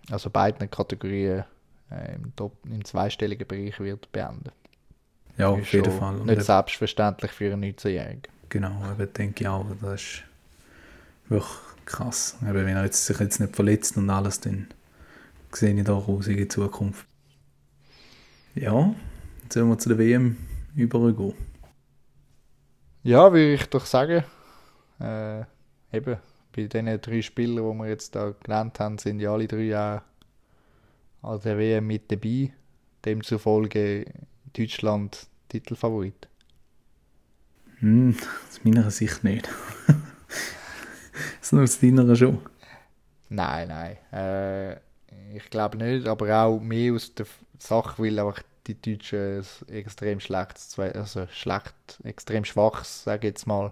also 0.09 0.29
beiden 0.29 0.69
Kategorien 0.69 1.43
äh, 1.91 2.15
im, 2.15 2.35
Top, 2.35 2.53
im 2.65 2.83
zweistelligen 2.83 3.47
Bereich 3.47 3.79
wird 3.79 4.11
beenden. 4.11 4.51
Ja, 5.37 5.49
auf 5.49 5.71
jeden 5.71 5.91
Fall. 5.91 6.15
Nicht 6.25 6.43
selbstverständlich 6.43 7.31
für 7.31 7.53
einen 7.53 7.63
19-Jährigen. 7.63 8.23
Genau, 8.49 8.81
aber 8.83 9.05
denke 9.05 9.43
ich 9.43 9.47
auch, 9.47 9.65
das 9.81 10.01
ist 10.01 10.23
wirklich 11.29 11.51
krass. 11.85 12.37
Aber 12.41 12.65
wenn 12.65 12.75
er 12.75 12.83
jetzt, 12.83 13.05
sich 13.05 13.19
jetzt 13.19 13.39
nicht 13.39 13.55
verletzt 13.55 13.97
und 13.97 14.09
alles, 14.09 14.39
dann 14.39 14.67
sehe 15.51 15.73
ich 15.73 15.83
da 15.83 15.93
eine 15.93 16.01
rosige 16.01 16.47
Zukunft. 16.47 17.05
Ja, 18.55 18.93
jetzt 19.43 19.53
sollen 19.53 19.69
wir 19.69 19.77
zu 19.77 19.89
der 19.89 19.97
WM 19.97 20.37
übergehen. 20.75 21.33
Ja, 23.03 23.31
würde 23.31 23.53
ich 23.53 23.65
doch 23.65 23.85
sagen. 23.85 24.23
Äh, 24.99 25.41
eben, 25.91 26.17
bei 26.55 26.65
den 26.65 27.01
drei 27.01 27.21
Spielern, 27.21 27.77
die 27.77 27.83
wir 27.83 27.89
jetzt 27.89 28.15
da 28.15 28.33
genannt 28.43 28.79
haben, 28.79 28.97
sind 28.97 29.19
ja 29.19 29.31
alle 29.31 29.47
drei 29.47 29.75
auch 29.77 30.01
an 31.21 31.41
der 31.41 31.57
WM 31.57 31.87
mit 31.87 32.11
dabei. 32.11 32.51
Demzufolge 33.05 34.05
Deutschland 34.53 35.27
Titelfavorit. 35.49 36.27
Hm, 37.79 38.15
aus 38.47 38.63
meiner 38.63 38.91
Sicht 38.91 39.23
nicht. 39.23 39.49
ist 41.41 41.53
nur 41.53 41.63
aus 41.63 41.79
deiner 41.79 42.15
schon? 42.15 42.39
Nein, 43.29 43.69
nein. 43.69 43.97
Äh, 44.11 44.73
ich 45.35 45.49
glaube 45.49 45.77
nicht, 45.77 46.07
aber 46.07 46.43
auch 46.43 46.59
mehr 46.59 46.93
aus 46.93 47.13
der 47.15 47.25
Sache, 47.57 48.01
weil 48.03 48.19
einfach 48.19 48.43
die 48.67 48.79
Deutschen 48.79 49.43
extrem 49.67 50.19
schlecht, 50.19 50.59
also 50.77 51.27
schlecht, 51.31 51.73
extrem 52.03 52.45
schwach, 52.45 52.83
sage 52.83 53.27
ich 53.27 53.31
jetzt 53.33 53.47
mal, 53.47 53.71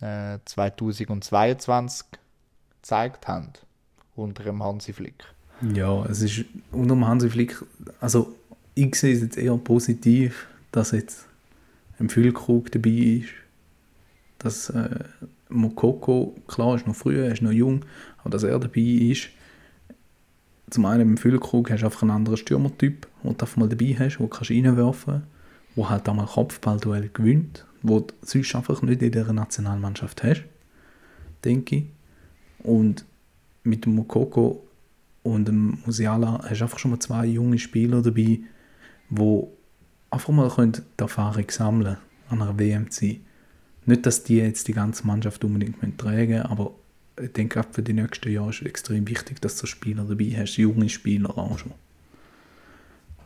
äh, 0.00 0.38
2022 0.44 2.06
gezeigt 2.80 3.28
haben. 3.28 3.50
Unter 4.16 4.44
dem 4.44 4.62
Hansi 4.62 4.92
Flick. 4.92 5.24
Ja, 5.74 6.04
es 6.06 6.22
ist 6.22 6.44
unter 6.72 6.94
dem 6.94 7.06
Hansi 7.06 7.30
Flick, 7.30 7.62
also 8.00 8.34
ich 8.74 8.94
sehe 8.96 9.14
es 9.14 9.22
jetzt 9.22 9.36
eher 9.36 9.56
positiv, 9.56 10.46
dass 10.72 10.90
jetzt 10.90 11.26
ein 11.98 12.08
Füllkrug 12.08 12.70
dabei 12.72 12.90
ist, 12.90 13.30
dass 14.38 14.70
äh, 14.70 15.04
Mokoko, 15.48 16.34
klar, 16.48 16.74
ist 16.76 16.86
noch 16.86 16.96
früher, 16.96 17.26
er 17.26 17.32
ist 17.32 17.42
noch 17.42 17.52
jung, 17.52 17.84
aber 18.18 18.30
dass 18.30 18.42
er 18.42 18.58
dabei 18.58 18.80
ist, 18.80 19.28
zum 20.70 20.86
einen 20.86 21.02
im 21.02 21.16
Füllkrug 21.16 21.70
hast 21.70 21.82
du 21.82 21.86
einfach 21.86 22.02
einen 22.02 22.10
anderen 22.10 22.36
Stürmertyp, 22.36 23.06
den 23.22 23.36
du 23.36 23.44
einfach 23.44 23.56
mal 23.56 23.68
dabei 23.68 23.96
hast, 23.98 24.18
den 24.18 24.28
du 24.28 24.36
reinwerfen 24.36 25.12
kannst, 25.12 25.76
der 25.76 25.90
halt 25.90 26.08
einmal 26.08 26.26
Kopfballduell 26.26 27.10
gewinnt, 27.12 27.64
wo 27.84 28.00
du 28.00 28.14
sonst 28.22 28.54
einfach 28.56 28.82
nicht 28.82 29.02
in 29.02 29.12
dieser 29.12 29.32
Nationalmannschaft 29.32 30.24
hast, 30.24 30.44
denke 31.44 31.76
ich. 31.76 31.84
Und 32.58 33.04
mit 33.62 33.84
dem 33.84 33.94
Mokoko 33.94 34.66
und 35.22 35.46
dem 35.46 35.78
Musiala 35.84 36.40
hast 36.42 36.60
du 36.60 36.64
einfach 36.64 36.78
schon 36.78 36.92
mal 36.92 36.98
zwei 36.98 37.26
junge 37.26 37.58
Spieler 37.58 38.00
dabei, 38.00 38.40
die 39.10 39.42
einfach 40.10 40.32
mal 40.32 40.50
die 40.72 40.80
Erfahrung 40.96 41.50
sammeln 41.50 41.98
an 42.30 42.42
einer 42.42 42.58
WM 42.58 42.90
zu 42.90 43.06
sein. 43.06 43.20
Nicht, 43.84 44.06
dass 44.06 44.24
die 44.24 44.36
jetzt 44.38 44.66
die 44.66 44.72
ganze 44.72 45.06
Mannschaft 45.06 45.44
unbedingt 45.44 45.98
tragen 45.98 46.32
müssen, 46.32 46.46
aber 46.46 46.72
ich 47.20 47.32
denke, 47.32 47.62
für 47.70 47.82
die 47.82 47.92
nächsten 47.92 48.32
Jahre 48.32 48.48
ist 48.48 48.62
es 48.62 48.66
extrem 48.66 49.06
wichtig, 49.06 49.42
dass 49.42 49.58
du 49.58 49.66
Spieler 49.66 50.04
dabei 50.04 50.34
hast, 50.38 50.56
junge 50.56 50.88
Spieler 50.88 51.36
auch 51.36 51.58
schon. 51.58 51.72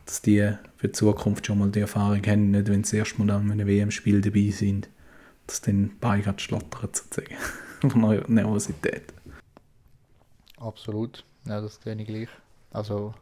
Dass 0.09 0.23
die 0.23 0.55
für 0.77 0.87
die 0.87 0.93
Zukunft 0.93 1.45
schon 1.45 1.59
mal 1.59 1.69
die 1.69 1.81
Erfahrung 1.81 2.25
haben, 2.25 2.49
nicht 2.49 2.67
wenn 2.67 2.83
sie 2.83 2.97
das 2.97 3.07
erste 3.07 3.23
Mal 3.23 3.31
an 3.35 3.51
einem 3.51 3.67
WM-Spiel 3.67 4.21
dabei 4.21 4.49
sind, 4.49 4.89
dass 5.45 5.61
dann 5.61 5.99
Bein 5.99 6.23
gerade 6.23 6.39
schlottert 6.39 6.95
sozusagen. 6.95 7.35
Von 7.87 8.23
Nervosität. 8.33 9.13
Absolut, 10.57 11.23
ja, 11.45 11.61
das 11.61 11.79
sehe 11.83 11.93
ich 11.93 12.07
gleich. 12.07 12.29
Also 12.71 13.13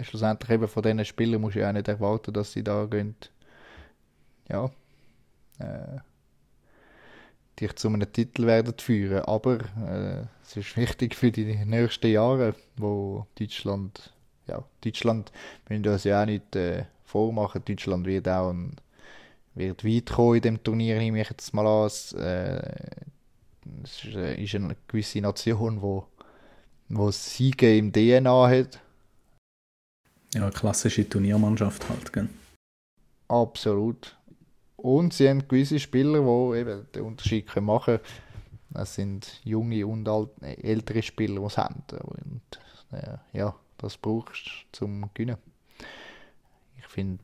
schlussendlich 0.00 0.50
eben 0.50 0.68
von 0.68 0.82
diesen 0.84 1.04
Spielern 1.04 1.42
du 1.42 1.48
ja 1.58 1.70
auch 1.70 1.72
nicht 1.72 1.88
erwarten, 1.88 2.32
dass 2.32 2.52
sie 2.52 2.62
da 2.62 2.84
gehen, 2.84 3.16
ja, 4.48 4.70
äh, 5.58 5.98
dich 7.58 7.74
zu 7.74 7.88
einem 7.88 8.12
Titel 8.12 8.46
werden 8.46 8.74
führen. 8.78 9.24
Aber 9.24 9.58
äh, 9.88 10.22
es 10.44 10.56
ist 10.56 10.76
wichtig 10.76 11.16
für 11.16 11.32
die 11.32 11.64
nächsten 11.64 12.12
Jahre, 12.12 12.54
wo 12.76 13.26
Deutschland, 13.36 14.12
ja, 14.50 14.64
Deutschland, 14.82 15.32
wenn 15.66 15.82
das 15.82 16.04
ja 16.04 16.22
auch 16.22 16.26
nicht 16.26 16.54
äh, 16.56 16.84
vormachen, 17.04 17.62
Deutschland 17.64 18.06
wird 18.06 18.28
auch 18.28 18.50
ein, 18.50 18.76
wird 19.54 19.84
weit 19.84 20.10
kommen 20.10 20.36
in 20.36 20.42
dem 20.42 20.62
Turnier, 20.62 20.98
nehme 20.98 21.20
ich 21.20 21.30
jetzt 21.30 21.54
mal 21.54 21.66
an. 21.66 21.86
Es, 21.86 22.12
äh, 22.12 22.60
es 23.84 24.04
ist, 24.04 24.14
äh, 24.14 24.42
ist 24.42 24.54
eine 24.54 24.76
gewisse 24.88 25.20
Nation, 25.20 25.80
wo, 25.80 26.06
wo 26.88 27.10
Siege 27.10 27.76
im 27.76 27.92
DNA 27.92 28.48
hat 28.48 28.80
ja, 30.34 30.42
eine 30.42 30.52
klassische 30.52 31.08
Turniermannschaft 31.08 31.88
halt, 31.88 32.12
gell? 32.12 32.28
Absolut. 33.28 34.16
Und 34.76 35.12
sie 35.12 35.28
haben 35.28 35.46
gewisse 35.46 35.78
Spieler, 35.78 36.20
die 36.20 36.58
eben 36.58 36.86
den 36.94 37.02
Unterschied 37.02 37.54
machen 37.56 37.96
können. 37.96 38.00
Das 38.70 38.94
sind 38.94 39.40
junge 39.44 39.86
und 39.86 40.08
alt, 40.08 40.30
äh, 40.42 40.54
ältere 40.62 41.02
Spieler, 41.02 41.42
die 41.42 41.48
sie 41.48 41.56
haben. 41.56 41.82
Und 42.00 42.42
äh, 42.92 43.18
ja, 43.32 43.54
das 43.80 43.96
brauchst 43.96 44.46
du 44.46 44.78
zum 44.78 45.10
Gewinnen. 45.14 45.36
Ich 46.78 46.86
finde, 46.86 47.22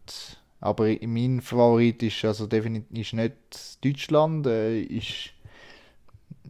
aber 0.60 0.94
mein 1.02 1.40
Favorit 1.40 2.02
ist 2.02 2.24
also 2.24 2.46
definitiv 2.46 2.98
ist 2.98 3.12
nicht 3.12 3.84
Deutschland, 3.84 4.46
äh, 4.46 4.80
ist, 4.80 5.30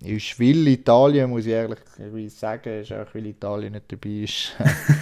ist 0.03 0.39
will 0.39 0.69
Italien, 0.69 1.31
muss 1.31 1.47
ich 1.47 1.53
ehrlich 1.53 1.81
sagen. 2.31 2.81
Ist 2.81 2.93
auch, 2.93 3.15
weil 3.15 3.27
Italien 3.27 3.73
nicht 3.73 3.91
dabei 3.91 4.11
ist. 4.11 4.57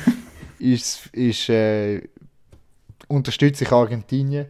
ist, 0.58 1.06
ist 1.12 1.48
äh, 1.48 2.02
unterstütze 3.08 3.64
ich 3.64 3.72
Argentinien. 3.72 4.46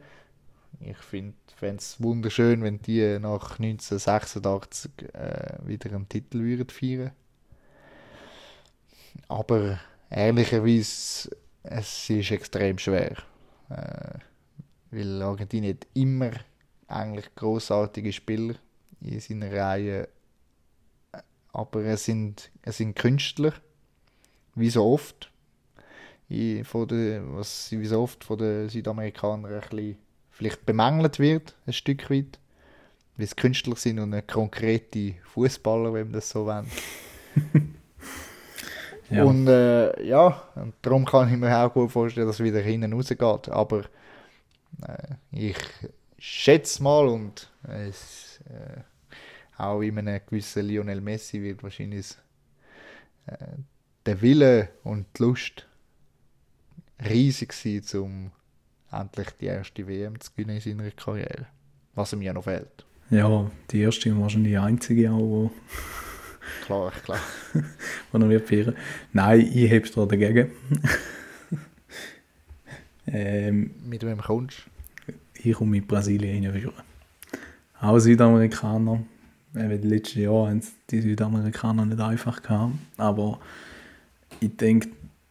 Ich 0.80 0.98
finde 0.98 1.34
es 1.60 2.00
wunderschön, 2.00 2.62
wenn 2.62 2.80
die 2.80 3.18
nach 3.18 3.58
1986 3.58 4.90
äh, 5.14 5.58
wieder 5.66 5.90
einen 5.90 6.08
Titel 6.08 6.40
würden 6.40 6.68
feiern 6.68 7.12
Aber 9.28 9.78
ehrlicherweise, 10.14 11.30
es 11.62 12.10
ist 12.10 12.30
extrem 12.30 12.78
schwer. 12.78 13.16
Äh, 13.68 14.18
weil 14.90 15.22
Argentinien 15.22 15.74
hat 15.74 15.86
immer 15.94 16.30
eigentlich 16.86 17.34
großartige 17.34 18.12
Spieler 18.12 18.54
in 19.00 19.20
seiner 19.20 19.52
Reihe. 19.52 20.08
Aber 21.52 21.84
es 21.84 22.04
sind, 22.04 22.50
es 22.62 22.78
sind 22.78 22.94
Künstler, 22.96 23.52
wie 24.54 24.70
so 24.70 24.84
oft 24.84 25.30
von 26.64 26.88
der, 26.88 27.22
was 27.34 27.70
wie 27.70 27.86
so 27.86 28.02
oft 28.02 28.24
von 28.24 28.38
den 28.38 28.68
Südamerikanern 28.68 29.52
ein 29.52 29.60
bisschen 29.60 29.96
vielleicht 30.30 30.66
bemängelt 30.66 31.18
wird, 31.20 31.54
ein 31.66 31.72
Stück 31.72 32.10
weit. 32.10 32.38
Weil 33.16 33.26
es 33.26 33.36
Künstler 33.36 33.76
sind 33.76 34.00
und 34.00 34.10
nicht 34.10 34.26
konkrete 34.26 35.14
Fußballer, 35.32 35.92
wenn 35.94 36.06
man 36.08 36.14
das 36.14 36.30
so 36.30 36.46
wollen. 36.46 36.66
ja. 39.10 39.24
Und 39.24 39.46
äh, 39.46 40.02
ja, 40.04 40.42
und 40.54 40.74
darum 40.82 41.04
kann 41.04 41.32
ich 41.32 41.38
mir 41.38 41.56
auch 41.58 41.72
gut 41.72 41.92
vorstellen, 41.92 42.26
dass 42.26 42.40
es 42.40 42.44
wieder 42.44 42.60
hinten 42.60 42.92
rausgeht. 42.92 43.48
Aber 43.48 43.84
äh, 44.86 45.14
ich 45.30 45.56
schätze 46.18 46.82
mal 46.82 47.06
und 47.08 47.50
es, 47.62 48.40
äh, 48.48 48.80
auch 49.62 49.80
in 49.82 49.98
einem 49.98 50.20
gewissen 50.26 50.66
Lionel 50.66 51.00
Messi 51.00 51.42
wird 51.42 51.62
wahrscheinlich 51.62 52.16
äh, 53.26 53.36
der 54.06 54.20
Wille 54.20 54.68
und 54.82 55.06
die 55.18 55.22
Lust 55.22 55.66
riesig 57.08 57.50
gewesen, 57.50 58.00
um 58.00 58.32
endlich 58.90 59.30
die 59.40 59.46
erste 59.46 59.86
WM 59.86 60.18
zu 60.20 60.30
gewinnen 60.32 60.56
in 60.56 60.60
seiner 60.60 60.90
Karriere. 60.90 61.46
Was 61.94 62.12
ihm 62.12 62.22
ja 62.22 62.32
noch 62.32 62.44
fehlt. 62.44 62.84
Ja, 63.10 63.50
die 63.70 63.80
erste 63.80 64.12
und 64.12 64.20
wahrscheinlich 64.20 64.52
die 64.52 64.58
einzige 64.58 65.12
auch, 65.12 65.50
Klar, 66.64 66.92
klar. 67.04 67.20
wo 68.12 68.18
er 68.18 68.28
wird 68.28 68.48
feiern. 68.48 68.76
Nein, 69.12 69.40
ich 69.52 69.70
habe 69.70 69.84
es 69.84 69.92
dagegen. 69.92 70.50
ähm, 73.06 73.70
Mit 73.84 74.02
wem 74.02 74.18
kommst 74.18 74.64
ich 75.50 75.56
komme 75.56 75.72
mit 75.72 75.88
Brasilien 75.88 76.44
reinführen. 76.46 76.74
Auch 77.80 77.98
Südamerikaner. 77.98 79.04
Eben 79.54 79.80
die 79.80 79.88
letzten 79.88 80.20
Jahre 80.20 80.48
haben 80.48 80.62
die 80.90 81.00
Südamerikaner 81.00 81.86
nicht 81.86 82.00
einfach 82.00 82.42
gehabt. 82.42 82.74
Aber 82.96 83.40
ich 84.40 84.56
denke, 84.56 84.88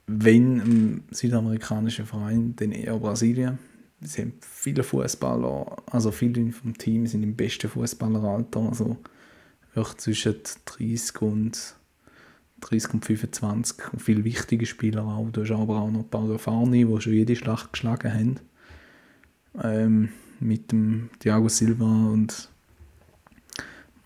wenn 0.08 0.58
ein 0.58 1.04
südamerikanischer 1.12 2.06
Verein, 2.06 2.56
dann 2.56 2.72
eher 2.72 2.98
Brasilien. 2.98 3.58
Sie 4.02 4.22
haben 4.22 4.34
viele 4.42 4.84
Fußballer, 4.84 5.78
also 5.90 6.12
viele 6.12 6.52
vom 6.52 6.78
Team 6.78 7.08
sind 7.08 7.24
im 7.24 7.36
besten 7.36 7.70
Fußballeralter. 7.70 8.60
Also 8.60 8.98
wirklich 9.74 9.98
zwischen 9.98 10.36
30 10.66 11.22
und 11.22 11.76
30 12.62 12.94
und 12.94 13.06
25 13.06 13.94
und 13.94 14.02
viele 14.02 14.24
wichtige 14.24 14.66
Spieler 14.66 15.04
auch. 15.04 15.30
Du 15.32 15.42
hast 15.42 15.52
aber 15.52 15.78
auch 15.78 15.92
noch 15.92 16.02
ein 16.02 16.10
paar 16.10 16.30
erfahrene, 16.30 16.86
die 16.86 17.02
schon 17.02 17.14
jede 17.14 17.36
Schlacht 17.36 17.74
geschlagen 17.74 18.14
haben. 18.14 18.40
Ähm, 19.62 20.10
mit 20.40 20.72
dem 20.72 21.10
Thiago 21.20 21.48
Silva 21.50 21.86
und 21.86 22.50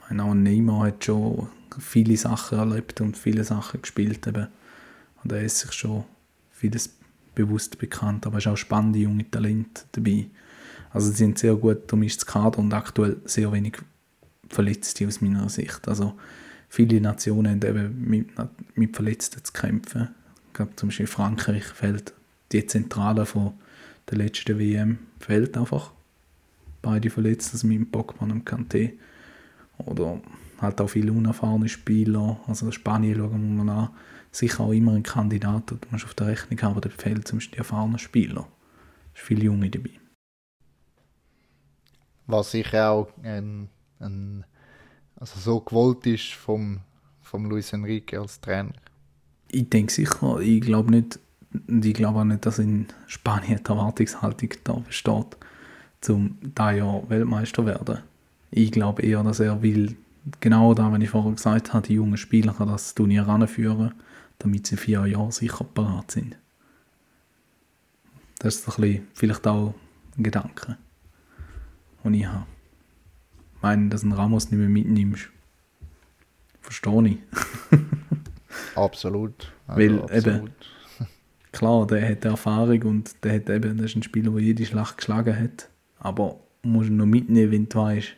meine 0.10 0.24
auch 0.24 0.34
Neymar 0.34 0.88
hat 0.88 1.06
schon 1.06 1.48
viele 1.80 2.18
Sachen 2.18 2.58
erlebt 2.58 3.02
und 3.02 3.18
viele 3.18 3.44
Sachen 3.44 3.82
gespielt 3.82 4.26
eben. 4.28 4.48
Und 5.24 5.32
er 5.32 5.42
ist 5.42 5.60
sich 5.60 5.74
schon 5.74 6.06
vieles 6.52 6.96
bewusst 7.36 7.78
bekannt, 7.78 8.26
aber 8.26 8.38
es 8.38 8.46
ist 8.46 8.52
auch 8.52 8.58
spannende 8.58 9.00
junge 9.00 9.30
Talente 9.30 9.84
dabei. 9.92 10.28
Also 10.92 11.12
sie 11.12 11.18
sind 11.18 11.38
sehr 11.38 11.56
gut 11.56 11.92
durchmischtes 11.92 12.26
Kader 12.26 12.60
und 12.60 12.74
aktuell 12.74 13.18
sehr 13.26 13.52
wenig 13.52 13.78
Verletzte 14.50 15.08
aus 15.08 15.22
meiner 15.22 15.50
Sicht. 15.50 15.88
Also 15.88 16.14
viele 16.70 17.02
Nationen 17.02 17.62
haben 17.62 17.68
eben 17.68 18.10
mit, 18.10 18.30
mit 18.76 18.96
Verletzten 18.96 19.44
zu 19.44 19.54
kämpfen. 19.54 20.10
Ich 20.48 20.54
glaube 20.54 20.76
zum 20.76 20.90
Beispiel 20.90 21.08
Frankreich 21.08 21.66
fällt 21.66 22.14
die 22.52 22.66
Zentrale 22.66 23.26
von 23.26 23.54
der 24.10 24.20
letzten 24.20 24.58
WM 24.58 25.00
fällt 25.20 25.58
einfach. 25.58 25.92
Beide 26.82 27.10
verletzt, 27.10 27.54
also 27.54 27.68
mit 27.68 27.78
dem 27.78 27.92
Pogba 27.92 28.24
und 28.24 28.48
Kanté. 28.50 28.94
Oder 29.80 30.22
halt 30.62 30.80
auch 30.80 30.88
viele 30.88 31.12
unerfahrene 31.12 31.68
Spieler. 31.68 32.40
Also 32.48 32.72
Spanien 32.72 33.16
schauen 33.16 33.58
wir 33.58 33.64
mal 33.64 33.74
an. 33.74 33.90
Sicher 34.32 34.62
auch 34.62 34.72
immer 34.72 34.94
ein 34.94 35.04
Kandidat, 35.04 35.72
du 35.72 35.78
musst 35.90 36.06
auf 36.06 36.14
der 36.14 36.28
Rechnung 36.28 36.62
haben, 36.62 36.72
aber 36.72 36.82
da 36.82 36.90
fehlt 36.90 37.28
zum 37.28 37.38
Beispiel 37.38 37.56
die 37.56 37.60
erfahrenen 37.60 37.98
Spieler. 37.98 38.48
Es 39.14 39.20
sind 39.20 39.28
viele 39.28 39.46
Junge 39.46 39.70
dabei. 39.70 39.92
Was 42.28 42.52
sicher 42.52 42.92
auch 42.92 43.10
ein, 43.24 43.70
ein, 44.00 44.46
also 45.16 45.40
so 45.40 45.60
gewollt 45.60 46.06
ist 46.06 46.34
vom, 46.34 46.80
vom 47.22 47.50
Luis 47.50 47.74
Enrique 47.74 48.20
als 48.20 48.40
Trainer. 48.42 48.74
Ich 49.50 49.70
denke 49.70 49.92
sicher, 49.92 50.40
ich 50.40 50.62
glaube 50.62 50.92
nicht, 50.92 51.20
ich 51.68 51.94
glaube 51.94 52.20
auch 52.20 52.24
nicht, 52.24 52.46
dass 52.46 52.60
in 52.60 52.88
Spanien 53.08 53.62
die 53.64 53.70
Erwartungshaltung 53.70 54.50
da 54.64 54.74
besteht, 54.74 55.38
zum 56.02 56.38
da 56.56 56.72
Jahr 56.72 57.10
Weltmeister 57.10 57.66
werden. 57.66 58.00
Ich 58.52 58.72
glaube 58.72 59.02
eher, 59.02 59.24
dass 59.24 59.40
er 59.40 59.62
will, 59.62 59.98
genau 60.40 60.74
da, 60.74 60.92
wenn 60.92 61.02
ich 61.02 61.10
vorher 61.10 61.32
gesagt 61.32 61.74
habe, 61.74 61.88
die 61.88 61.96
jungen 61.96 62.18
Spieler 62.18 62.60
an 62.60 62.68
das 62.68 62.94
Turnier 62.96 63.26
heranführen, 63.26 63.94
damit 64.40 64.68
sie 64.68 64.78
vier 64.78 65.06
Jahren 65.06 65.32
sicher 65.32 65.64
parat 65.64 66.12
sind. 66.12 66.38
Das 68.40 68.56
ist 68.56 68.68
ein 68.68 68.82
bisschen, 68.82 69.08
vielleicht 69.14 69.48
auch 69.48 69.74
ein 70.18 70.24
Gedanke, 70.24 70.78
den 72.04 72.14
ich 72.14 72.26
habe. 72.26 72.46
Ich 73.58 73.64
meine, 73.64 73.90
dass 73.90 74.04
ein 74.04 74.12
Ramos 74.12 74.52
nicht 74.52 74.60
mehr 74.60 74.70
mitnimmst, 74.70 75.30
verstehe 76.62 77.08
ich. 77.08 77.18
Absolut. 78.76 79.52
Also 79.68 79.82
Weil 79.82 80.18
eben, 80.18 80.50
klar, 81.52 81.88
der 81.88 82.08
hat 82.08 82.24
Erfahrung 82.24 82.82
und 82.84 83.24
der 83.24 83.36
hat 83.36 83.50
eben, 83.50 83.78
das 83.78 83.88
ist 83.88 83.96
ein 83.96 84.04
Spieler, 84.04 84.32
der 84.32 84.42
jede 84.42 84.66
Schlacht 84.66 84.98
geschlagen 84.98 85.38
hat. 85.38 85.70
Aber 86.00 86.40
musst 86.62 86.90
du 86.90 86.94
noch 86.94 87.08
mitnehmen, 87.08 87.52
wenn 87.52 87.68
du 87.68 87.78
weißt, 87.78 88.10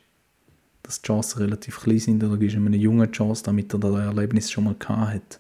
dass 0.84 1.02
die 1.02 1.08
Chancen 1.08 1.40
relativ 1.40 1.80
klein 1.80 2.00
sind 2.00 2.24
oder 2.24 2.38
gibst 2.38 2.56
ihm 2.56 2.68
eine 2.68 2.78
junge 2.78 3.10
Chance, 3.10 3.44
damit 3.44 3.74
er 3.74 3.80
das 3.80 3.96
Erlebnis 3.96 4.52
schon 4.52 4.66
mal 4.66 4.76
gehabt 4.78 5.14
hat 5.14 5.40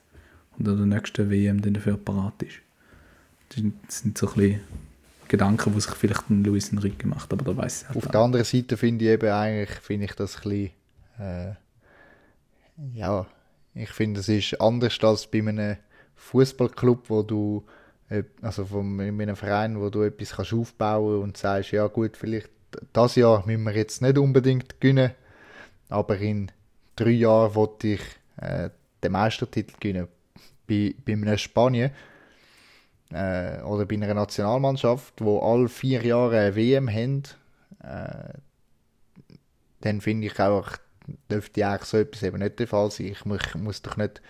und 0.57 0.67
an 0.67 0.77
der 0.77 0.85
nächsten 0.85 1.29
WM 1.29 1.61
dann 1.61 1.73
dafür 1.73 1.97
parat 1.97 2.41
ist. 2.43 2.59
Das 3.49 3.57
sind 4.01 4.17
so 4.17 4.27
ein 4.27 4.33
bisschen 4.33 4.59
Gedanken, 5.30 5.73
die 5.73 5.80
sich 5.80 5.93
vielleicht 5.95 6.30
ein 6.30 6.43
Luis 6.43 6.71
Enrique 6.73 7.07
macht, 7.07 7.32
aber 7.32 7.45
da 7.45 7.55
weiß 7.55 7.84
ich 7.84 7.88
halt 7.88 7.97
Auf 7.97 8.07
auch. 8.07 8.11
der 8.11 8.19
anderen 8.19 8.45
Seite 8.45 8.75
finde 8.75 9.05
ich 9.05 9.11
eben 9.11 9.30
eigentlich, 9.32 9.69
finde 9.80 10.05
ich 10.05 10.13
das 10.13 10.36
ein 10.38 10.41
bisschen, 10.41 10.71
äh, 11.19 11.53
ja, 12.93 13.25
ich 13.73 13.91
finde, 13.91 14.19
es 14.19 14.27
ist 14.27 14.59
anders 14.59 14.97
als 15.01 15.27
bei 15.27 15.39
einem 15.39 15.77
Fußballclub, 16.15 17.09
wo 17.09 17.21
du, 17.21 17.63
äh, 18.09 18.23
also 18.41 18.65
von 18.65 18.99
in 18.99 19.21
einem 19.21 19.36
Verein, 19.36 19.80
wo 19.80 19.89
du 19.89 20.01
etwas 20.01 20.32
kannst 20.32 20.53
aufbauen 20.53 21.21
und 21.21 21.38
sagst, 21.38 21.71
ja 21.71 21.88
gut, 21.88 22.17
vielleicht 22.17 22.49
das 22.93 23.15
Jahr 23.15 23.45
müssen 23.45 23.63
wir 23.63 23.75
jetzt 23.75 24.01
nicht 24.01 24.17
unbedingt 24.17 24.80
gewinnen, 24.82 25.11
aber 25.89 26.17
in 26.17 26.51
drei 26.95 27.11
Jahren 27.11 27.55
wollte 27.55 27.88
ich 27.88 28.01
äh, 28.38 28.69
den 29.03 29.11
Meistertitel 29.11 29.73
gewinnen. 29.80 30.07
Bei, 30.67 30.93
bei 31.05 31.13
einem 31.13 31.38
Spanien 31.38 31.91
äh, 33.12 33.62
oder 33.62 33.86
bei 33.86 33.95
einer 33.95 34.14
Nationalmannschaft, 34.14 35.16
wo 35.22 35.39
alle 35.39 35.68
vier 35.68 36.03
Jahre 36.05 36.39
eine 36.39 36.55
WM 36.55 36.89
haben, 36.89 37.24
äh, 37.84 38.34
dann 39.82 40.01
finde 40.01 40.28
ich 40.28 40.39
auch, 40.39 40.72
dürfte 41.32 41.68
eigentlich 41.68 41.86
so 41.86 41.97
etwas 41.97 42.24
eben 42.24 42.39
nicht 42.39 42.60
der 42.60 42.68
Fall 42.68 42.91
sein. 42.91 43.07
Ich 43.07 43.26
muss, 43.26 43.39
muss 43.55 43.82
doch 43.82 43.97
nicht 43.97 44.22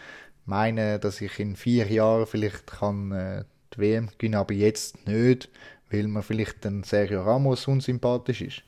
meinen, 0.46 1.00
dass 1.02 1.22
ich 1.22 1.40
in 1.40 1.56
vier 1.56 1.88
Jahren 1.88 2.26
vielleicht 2.26 2.68
kann 2.68 3.12
äh, 3.12 3.44
die 3.74 3.80
WM 3.80 4.10
gewinnen, 4.18 4.36
aber 4.36 4.54
jetzt 4.54 5.08
nicht, 5.08 5.50
weil 5.90 6.08
mir 6.08 6.24
vielleicht 6.24 6.66
ein 6.66 6.84
Sergio 6.84 7.24
Ramos 7.24 7.68
unsympathisch 7.68 8.42
ist. 8.42 8.64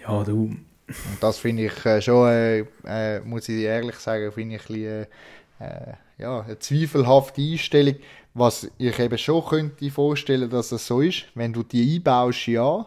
Ja, 0.00 0.24
du, 0.24 0.56
Und 0.88 1.22
das 1.22 1.38
finde 1.38 1.66
ich 1.66 1.86
äh, 1.86 2.00
schon, 2.00 2.28
äh, 2.28 2.64
äh, 2.86 3.20
muss 3.20 3.48
ich 3.48 3.62
ehrlich 3.62 3.96
sagen, 3.96 4.32
finde 4.32 4.56
ich 4.56 4.62
ein 4.62 4.66
bisschen, 4.68 5.06
äh, 5.60 5.92
ja, 6.18 6.40
eine 6.40 6.58
zweifelhafte 6.58 7.42
Einstellung. 7.42 7.96
Was 8.38 8.70
ich 8.78 8.96
eben 9.00 9.18
schon 9.18 9.44
könnte 9.44 9.90
vorstellen, 9.90 10.48
dass 10.48 10.70
es 10.70 10.86
so 10.86 11.00
ist, 11.00 11.24
wenn 11.34 11.52
du 11.52 11.64
die 11.64 11.96
einbaust, 11.96 12.46
ja. 12.46 12.86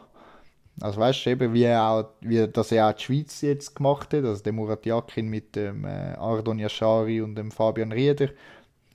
Also 0.79 1.01
weißt 1.01 1.25
du 1.25 1.29
eben, 1.29 1.53
wie, 1.53 1.67
auch, 1.67 2.05
wie 2.21 2.47
das 2.47 2.69
ja 2.69 2.89
auch 2.89 2.93
die 2.93 3.03
Schweiz 3.03 3.41
jetzt 3.41 3.75
gemacht 3.75 4.13
hat, 4.13 4.23
also 4.23 4.41
der 4.41 4.53
Murat 4.53 4.85
Yakin 4.85 5.27
mit 5.27 5.57
dem 5.57 5.83
äh, 5.83 6.13
Ardon 6.13 6.57
Yashari 6.57 7.19
und 7.19 7.35
dem 7.35 7.51
Fabian 7.51 7.91
Rieder, 7.91 8.29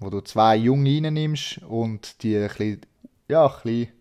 wo 0.00 0.08
du 0.08 0.22
zwei 0.22 0.56
Junge 0.56 0.94
reinnimmst 0.94 1.58
und 1.68 2.22
die 2.22 2.38
ein 2.38 2.48
bisschen, 2.48 2.80
ja, 3.28 3.44
ein 3.48 3.52
bisschen 3.62 3.92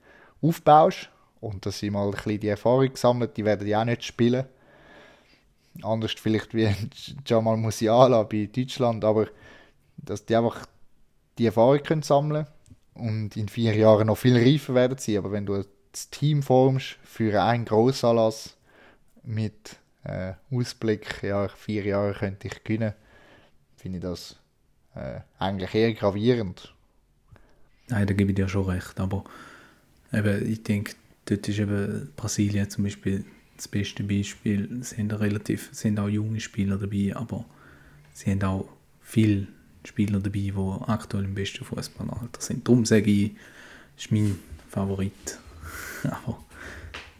aufbaust 0.42 1.10
und 1.42 1.66
dass 1.66 1.80
sie 1.80 1.90
mal 1.90 2.06
ein 2.06 2.12
bisschen 2.12 2.40
die 2.40 2.48
Erfahrung 2.48 2.90
gesammelt, 2.90 3.36
die 3.36 3.44
werden 3.44 3.68
ja 3.68 3.82
auch 3.82 3.86
nicht 3.86 4.06
spielen. 4.06 4.46
Anders 5.84 6.14
vielleicht 6.14 6.54
wie 6.54 6.70
Jamal 7.26 7.58
Musiala 7.58 8.24
bei 8.24 8.50
Deutschland, 8.50 9.04
aber 9.04 9.28
dass 9.98 10.26
die 10.26 10.38
einfach 10.38 10.66
die 11.38 11.46
Erfahrung 11.46 11.84
können 11.84 12.02
sammeln 12.02 12.48
und 12.94 13.36
in 13.36 13.50
vier 13.50 13.76
Jahren 13.76 14.08
noch 14.08 14.18
viel 14.18 14.38
reifer 14.38 14.74
werden 14.74 14.98
sie. 14.98 15.18
Aber 15.18 15.32
wenn 15.32 15.46
du 15.46 15.64
das 15.92 16.10
Team 16.10 16.44
formst 16.44 16.98
für 17.04 17.42
einen 17.42 17.66
Grossanlass 17.66 18.56
mit 19.24 19.78
äh, 20.04 20.34
Ausblick, 20.52 21.24
ja, 21.24 21.48
vier 21.48 21.84
Jahre 21.86 22.14
könnte 22.14 22.48
ich 22.48 22.64
gewinnen, 22.64 22.94
finde 23.76 23.98
ich 23.98 24.04
das 24.04 24.38
äh, 24.96 25.20
eigentlich 25.40 25.74
eher 25.74 25.94
gravierend. 25.94 26.74
Nein, 27.88 28.08
da 28.08 28.14
gebe 28.14 28.32
ich 28.32 28.36
dir 28.36 28.48
schon 28.48 28.66
recht. 28.66 29.00
Aber 29.00 29.24
eben, 30.12 30.52
ich 30.52 30.64
denke, 30.64 30.94
dort 31.26 31.48
ist 31.48 31.60
eben 31.60 32.12
Brasilien 32.16 32.70
zum 32.70 32.86
Beispiel 32.86 33.26
das 33.58 33.68
beste 33.68 34.04
Beispiel. 34.04 34.80
Es 34.82 34.92
sind 34.92 35.12
relativ, 35.14 35.70
sind 35.72 36.00
auch 36.00 36.10
junge 36.10 36.40
Spieler 36.40 36.78
dabei, 36.78 37.16
aber 37.16 37.46
sie 38.14 38.32
haben 38.32 38.44
auch 38.44 38.68
viele 39.02 39.48
Spieler 39.88 40.20
dabei, 40.20 40.40
die 40.40 40.54
aktuell 40.88 41.26
im 41.26 41.36
besten 41.36 41.64
Fußballalter 41.64 42.42
sind. 42.42 42.68
Darum 42.68 42.86
sage 42.86 43.10
ich, 43.10 43.36
ist 43.98 44.12
mein 44.12 44.38
Favorit. 44.70 45.40
aber 46.04 46.40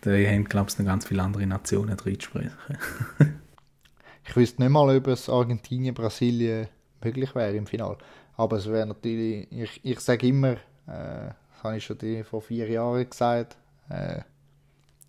da 0.02 0.12
haben, 0.12 0.46
glaube 0.46 0.70
ich, 0.70 0.78
noch 0.78 0.86
ganz 0.86 1.06
viele 1.06 1.24
andere 1.24 1.48
Nationen 1.48 1.98
drin 1.98 2.20
zu 2.20 2.28
sprechen. 2.28 2.52
Ich 4.28 4.36
wüsste 4.36 4.60
nicht 4.60 4.72
mal, 4.72 4.98
ob 4.98 5.06
es 5.06 5.30
Argentinien, 5.30 5.94
Brasilien 5.94 6.68
möglich 7.04 7.36
wäre 7.36 7.56
im 7.56 7.68
Finale. 7.68 8.00
Aber 8.36 8.58
es 8.58 8.68
wäre 8.68 8.88
natürlich, 8.88 9.48
ich, 9.52 9.80
ich 9.84 10.00
sage 10.00 10.28
immer, 10.28 10.54
äh, 10.88 11.30
das 11.52 11.64
habe 11.64 11.78
ich 11.78 11.86
schon 11.86 12.24
vor 12.24 12.42
vier 12.42 12.68
Jahren 12.68 13.08
gesagt, 13.08 13.56
äh, 13.90 14.22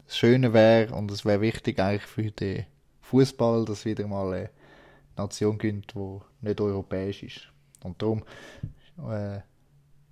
das 0.04 0.18
Schöne 0.18 0.52
wäre 0.52 0.94
und 0.94 1.10
es 1.10 1.24
wäre 1.24 1.40
wichtig 1.40 1.80
eigentlich 1.80 2.02
für 2.02 2.30
den 2.30 2.66
Fußball, 3.00 3.64
dass 3.64 3.84
wieder 3.84 4.06
mal 4.06 4.32
eine 4.32 4.50
Nation 5.16 5.58
gönnt, 5.58 5.94
die 5.94 6.18
nicht 6.40 6.60
europäisch 6.60 7.22
ist. 7.22 7.48
Und 7.82 8.00
darum 8.00 8.22
äh, 9.10 9.40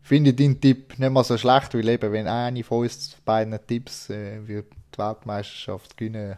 finde 0.03 0.31
ich 0.31 0.37
deinen 0.37 0.61
Tipp 0.61 0.99
nicht 0.99 1.11
mal 1.11 1.25
so 1.25 1.37
schlecht, 1.37 1.75
weil 1.75 1.89
eben, 1.89 2.13
wenn 2.13 2.29
eine 2.29 2.63
von 2.63 2.83
uns 2.83 3.17
beiden 3.25 3.59
Tipps 3.67 4.11
äh, 4.11 4.47
wird 4.47 4.67
die 4.95 4.99
Weltmeisterschaft 4.99 5.97
gewinnen, 5.97 6.37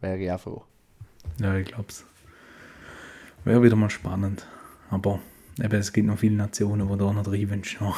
wäre 0.00 0.18
ich 0.18 0.30
auch 0.30 0.40
froh. 0.40 0.64
Ja, 1.40 1.56
ich 1.56 1.66
glaube 1.66 1.86
es. 1.88 2.04
Wäre 3.44 3.62
wieder 3.62 3.76
mal 3.76 3.90
spannend. 3.90 4.46
Aber 4.90 5.20
eben, 5.60 5.74
es 5.74 5.92
gibt 5.92 6.06
noch 6.06 6.18
viele 6.18 6.36
Nationen, 6.36 6.88
die 6.88 6.96
da 6.96 7.12
noch 7.12 7.24
drin 7.24 7.50
wünschen. 7.50 7.78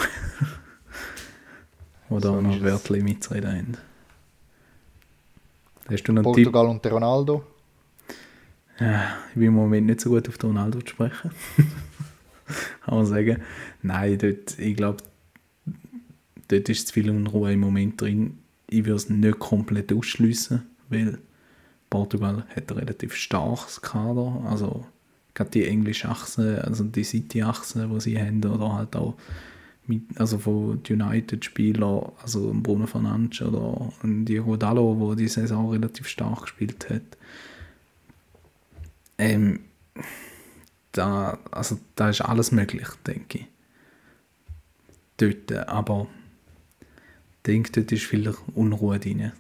da 2.08 2.20
So 2.20 2.40
noch. 2.40 2.60
Wörter 2.60 2.96
mitzureden 2.96 3.50
haben. 3.50 3.76
Hast 5.90 6.02
du 6.04 6.12
noch 6.12 6.24
einen 6.24 6.34
Tipp? 6.34 6.44
Portugal 6.44 6.66
und 6.66 6.86
Ronaldo. 6.86 7.44
Ja, 8.78 9.16
ich 9.30 9.34
bin 9.34 9.44
im 9.44 9.54
Moment 9.54 9.86
nicht 9.86 10.00
so 10.00 10.10
gut 10.10 10.28
auf 10.28 10.42
Ronaldo 10.42 10.80
zu 10.80 10.88
sprechen. 10.88 11.30
Kann 12.84 12.94
man 12.94 13.06
sagen. 13.06 13.38
Nein, 13.82 14.18
dort, 14.18 14.58
ich 14.58 14.76
glaube, 14.76 14.98
dort 16.48 16.68
ist 16.68 16.88
zu 16.88 16.92
viel 16.94 17.10
Unruhe 17.10 17.52
im 17.52 17.60
Moment 17.60 18.00
drin. 18.00 18.38
Ich 18.68 18.84
würde 18.84 18.96
es 18.96 19.08
nicht 19.08 19.38
komplett 19.38 19.92
ausschliessen, 19.92 20.62
weil 20.88 21.18
Portugal 21.88 22.44
hat 22.54 22.70
ein 22.70 22.78
relativ 22.78 23.14
starkes 23.14 23.80
Kader. 23.80 24.42
Also 24.46 24.86
gerade 25.34 25.50
die 25.50 25.66
englische 25.66 26.08
Achse, 26.08 26.62
also 26.64 26.84
die 26.84 27.04
City-Achse, 27.04 27.88
die 27.92 28.00
sie 28.00 28.20
haben, 28.20 28.44
oder 28.44 28.74
halt 28.74 28.94
auch 28.96 29.14
mit, 29.86 30.02
also 30.16 30.38
von 30.38 30.80
United-Spielern, 30.88 32.12
also 32.20 32.52
Bruno 32.54 32.86
Fernandes 32.86 33.40
oder 33.40 33.92
Diego 34.02 34.56
Dallo, 34.56 35.06
der 35.08 35.16
die 35.16 35.28
Saison 35.28 35.70
relativ 35.70 36.08
stark 36.08 36.42
gespielt 36.42 36.90
hat. 36.90 37.16
Ähm, 39.18 39.60
da, 40.92 41.38
also 41.50 41.78
da 41.94 42.10
ist 42.10 42.20
alles 42.20 42.52
möglich, 42.52 42.88
denke 43.06 43.38
ich. 43.38 43.46
Dort, 45.18 45.52
aber 45.68 46.06
ich 46.80 47.42
denke, 47.46 47.72
dort 47.72 47.92
ist 47.92 48.04
viel 48.04 48.34
Unruhe 48.54 48.98
drin. 48.98 49.32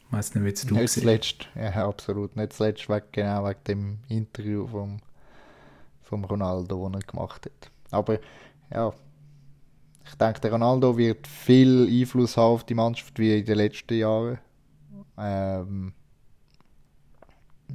Ich 0.00 0.12
weiß 0.12 0.34
nicht, 0.34 0.44
wie 0.44 0.50
es 0.50 0.66
du 0.66 0.74
Nicht 0.74 0.92
zuletzt, 0.92 1.48
ja, 1.54 1.86
absolut. 1.86 2.36
Nicht 2.36 2.54
zuletzt 2.54 2.88
wegen, 2.88 3.06
genau 3.12 3.44
wegen 3.46 3.64
dem 3.66 3.98
Interview 4.08 4.66
vom, 4.66 4.98
vom 6.02 6.24
Ronaldo, 6.24 6.88
das 6.88 7.02
er 7.02 7.06
gemacht 7.06 7.46
hat. 7.46 7.70
Aber 7.90 8.18
ja, 8.72 8.92
ich 10.06 10.14
denke, 10.14 10.40
der 10.40 10.52
Ronaldo 10.52 10.96
wird 10.96 11.26
viel 11.26 11.86
Einfluss 11.88 12.36
haben 12.36 12.54
auf 12.54 12.64
die 12.64 12.74
Mannschaft 12.74 13.18
wie 13.18 13.38
in 13.38 13.44
den 13.44 13.56
letzten 13.56 13.98
Jahren. 13.98 14.38
Ähm, 15.18 15.92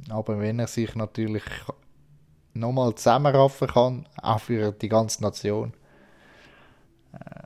aber 0.08 0.38
wenn 0.38 0.58
er 0.58 0.66
sich 0.66 0.94
natürlich 0.94 1.42
nochmal 2.54 2.94
zusammenraffen 2.94 3.68
kann, 3.68 4.08
auch 4.20 4.40
für 4.40 4.72
die 4.72 4.88
ganze 4.88 5.22
Nation. 5.22 5.72
Äh, 7.12 7.42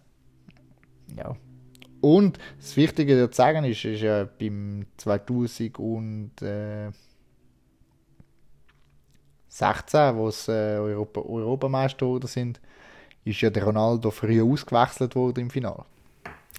ja. 1.16 1.36
Und 2.00 2.38
das 2.60 2.76
Wichtige 2.76 3.28
zu 3.30 3.36
sagen 3.36 3.64
ist, 3.64 3.84
ist 3.84 4.02
ja 4.02 4.24
beim 4.24 4.86
2016, 4.98 6.92
wo 10.14 10.28
es 10.28 10.46
äh, 10.46 10.76
Europa, 10.78 11.20
Europameister 11.20 12.06
geworden 12.06 12.28
sind, 12.28 12.60
ist 13.24 13.40
ja 13.40 13.50
der 13.50 13.64
Ronaldo 13.64 14.10
früh 14.10 14.40
ausgewechselt 14.40 15.16
worden 15.16 15.40
im 15.40 15.50
Finale. 15.50 15.84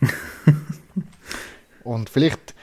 und 1.84 2.10
vielleicht 2.10 2.54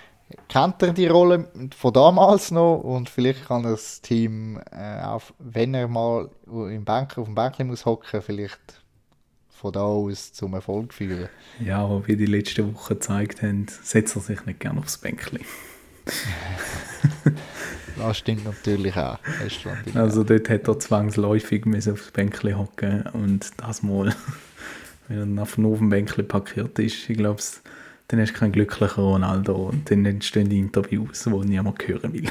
kennt 0.48 0.82
er 0.82 0.92
die 0.92 1.06
Rolle 1.06 1.48
von 1.76 1.92
damals 1.92 2.50
noch 2.50 2.78
und 2.78 3.08
vielleicht 3.08 3.46
kann 3.46 3.62
das 3.62 4.00
Team, 4.00 4.60
äh, 4.70 5.02
auch 5.02 5.22
wenn 5.38 5.74
er 5.74 5.88
mal 5.88 6.30
im 6.46 6.84
Bank, 6.84 7.18
auf 7.18 7.26
dem 7.26 7.34
Bänkchen 7.34 7.66
muss 7.66 7.84
hocken, 7.84 8.22
vielleicht 8.22 8.82
von 9.48 9.72
da 9.72 9.80
aus 9.80 10.32
zum 10.32 10.54
Erfolg 10.54 10.92
führen. 10.92 11.28
Ja, 11.60 11.78
aber 11.84 12.06
wie 12.06 12.16
die 12.16 12.26
letzten 12.26 12.74
Wochen 12.74 12.94
gezeigt 12.94 13.42
haben, 13.42 13.66
setzt 13.68 14.16
er 14.16 14.22
sich 14.22 14.44
nicht 14.44 14.60
gerne 14.60 14.80
aufs 14.80 14.98
Bänkchen. 14.98 15.40
Das 17.98 18.18
stimmt 18.18 18.44
natürlich 18.44 18.94
auch. 18.96 19.18
Also 19.94 20.22
dort 20.22 20.50
hat 20.50 20.68
er 20.68 20.78
zwangsläufig 20.78 21.64
müssen 21.64 21.94
aufs 21.94 22.10
Bänkchen 22.10 22.58
hocken 22.58 23.06
und 23.12 23.50
das 23.56 23.82
mal, 23.82 24.14
wenn 25.08 25.38
er 25.38 25.42
auf 25.42 25.56
nur 25.58 25.72
auf 25.72 25.78
dem 25.78 25.88
Bänkchen 25.88 26.28
parkiert 26.28 26.78
ist, 26.78 27.08
ich 27.08 27.16
glaube, 27.16 27.40
dann 28.08 28.20
hast 28.20 28.32
du 28.34 28.38
keinen 28.38 28.52
glücklichen 28.52 29.02
Ronaldo 29.02 29.54
und 29.54 29.90
dann 29.90 30.06
entstehen 30.06 30.48
die 30.48 30.58
Interviews, 30.58 31.24
die 31.24 31.30
niemand 31.30 31.86
hören 31.86 32.12
will. 32.12 32.30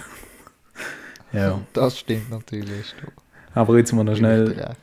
ja, 1.34 1.62
Das 1.74 2.00
stimmt 2.00 2.30
natürlich. 2.30 2.96
aber 3.54 3.78
jetzt 3.78 3.92
mal 3.94 4.04
noch 4.04 4.16
schnell 4.16 4.76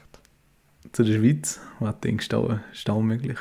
zu 0.92 1.04
der 1.04 1.18
Schweiz. 1.18 1.60
Was 1.80 2.00
denkst 2.00 2.28
du, 2.28 2.58
ist 2.72 2.88
da 2.88 2.94
möglich? 2.98 3.38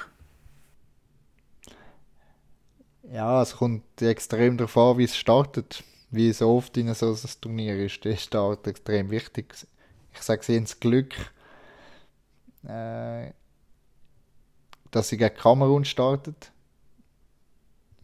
Ja, 3.04 3.42
es 3.42 3.56
kommt 3.58 4.02
extrem 4.02 4.58
darauf 4.58 4.78
an, 4.78 4.98
wie 4.98 5.04
es 5.04 5.18
startet. 5.18 5.84
Wie 6.12 6.32
so 6.34 6.50
oft 6.56 6.76
in 6.78 6.94
so 6.94 7.12
ein 7.14 7.18
Turnier 7.42 7.78
ist 7.86 8.04
der 8.06 8.16
Start 8.18 8.68
extrem 8.68 9.10
wichtig. 9.12 9.54
Ich 10.14 10.22
sage, 10.22 10.44
sie 10.44 10.56
haben 10.56 10.64
das 10.66 10.80
Glück, 10.80 11.14
äh, 12.68 13.32
dass 14.92 15.10
sie 15.10 15.18
gegen 15.18 15.36
Kamerun 15.36 15.86
startet. 15.86 16.51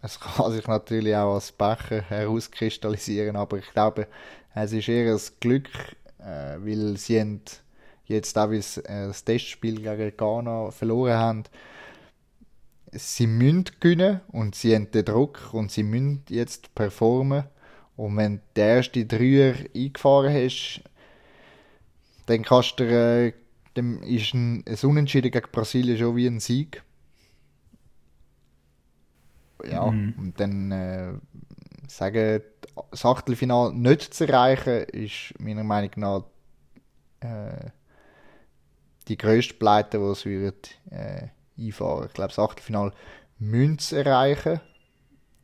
Es 0.07 0.21
kann 0.21 0.53
sich 0.53 0.65
natürlich 0.67 1.13
auch 1.17 1.33
als 1.33 1.51
Becher 1.51 2.01
herauskristallisieren, 2.01 3.35
aber 3.35 3.57
ich 3.57 3.69
glaube, 3.73 4.07
es 4.55 4.71
ist 4.71 4.87
eher 4.87 5.13
ein 5.13 5.19
Glück, 5.41 5.67
äh, 6.19 6.55
weil 6.59 6.95
sie 6.95 7.41
jetzt 8.05 8.37
auch, 8.37 8.49
sie 8.53 8.79
äh, 8.85 9.07
das 9.07 9.25
Testspiel 9.25 9.81
gegen 9.81 10.15
Ghana 10.15 10.71
verloren 10.71 11.17
haben, 11.17 11.43
sie 12.93 13.27
müssen 13.27 13.65
gewinnen 13.81 14.21
und 14.29 14.55
sie 14.55 14.75
haben 14.75 14.89
den 14.91 15.03
Druck 15.03 15.53
und 15.53 15.73
sie 15.73 15.83
müssen 15.83 16.23
jetzt 16.29 16.73
performen. 16.73 17.43
Und 17.97 18.15
wenn 18.15 18.37
du 18.37 18.41
den 18.55 18.65
ersten 18.65 19.07
Dreier 19.09 19.55
eingefahren 19.75 20.33
hast, 20.33 20.83
dann 22.27 22.43
kannst 22.43 22.79
du, 22.79 22.85
äh, 22.85 23.33
dann 23.73 24.01
ist 24.03 24.33
ein, 24.33 24.63
ein 24.65 24.89
Unentschieden 24.89 25.31
gegen 25.31 25.51
Brasilien 25.51 25.97
schon 25.97 26.15
wie 26.15 26.27
ein 26.27 26.39
Sieg. 26.39 26.81
Ja, 29.77 29.91
Mhm. 29.91 30.13
und 30.17 30.39
dann 30.39 30.71
äh, 30.71 31.13
sagen, 31.87 32.41
das 32.91 33.05
Achtelfinale 33.05 33.73
nicht 33.73 34.13
zu 34.13 34.27
erreichen, 34.27 34.83
ist 34.91 35.33
meiner 35.39 35.63
Meinung 35.63 35.91
nach 35.97 36.23
äh, 37.21 37.71
die 39.07 39.17
grösste 39.17 39.53
Pleite, 39.55 39.97
die 39.99 40.15
sie 40.15 40.29
würden, 40.39 40.57
äh, 40.91 41.27
einfahren. 41.57 42.07
Ich 42.07 42.13
glaube, 42.13 42.29
das 42.29 42.39
Achtelfinale 42.39 42.93
müssen 43.39 43.79
sie 43.79 43.97
erreichen. 43.97 44.59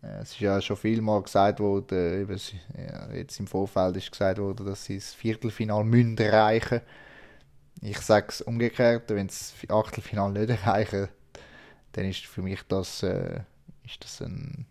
Äh, 0.04 0.22
Es 0.22 0.32
ist 0.34 0.40
ja 0.42 0.62
schon 0.62 0.78
viel 0.78 1.02
mal 1.02 1.22
gesagt 1.24 1.60
worden, 1.60 2.22
eben, 2.22 2.40
ja, 2.78 3.12
jetzt 3.14 3.40
im 3.40 3.48
Vorfeld 3.48 3.98
ist 3.98 4.12
gesagt 4.12 4.40
worden, 4.40 4.66
dass 4.66 4.86
sie 4.86 4.96
das 4.98 5.14
Viertelfinale 5.14 5.86
müssen 5.86 6.18
erreichen. 6.18 6.82
Ich 7.82 8.00
sage 8.00 8.28
es 8.30 8.42
umgekehrt, 8.42 9.10
wenn 9.10 9.30
sie 9.30 9.54
das 9.68 9.76
Achtelfinale 9.76 10.40
nicht 10.48 10.50
erreichen, 10.66 11.10
dann 11.94 12.06
ist 12.06 12.26
für 12.26 12.42
mich 12.44 12.62
das, 12.68 13.04
äh, 13.04 13.42
ist 13.86 14.04
das 14.04 14.22
ein, 14.22 14.66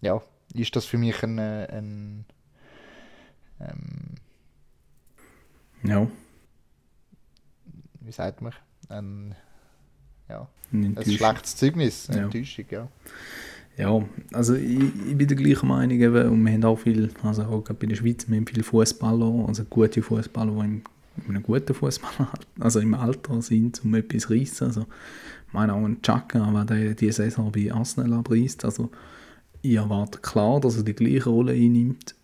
ja, 0.00 0.20
ist 0.54 0.74
das 0.76 0.84
für 0.86 0.98
mich 0.98 1.22
ein, 1.22 1.38
ein 1.38 2.24
ähm, 3.60 4.14
Ja, 5.82 6.06
wie 8.00 8.12
sagt 8.12 8.40
man, 8.42 8.52
ein, 8.88 9.34
ja, 10.28 10.48
ein 10.72 10.84
Enttäuschung. 10.84 11.12
schlechtes 11.14 11.56
Zeugnis, 11.56 12.08
eine 12.10 12.18
Ja. 12.18 12.24
Enttäuschung, 12.24 12.64
ja. 12.70 12.88
Ja, 13.76 14.02
also 14.32 14.54
ich, 14.54 14.80
ich 15.06 15.18
bin 15.18 15.28
der 15.28 15.36
gleichen 15.36 15.68
Meinung 15.68 15.98
eben, 16.00 16.30
und 16.30 16.44
wir 16.46 16.52
haben 16.54 16.64
auch 16.64 16.78
viel, 16.78 17.12
also 17.22 17.42
auch 17.44 17.62
gerade 17.62 17.78
bei 17.78 17.86
der 17.86 17.96
Schweiz, 17.96 18.26
wir 18.26 18.36
haben 18.38 18.46
viele 18.46 18.62
Fußballer, 18.62 19.44
also 19.46 19.64
gute 19.64 20.02
Fußballer, 20.02 20.52
die 20.52 20.60
im, 20.64 20.82
einem 21.28 21.42
guten 21.42 21.74
Fußball, 21.74 22.28
also 22.60 22.80
im 22.80 22.94
Alter 22.94 23.40
sind, 23.42 23.84
um 23.84 23.94
etwas 23.94 24.22
zu 24.22 24.32
reissen. 24.32 24.66
Also 24.66 24.86
ich 25.46 25.52
meine 25.52 25.74
auch 25.74 25.84
ein 25.84 26.02
Chaka, 26.02 26.64
der 26.64 26.64
der 26.64 26.94
diese 26.94 27.24
Saison 27.24 27.52
bei 27.52 27.72
Arsenal 27.72 28.12
abreißt. 28.14 28.64
Also 28.64 28.90
ich 29.62 29.74
erwarte 29.74 30.20
klar, 30.20 30.60
dass 30.60 30.76
er 30.76 30.82
die 30.82 30.94
gleiche 30.94 31.28
Rolle 31.28 31.52
einnimmt, 31.52 32.14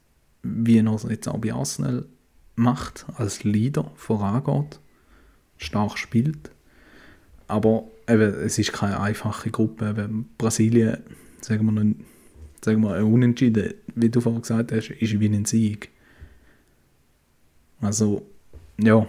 wie 0.43 0.78
er 0.78 0.93
es 0.93 1.05
jetzt 1.05 1.28
auch 1.28 1.38
bei 1.38 1.53
Arsenal 1.53 2.07
macht, 2.55 3.07
als 3.16 3.45
Leader 3.45 3.90
vorangeht, 3.95 4.80
stark 5.57 5.99
spielt. 5.99 6.51
Aber 7.49 7.84
eben, 8.09 8.34
es 8.34 8.59
ist 8.59 8.72
keine 8.72 9.01
einfache 9.01 9.51
Gruppe. 9.51 9.90
Eben, 9.90 10.28
Brasilien, 10.38 10.99
sagen 11.40 11.66
wir, 11.66 11.72
noch, 11.72 11.95
sagen 12.64 12.82
wir, 12.82 13.05
Unentschieden, 13.05 13.74
wie 13.95 14.09
du 14.09 14.20
vorhin 14.20 14.43
gesagt 14.43 14.72
hast, 14.72 14.90
ist 14.90 15.20
wie 15.20 15.28
ein 15.28 15.45
Sieg. 15.45 15.90
Also, 17.80 18.26
ja, 18.79 19.07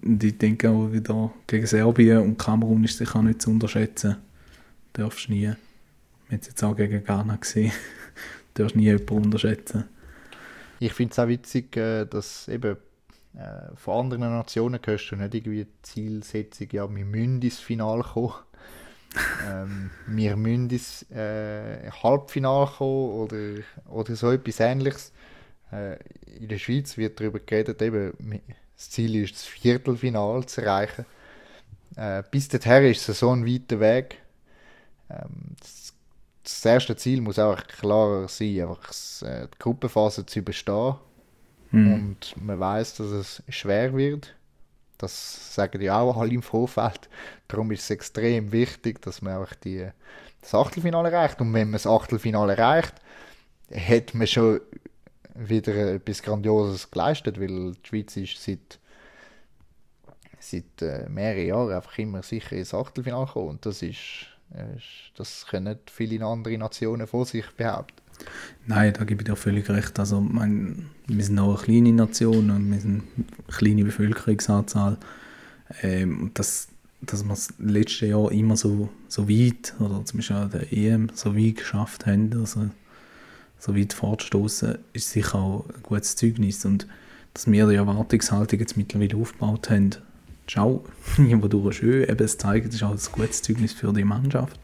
und 0.00 0.24
ich 0.24 0.38
denke 0.38 0.70
auch 0.70 0.90
wieder 0.90 1.32
gegen 1.46 1.66
Serbien 1.66 2.18
und 2.18 2.38
Kamerun 2.38 2.84
ist 2.84 2.98
sicher 2.98 3.18
auch 3.18 3.22
nicht 3.22 3.42
zu 3.42 3.50
unterschätzen. 3.50 4.16
Darfst 4.94 5.28
nie. 5.28 5.42
Wir 5.42 5.50
haben 5.50 6.40
es 6.40 6.46
jetzt 6.46 6.62
auch 6.64 6.76
gegen 6.76 7.04
Ghana 7.04 7.36
gesehen. 7.36 7.72
Darfst 8.54 8.76
nie 8.76 8.84
jemanden 8.84 9.26
unterschätzen. 9.26 9.84
Ich 10.78 10.94
finde 10.94 11.12
es 11.12 11.18
auch 11.18 11.28
witzig, 11.28 11.76
äh, 11.76 12.06
dass 12.06 12.48
eben 12.48 12.76
äh, 13.34 13.76
von 13.76 14.00
anderen 14.00 14.34
Nationen 14.34 14.80
hörst 14.84 15.10
du 15.10 15.16
nicht 15.16 15.34
irgendwie 15.34 15.64
die 15.64 15.82
Zielsetzung, 15.82 16.68
ja, 16.72 16.94
wir 16.94 17.04
müssen 17.04 17.40
ins 17.40 17.58
Finale 17.58 18.02
kommen. 18.02 18.32
ähm, 19.48 19.90
wir 20.06 20.36
müssen 20.36 20.70
ins 20.70 21.08
äh, 21.10 21.90
Halbfinale 22.02 22.66
kommen 22.66 23.10
oder, 23.10 23.36
oder 23.90 24.16
so 24.16 24.30
etwas 24.30 24.60
ähnliches. 24.60 25.12
Äh, 25.70 25.96
in 26.38 26.48
der 26.48 26.58
Schweiz 26.58 26.96
wird 26.96 27.20
darüber 27.20 27.38
geredet, 27.38 27.80
eben, 27.82 28.12
das 28.82 28.90
Ziel 28.90 29.22
ist, 29.22 29.34
das 29.34 29.44
Viertelfinale 29.44 30.44
zu 30.46 30.60
erreichen. 30.60 31.06
Äh, 31.96 32.22
bis 32.30 32.48
dahin 32.48 32.90
ist 32.90 33.08
es 33.08 33.20
so 33.20 33.30
ein 33.30 33.46
weiter 33.46 33.78
Weg. 33.78 34.18
Ähm, 35.08 35.56
das, 35.60 35.94
das, 36.42 36.64
erste 36.64 36.96
Ziel 36.96 37.20
muss 37.20 37.38
auch 37.38 37.62
klar 37.64 38.26
sein, 38.28 38.62
einfach 38.62 38.90
äh, 39.22 39.46
die 39.46 39.58
Gruppenphase 39.58 40.26
zu 40.26 40.40
überstehen. 40.40 40.96
Mhm. 41.70 41.94
Und 41.94 42.36
man 42.42 42.58
weiß, 42.58 42.96
dass 42.96 43.10
es 43.10 43.42
schwer 43.48 43.94
wird. 43.94 44.34
Das 44.98 45.54
sagen 45.54 45.80
die 45.80 45.90
auch 45.90 46.16
alle 46.16 46.34
im 46.34 46.42
Vorfeld. 46.42 47.08
Darum 47.48 47.70
ist 47.70 47.82
es 47.82 47.90
extrem 47.90 48.50
wichtig, 48.50 49.00
dass 49.02 49.22
man 49.22 49.36
auch 49.36 49.52
die, 49.54 49.88
das 50.40 50.54
Achtelfinale 50.54 51.10
erreicht. 51.10 51.40
Und 51.40 51.52
wenn 51.52 51.68
man 51.68 51.74
das 51.74 51.86
Achtelfinale 51.86 52.56
erreicht, 52.56 52.94
hat 53.72 54.14
man 54.14 54.26
schon 54.26 54.60
wieder 55.34 55.94
etwas 55.94 56.22
Grandioses 56.22 56.90
geleistet, 56.90 57.40
weil 57.40 57.72
die 57.72 57.88
Schweiz 57.88 58.16
ist 58.16 58.42
seit, 58.42 58.78
seit 60.38 60.82
äh, 60.82 61.08
mehreren 61.08 61.46
Jahren 61.46 61.72
einfach 61.72 61.98
immer 61.98 62.22
sicher 62.22 62.56
ins 62.56 62.74
Achtelfinale 62.74 63.26
gekommen. 63.26 63.50
Und 63.50 63.66
das 63.66 63.82
ist, 63.82 64.26
ist, 64.76 65.12
das 65.16 65.46
können 65.48 65.78
viele 65.86 66.24
andere 66.24 66.58
Nationen 66.58 67.06
vor 67.06 67.24
sich 67.24 67.46
behaupten. 67.56 68.02
Nein, 68.66 68.92
da 68.92 69.04
gebe 69.04 69.22
ich 69.22 69.26
dir 69.26 69.36
völlig 69.36 69.68
recht. 69.68 69.98
Also, 69.98 70.20
mein, 70.20 70.90
wir 71.06 71.24
sind 71.24 71.38
auch 71.38 71.56
eine 71.56 71.64
kleine 71.64 71.92
Nation 71.92 72.50
und 72.50 72.70
wir 72.70 72.80
sind 72.80 73.02
eine 73.16 73.56
kleine 73.56 73.84
Bevölkerungsanzahl. 73.84 74.98
Ähm, 75.82 76.30
das, 76.34 76.68
dass 77.00 77.24
wir 77.24 77.30
das 77.30 77.54
letzte 77.58 78.06
Jahr 78.06 78.30
immer 78.30 78.56
so, 78.56 78.90
so 79.08 79.28
weit, 79.28 79.74
oder 79.80 80.04
zum 80.04 80.18
Beispiel 80.18 80.36
auch 80.36 80.50
der 80.50 80.72
EM, 80.72 81.10
so 81.14 81.36
weit 81.36 81.56
geschafft 81.56 82.06
haben, 82.06 82.32
also 82.38 82.70
so 83.62 83.76
weit 83.76 83.92
fortstoßen, 83.92 84.76
ist 84.92 85.10
sicher 85.10 85.38
auch 85.38 85.64
ein 85.68 85.82
gutes 85.84 86.16
Zeugnis. 86.16 86.64
Und 86.64 86.88
dass 87.32 87.48
wir 87.48 87.68
die 87.68 87.76
Erwartungshaltung 87.76 88.58
jetzt 88.58 88.76
mittlerweile 88.76 89.16
aufgebaut 89.16 89.70
haben, 89.70 89.90
ist 90.48 90.58
auch 90.58 90.82
irgendwo 91.16 91.70
schön. 91.70 92.08
Eben, 92.08 92.24
es 92.24 92.38
zeigt, 92.38 92.74
ist 92.74 92.82
auch 92.82 92.90
ein 92.90 92.98
gutes 93.12 93.42
Zeugnis 93.42 93.72
für 93.72 93.92
die 93.92 94.02
Mannschaft. 94.02 94.58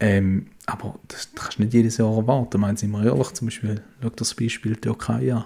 Ähm, 0.00 0.46
aber 0.66 0.98
das, 1.06 1.28
kannst 1.36 1.58
du 1.58 1.62
nicht 1.62 1.74
jedes 1.74 1.98
Jahr 1.98 2.16
erwarten. 2.16 2.60
Meinen 2.60 2.76
Sie 2.76 2.88
mal 2.88 3.06
ehrlich, 3.06 3.32
zum 3.34 3.46
Beispiel, 3.46 3.80
schau 4.02 4.10
das 4.10 4.34
Beispiel 4.34 4.74
Türkei 4.74 5.32
an. 5.32 5.44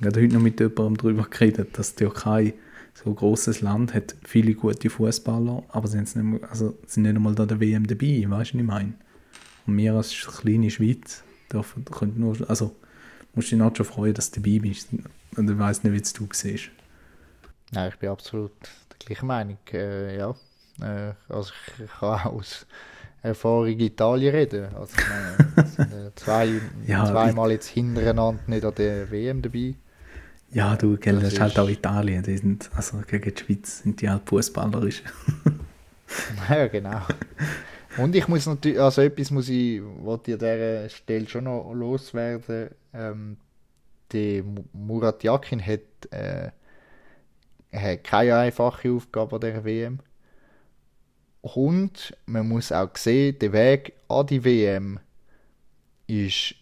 Ich 0.00 0.06
habe 0.06 0.22
heute 0.22 0.34
noch 0.34 0.42
mit 0.42 0.58
jemandem 0.58 0.96
darüber 0.96 1.24
geredet, 1.24 1.78
dass 1.78 1.94
die 1.94 2.04
Türkei 2.04 2.54
so 2.94 3.10
ein 3.10 3.16
grosses 3.16 3.60
Land 3.60 3.92
hat, 3.92 4.14
viele 4.24 4.54
gute 4.54 4.88
Fußballer, 4.88 5.64
aber 5.68 5.86
sie 5.86 6.02
sind 6.06 6.32
nicht, 6.32 6.44
also 6.44 6.78
sind 6.86 7.02
nicht 7.02 7.16
einmal 7.16 7.34
da 7.34 7.44
der 7.44 7.60
WM 7.60 7.86
dabei, 7.86 8.24
weißt 8.26 8.26
du, 8.26 8.30
was 8.30 8.54
ich 8.54 8.62
meine? 8.62 8.94
Und 9.66 9.76
wir 9.76 9.94
als 9.94 10.14
kleine 10.14 10.70
Schweiz 10.70 11.22
dürfen, 11.52 11.84
können 11.84 12.18
nur, 12.18 12.36
also 12.48 12.74
musst 13.34 13.52
du 13.52 13.56
dich 13.56 13.64
nicht 13.64 13.76
schon 13.76 13.86
freuen, 13.86 14.14
dass 14.14 14.30
du 14.30 14.40
dabei 14.40 14.58
bist. 14.58 14.88
Und 15.36 15.50
ich 15.50 15.58
weiss 15.58 15.82
nicht, 15.84 15.92
wie 15.92 16.00
es 16.00 16.12
du 16.12 16.28
siehst. 16.32 16.70
Nein, 17.72 17.90
ich 17.92 17.98
bin 17.98 18.08
absolut 18.08 18.52
der 18.90 19.06
gleichen 19.06 19.26
Meinung, 19.26 19.58
äh, 19.72 20.16
ja. 20.16 20.34
Äh, 20.80 21.14
also 21.28 21.52
ich, 21.78 21.90
kann 21.98 22.20
aus 22.26 22.66
Erfahrung 23.22 23.78
Italien 23.78 24.34
reden. 24.34 24.74
Also 24.74 24.94
ich 24.98 25.08
meine, 25.08 25.68
sind, 25.68 25.92
äh, 25.92 26.14
zwei, 26.14 26.60
ja, 26.86 27.04
zweimal 27.04 27.50
jetzt 27.50 27.68
hintereinander 27.68 28.40
nicht 28.46 28.64
an 28.64 28.74
der 28.76 29.10
WM 29.10 29.42
dabei. 29.42 29.74
Ja, 30.52 30.76
du, 30.76 30.96
gell, 30.96 31.18
das, 31.18 31.32
ist 31.32 31.40
halt 31.40 31.58
auch 31.58 31.68
Italien. 31.68 32.22
Die 32.22 32.36
sind, 32.36 32.70
also 32.74 32.98
gegen 33.06 33.34
die 33.34 33.42
Schweiz 33.42 33.80
sind 33.80 34.00
die 34.00 34.08
halt 34.08 34.22
fußballerisch. 34.28 35.02
ja, 36.48 36.66
genau. 36.68 37.00
Und 37.98 38.14
ich 38.14 38.28
muss 38.28 38.46
natürlich, 38.46 38.80
also 38.80 39.02
etwas 39.02 39.30
muss 39.30 39.48
ich, 39.48 39.80
wollte 39.82 40.32
ich 40.32 40.34
an 40.34 40.40
dieser 40.40 40.88
Stelle 40.88 41.28
schon 41.28 41.44
noch 41.44 41.72
loswerden. 41.72 42.70
Ähm, 42.92 43.36
der 44.12 44.44
Murat 44.72 45.22
Yakin 45.24 45.64
hat, 45.64 45.80
äh, 46.10 46.50
hat 47.72 48.04
keine 48.04 48.36
einfache 48.36 48.90
Aufgabe 48.92 49.36
an 49.36 49.40
dieser 49.40 49.64
WM. 49.64 49.98
Und 51.42 52.16
man 52.26 52.48
muss 52.48 52.72
auch 52.72 52.94
sehen, 52.96 53.38
der 53.38 53.52
Weg 53.52 53.94
an 54.08 54.26
die 54.26 54.44
WM 54.44 55.00
ist 56.06 56.54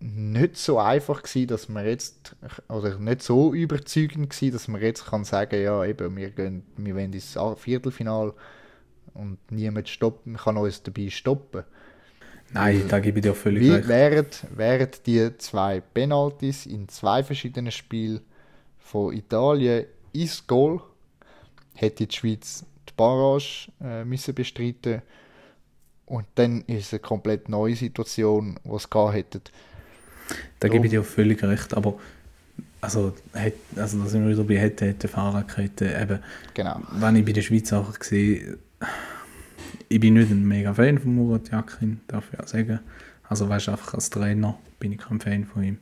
nicht 0.00 0.56
so 0.56 0.78
einfach 0.78 1.22
gewesen, 1.22 1.48
dass 1.48 1.68
man 1.68 1.84
jetzt, 1.84 2.36
oder 2.68 2.98
nicht 2.98 3.22
so 3.22 3.52
überzeugend 3.52 4.30
gewesen, 4.30 4.52
dass 4.52 4.68
man 4.68 4.80
jetzt 4.80 5.06
kann 5.06 5.24
sagen, 5.24 5.60
ja 5.60 5.84
eben, 5.84 6.16
wir 6.16 6.30
gehen, 6.30 6.64
wir 6.76 6.94
wollen 6.94 7.12
ins 7.12 7.36
Viertelfinale 7.56 8.34
und 9.14 9.38
niemand 9.50 9.88
stoppen, 9.88 10.36
kann 10.36 10.56
uns 10.56 10.82
dabei 10.82 11.10
stoppen. 11.10 11.64
Nein, 12.50 12.84
da 12.88 12.98
gebe 12.98 13.18
ich 13.18 13.22
dir 13.22 13.34
völlig 13.34 13.62
Wie 13.62 13.70
recht. 13.70 13.88
Wären, 13.88 14.26
wären 14.54 14.88
die 15.04 15.36
zwei 15.38 15.80
Penalties 15.80 16.66
in 16.66 16.88
zwei 16.88 17.22
verschiedenen 17.22 17.72
Spielen 17.72 18.20
von 18.78 19.12
Italien 19.14 19.84
ins 20.12 20.46
Goal, 20.46 20.80
hätte 21.74 22.06
die 22.06 22.14
Schweiz 22.14 22.64
die 22.88 22.92
Barrage 22.96 23.70
äh, 23.82 24.04
müssen 24.04 24.34
bestreiten 24.34 25.02
und 26.06 26.26
dann 26.36 26.62
ist 26.62 26.86
es 26.86 26.92
eine 26.94 27.00
komplett 27.00 27.48
neue 27.50 27.76
Situation, 27.76 28.58
die 28.64 28.70
es 28.70 28.88
gehabt 28.88 29.14
hätten. 29.14 29.42
Da 30.58 30.68
gebe 30.68 30.86
ich 30.86 30.90
dir 30.90 31.04
völlig 31.04 31.42
recht, 31.42 31.74
aber 31.74 31.98
also, 32.80 33.12
also 33.76 33.98
da 33.98 34.06
sind 34.06 34.24
wir 34.24 34.32
wieder 34.32 34.44
bei 34.44 34.56
hätte, 34.56 34.86
hätte, 34.86 35.08
Fahrradkette, 35.08 35.96
eben, 36.00 36.20
genau. 36.54 36.80
wenn 36.92 37.16
ich 37.16 37.24
bei 37.24 37.32
der 37.32 37.42
Schweiz 37.42 37.72
auch 37.72 37.98
gesehen 37.98 38.58
ich 39.88 40.00
bin 40.00 40.14
nicht 40.14 40.30
ein 40.30 40.46
mega 40.46 40.74
Fan 40.74 40.98
von 40.98 41.14
Murat 41.14 41.50
Yakin, 41.50 42.00
darf 42.08 42.32
ich 42.32 42.40
auch 42.40 42.46
sagen. 42.46 42.80
Also 43.28 43.48
weißt 43.48 43.68
einfach 43.68 43.94
als 43.94 44.10
Trainer 44.10 44.58
bin 44.80 44.92
ich 44.92 44.98
kein 44.98 45.20
Fan 45.20 45.44
von 45.44 45.62
ihm. 45.62 45.78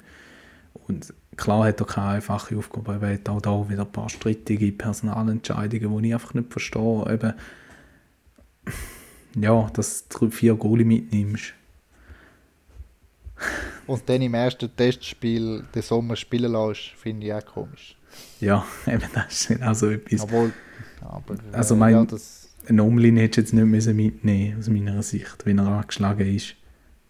Und 0.87 1.13
klar 1.37 1.67
hat 1.67 1.81
er 1.81 1.87
keine 1.87 2.09
einfache 2.09 2.57
Aufgabe, 2.57 2.99
er 3.01 3.15
hat 3.15 3.29
auch 3.29 3.41
da 3.41 3.69
wieder 3.69 3.83
ein 3.83 3.93
paar 3.93 4.09
strittige 4.09 4.73
Personalentscheidungen, 4.73 6.03
die 6.03 6.09
ich 6.09 6.15
einfach 6.15 6.35
nicht 6.35 6.51
verstehe. 6.51 7.13
Eben, 7.13 7.35
ja, 9.39 9.71
dass 9.73 10.09
du 10.09 10.31
vier 10.31 10.55
Goalie 10.55 10.85
mitnimmst. 10.85 11.55
Und 13.87 14.09
dann 14.09 14.23
im 14.23 14.35
ersten 14.35 14.75
Testspiel 14.75 15.65
den 15.75 15.83
Sommer 15.83 16.17
spielen 16.17 16.53
lässt, 16.53 16.89
finde 16.97 17.27
ich 17.27 17.35
auch 17.35 17.45
komisch. 17.45 17.97
Ja, 18.41 18.65
eben 18.87 19.03
das 19.15 19.33
ist 19.33 19.49
genau 19.49 19.75
so 19.75 19.91
etwas. 19.91 20.23
Obwohl, 20.23 20.53
aber, 21.03 21.37
also 21.53 21.77
mein, 21.77 21.95
ja, 21.95 22.05
das... 22.05 22.46
ein 22.69 22.81
Omlin 22.81 23.17
hättest 23.17 23.53
du 23.53 23.57
jetzt 23.59 23.75
nicht 23.75 23.95
mitnehmen 23.95 24.59
aus 24.59 24.69
meiner 24.69 25.03
Sicht, 25.03 25.47
wenn 25.47 25.59
er 25.59 25.67
angeschlagen 25.67 26.35
ist. 26.35 26.55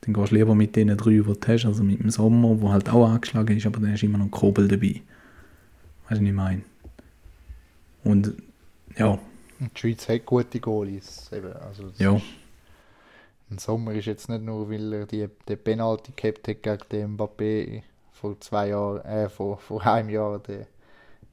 Dann 0.02 0.14
gehst 0.14 0.30
du 0.30 0.36
lieber 0.36 0.54
mit 0.54 0.76
den 0.76 0.96
drei, 0.96 1.10
die 1.10 1.22
du 1.22 1.34
hast, 1.46 1.64
also 1.64 1.82
mit 1.82 2.00
dem 2.00 2.10
Sommer, 2.10 2.54
der 2.56 2.70
halt 2.70 2.88
auch 2.90 3.08
angeschlagen 3.08 3.56
ist, 3.56 3.66
aber 3.66 3.80
dann 3.80 3.92
hast 3.92 4.02
du 4.02 4.06
immer 4.06 4.18
noch 4.18 4.26
einen 4.26 4.30
Kobel 4.30 4.68
dabei. 4.68 5.02
Weißt 6.08 6.20
du, 6.20 6.24
was 6.24 6.28
ich 6.28 6.32
meine? 6.32 6.62
Und 8.04 8.34
ja. 8.96 9.18
Die 9.58 9.78
Schweiz 9.78 10.08
hat 10.08 10.26
gute 10.26 10.60
Goalies. 10.60 11.30
Eben, 11.32 11.52
also 11.54 11.90
ja. 11.98 12.20
Ein 13.50 13.58
Sommer 13.58 13.92
ist 13.92 14.06
jetzt 14.06 14.28
nicht 14.28 14.42
nur, 14.42 14.70
weil 14.70 14.92
er 14.92 15.06
die, 15.06 15.28
den 15.48 15.58
Penalty 15.58 16.12
gehabt 16.14 16.48
hat 16.48 16.62
gegen 16.62 16.88
den 16.90 17.16
Mbappé 17.16 17.82
vor 18.12 18.38
zwei 18.40 18.68
Jahren, 18.68 19.04
äh, 19.04 19.28
vor, 19.28 19.58
vor 19.58 19.84
einem 19.86 20.08
Jahr, 20.10 20.38
der, 20.40 20.66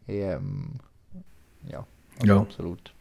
ähm, 0.08 0.80
ja, 1.68 1.86
also 2.20 2.28
ja, 2.28 2.40
absolut. 2.40 2.94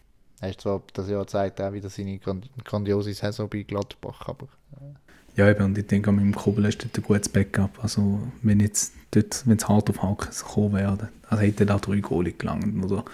Er 0.42 0.50
ist 0.50 0.60
zwar 0.60 0.82
das 0.92 1.08
Jahr 1.08 1.24
zeigt 1.28 1.60
auch 1.60 1.72
wieder 1.72 1.88
seine 1.88 2.18
grandiose 2.18 3.14
Saison 3.14 3.48
bei 3.48 3.62
Gladbach, 3.62 4.22
aber... 4.26 4.48
Äh, 4.72 4.94
ja, 5.36 5.48
eben, 5.48 5.64
und 5.64 5.78
ich 5.78 5.86
denke, 5.86 6.10
mit 6.10 6.24
dem 6.24 6.34
Kobel 6.34 6.64
ist 6.64 6.82
dort 6.82 6.98
ein 6.98 7.02
gutes 7.04 7.28
Backup. 7.28 7.78
Also, 7.80 8.20
wenn 8.42 8.58
jetzt 8.58 8.92
dort, 9.12 9.46
wenn 9.46 9.56
es 9.56 9.68
hart 9.68 9.88
auf 9.88 10.02
hart 10.02 10.28
kommen 10.42 10.74
wäre, 10.74 11.08
also 11.28 11.42
hätte 11.42 11.64
da 11.64 11.78
drei 11.78 12.00
Goalie 12.00 12.32
gelangt. 12.32 12.84
Oder 12.84 13.04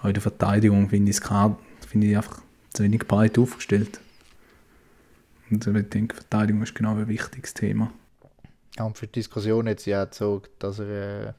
auch 0.00 0.06
in 0.06 0.14
der 0.14 0.22
Verteidigung 0.22 0.88
finde 0.88 1.10
ich 1.10 1.18
es 1.18 1.86
finde 1.86 2.06
ich 2.06 2.16
einfach 2.16 2.40
zu 2.72 2.82
wenig 2.82 3.06
breit 3.06 3.38
aufgestellt. 3.38 4.00
Und 5.50 5.66
ich 5.66 5.88
denke, 5.90 6.16
Verteidigung 6.16 6.62
ist 6.62 6.74
genau 6.74 6.96
ein 6.96 7.06
wichtiges 7.06 7.52
Thema. 7.52 7.92
Ja, 8.78 8.84
und 8.84 8.96
für 8.96 9.06
die 9.06 9.12
Diskussion 9.12 9.68
hat 9.68 9.80
sie 9.80 9.90
ja 9.90 10.04
gezogen, 10.04 10.48
dass 10.58 10.78
er 10.78 11.28
äh, 11.28 11.32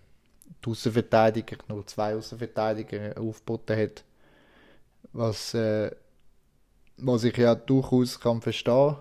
die 0.63 0.69
Außenverteidiger, 0.69 1.57
nur 1.67 1.87
zwei 1.87 2.15
Außenverteidiger 2.15 3.19
aufgeboten 3.19 3.77
hat. 3.77 4.03
Was, 5.13 5.53
äh, 5.53 5.91
was 6.97 7.23
ich 7.23 7.37
ja 7.37 7.55
durchaus 7.55 8.19
kann 8.19 8.41
verstehen 8.41 8.95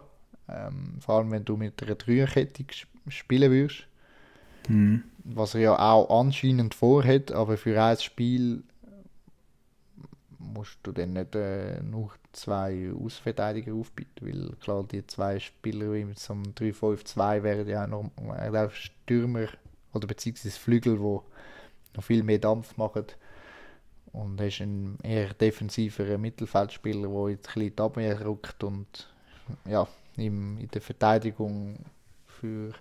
ähm, 0.49 0.97
vor 1.01 1.17
allem, 1.17 1.31
wenn 1.31 1.45
du 1.45 1.57
mit 1.57 1.83
einer 1.83 1.95
Dreierkette 1.95 2.65
spielen 3.09 3.51
würdest. 3.51 3.87
Mhm. 4.69 5.05
Was 5.25 5.55
er 5.55 5.61
ja 5.61 5.79
auch 5.79 6.21
anscheinend 6.21 6.75
vorhat, 6.75 7.33
aber 7.33 7.59
für 7.59 7.81
ein 7.83 7.99
Spiel 7.99 8.63
musst 10.39 10.79
du 10.83 10.93
dann 10.93 11.13
nicht 11.13 11.35
äh, 11.35 11.83
nur 11.83 12.13
zwei 12.33 12.91
Außenverteidiger 12.93 13.75
aufbieten, 13.75 14.27
weil 14.27 14.57
klar, 14.61 14.85
die 14.85 15.07
zwei 15.07 15.39
Spieler 15.39 15.93
wie 15.93 16.05
mit 16.05 16.19
so 16.19 16.33
einem 16.33 16.55
3-5-2 16.55 17.43
wären 17.43 17.69
ja 17.69 17.85
auch 17.85 17.89
noch 17.89 18.11
auch 18.17 18.71
Stürmer 18.71 19.49
oder 19.93 20.07
beziehungsweise 20.07 20.59
Flügel, 20.59 21.01
wo 21.01 21.25
noch 21.95 22.05
viel 22.05 22.23
mehr 22.23 22.39
Dampf 22.39 22.77
machen. 22.77 23.05
Und 24.13 24.41
er 24.41 24.49
ist 24.49 24.61
ein 24.61 24.99
eher 25.03 25.35
defensiverer 25.35 26.19
Mittelfeldspieler, 26.19 27.09
der 27.09 27.31
jetzt 27.31 27.49
ein 27.49 27.55
bisschen 27.55 27.79
Abwehr 27.79 28.25
rückt 28.25 28.65
und 28.65 29.09
ja, 29.67 29.87
in 30.17 30.69
der 30.73 30.81
Verteidigung 30.81 31.79
für, 32.27 32.73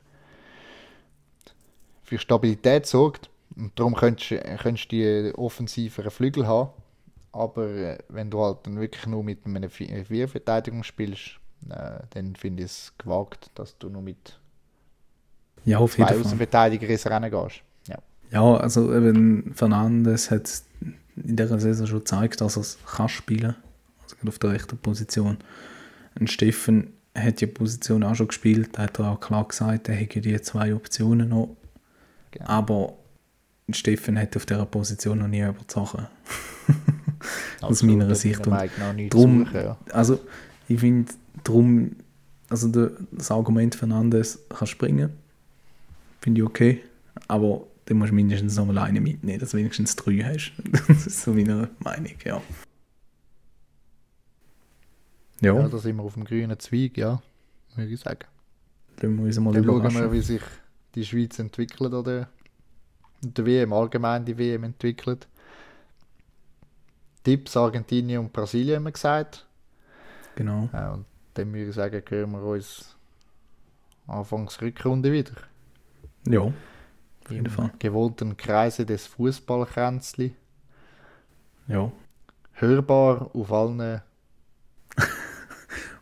für 2.04 2.18
Stabilität 2.18 2.86
sorgt. 2.86 3.30
Und 3.56 3.78
darum 3.80 3.96
könntest 3.96 4.32
du 4.32 4.86
die 4.92 5.34
offensiveren 5.36 6.12
Flügel 6.12 6.48
haben. 6.48 6.70
Aber 7.32 7.68
äh, 7.68 7.98
wenn 8.10 8.30
du 8.30 8.42
halt 8.42 8.60
dann 8.64 8.80
wirklich 8.80 9.06
nur 9.06 9.24
mit 9.24 9.46
einer 9.46 9.70
Vierverteidigung 9.70 10.84
spielst, 10.84 11.40
äh, 11.70 12.00
dann 12.12 12.36
finde 12.36 12.64
ich 12.64 12.72
es 12.72 12.94
gewagt, 12.98 13.52
dass 13.56 13.78
du 13.78 13.90
nur 13.90 14.02
mit 14.02 14.40
ja, 15.66 15.80
auf 15.80 15.96
zwei 15.96 16.18
Außenverteidiger 16.18 16.88
ins 16.88 17.06
Rennen 17.06 17.30
gehst. 17.30 17.62
Ja, 18.32 18.58
also 18.58 18.94
eben 18.94 19.54
Fernandes 19.54 20.32
hat 20.32 20.62
in 21.16 21.36
dieser 21.36 21.60
Saison 21.60 21.88
schon 21.88 22.00
gezeigt, 22.00 22.42
dass 22.42 22.58
er 22.58 22.62
es 22.62 22.78
kann 22.86 23.10
spielen 23.10 23.56
also 24.04 24.16
auf 24.28 24.40
der 24.40 24.52
rechten 24.52 24.78
Position. 24.78 25.38
Und 26.20 26.32
Steffen 26.32 26.94
hat 27.16 27.42
die 27.42 27.48
Position 27.48 28.04
auch 28.04 28.16
schon 28.16 28.28
gespielt, 28.28 28.78
hat 28.78 29.00
er 29.00 29.12
auch 29.12 29.20
klar 29.20 29.48
gesagt, 29.48 29.90
er 29.90 29.96
hätte 29.96 30.22
die 30.22 30.40
zwei 30.42 30.74
Optionen 30.74 31.30
noch. 31.30 31.56
Genau. 32.32 32.46
Aber 32.46 32.94
Steffen 33.72 34.18
hat 34.18 34.36
auf 34.36 34.46
dieser 34.46 34.66
Position 34.66 35.20
noch 35.20 35.28
nie 35.28 35.42
über 35.42 35.54
die 35.54 35.74
Sachen. 35.74 36.08
Aus 37.62 37.84
meiner 37.84 38.14
Sicht. 38.16 38.46
Und 38.46 38.56
drum, 39.10 39.46
suchen, 39.46 39.56
ja. 39.56 39.78
Also 39.92 40.20
ich 40.68 40.80
finde, 40.80 41.12
drum, 41.44 41.96
also 42.50 42.68
das 42.68 43.32
Argument 43.32 43.76
Fernandes 43.76 44.40
kann 44.50 44.68
springen, 44.68 45.12
finde 46.22 46.42
ich 46.42 46.48
okay, 46.48 46.82
aber 47.28 47.66
dann 47.88 47.98
musst 47.98 48.12
du 48.12 48.16
mindestens 48.16 48.58
noch 48.58 48.66
mal 48.66 48.78
eine 48.80 49.00
mitnehmen, 49.00 49.40
dass 49.40 49.52
du 49.52 49.58
wenigstens 49.58 49.96
drei 49.96 50.18
hast. 50.18 50.52
das 50.88 51.08
ist 51.08 51.22
so 51.22 51.32
meine 51.32 51.70
Meinung, 51.80 52.16
ja. 52.26 52.42
Ja. 55.40 55.54
ja, 55.54 55.68
da 55.68 55.78
sind 55.78 55.96
wir 55.96 56.04
auf 56.04 56.16
dem 56.16 56.26
grünen 56.26 56.60
Zweig, 56.60 56.98
ja, 56.98 57.22
würde 57.76 57.92
ich 57.92 58.00
sagen. 58.00 58.26
Dann, 58.98 59.18
wir 59.18 59.42
mal 59.42 59.54
Dann 59.54 59.64
schauen 59.64 59.94
wir, 59.94 60.12
wie 60.12 60.22
sich 60.22 60.42
die 60.96 61.06
Schweiz 61.06 61.40
entwickelt 61.40 61.94
oder 61.94 62.28
der 63.22 63.46
WM, 63.46 63.72
allgemein 63.72 64.26
die 64.26 64.38
WM 64.38 64.64
entwickelt. 64.66 65.28
Tipps 67.24 67.56
Argentinien 67.56 68.20
und 68.20 68.34
Brasilien 68.34 68.78
haben 68.78 68.86
wir 68.86 68.92
gesagt. 68.92 69.48
Genau. 70.36 70.70
Ja, 70.74 70.94
und 70.94 71.06
dann 71.36 71.54
würde 71.54 71.70
ich 71.70 71.76
sagen, 71.76 72.02
hören 72.10 72.32
wir 72.32 72.42
uns 72.42 72.98
Anfangs 74.08 74.62
Rückrunde 74.62 75.12
wieder. 75.12 75.34
Ja, 76.28 76.52
auf 77.28 77.32
jeden 77.32 77.50
Fall. 77.50 77.72
gewohnten 77.78 78.38
Kreise 78.38 78.86
des 78.86 79.06
Fußballkränzli. 79.08 80.34
Ja. 81.68 81.92
Hörbar 82.54 83.30
auf 83.34 83.52
allen 83.52 83.82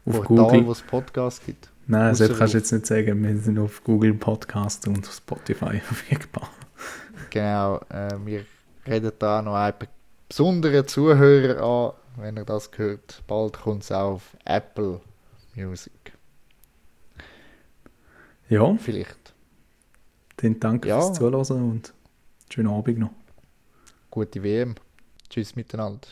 auf 0.05 0.21
Portalen, 0.23 0.67
wo 0.67 0.71
es 0.71 0.83
Podcasts 0.83 1.43
gibt. 1.43 1.69
Nein, 1.87 2.15
das 2.15 2.37
kannst 2.37 2.53
du 2.53 2.57
jetzt 2.59 2.71
nicht 2.71 2.85
sagen. 2.85 3.23
Wir 3.23 3.37
sind 3.37 3.57
auf 3.57 3.83
Google 3.83 4.13
Podcast 4.13 4.87
und 4.87 5.05
Spotify 5.05 5.79
verfügbar. 5.83 6.49
Genau, 7.31 7.77
äh, 7.89 8.15
wir 8.23 8.45
reden 8.85 9.11
da 9.17 9.41
noch 9.41 9.55
einen 9.55 9.73
besonderen 10.29 10.87
Zuhörer 10.87 11.61
an, 11.63 12.21
wenn 12.21 12.37
er 12.37 12.45
das 12.45 12.69
hört. 12.75 13.23
Bald 13.25 13.53
kommt 13.53 13.83
es 13.83 13.91
auch 13.91 14.13
auf 14.13 14.37
Apple 14.45 15.01
Music. 15.55 16.13
Ja. 18.47 18.75
Vielleicht. 18.75 19.34
Dann 20.45 20.59
danke 20.59 20.89
ja. 20.89 21.01
fürs 21.01 21.13
Zuhören 21.13 21.71
und 21.71 21.93
schönen 22.51 22.69
Abend 22.69 22.99
noch. 22.99 23.09
Gute 24.11 24.43
WM. 24.43 24.75
Tschüss 25.27 25.55
miteinander. 25.55 26.07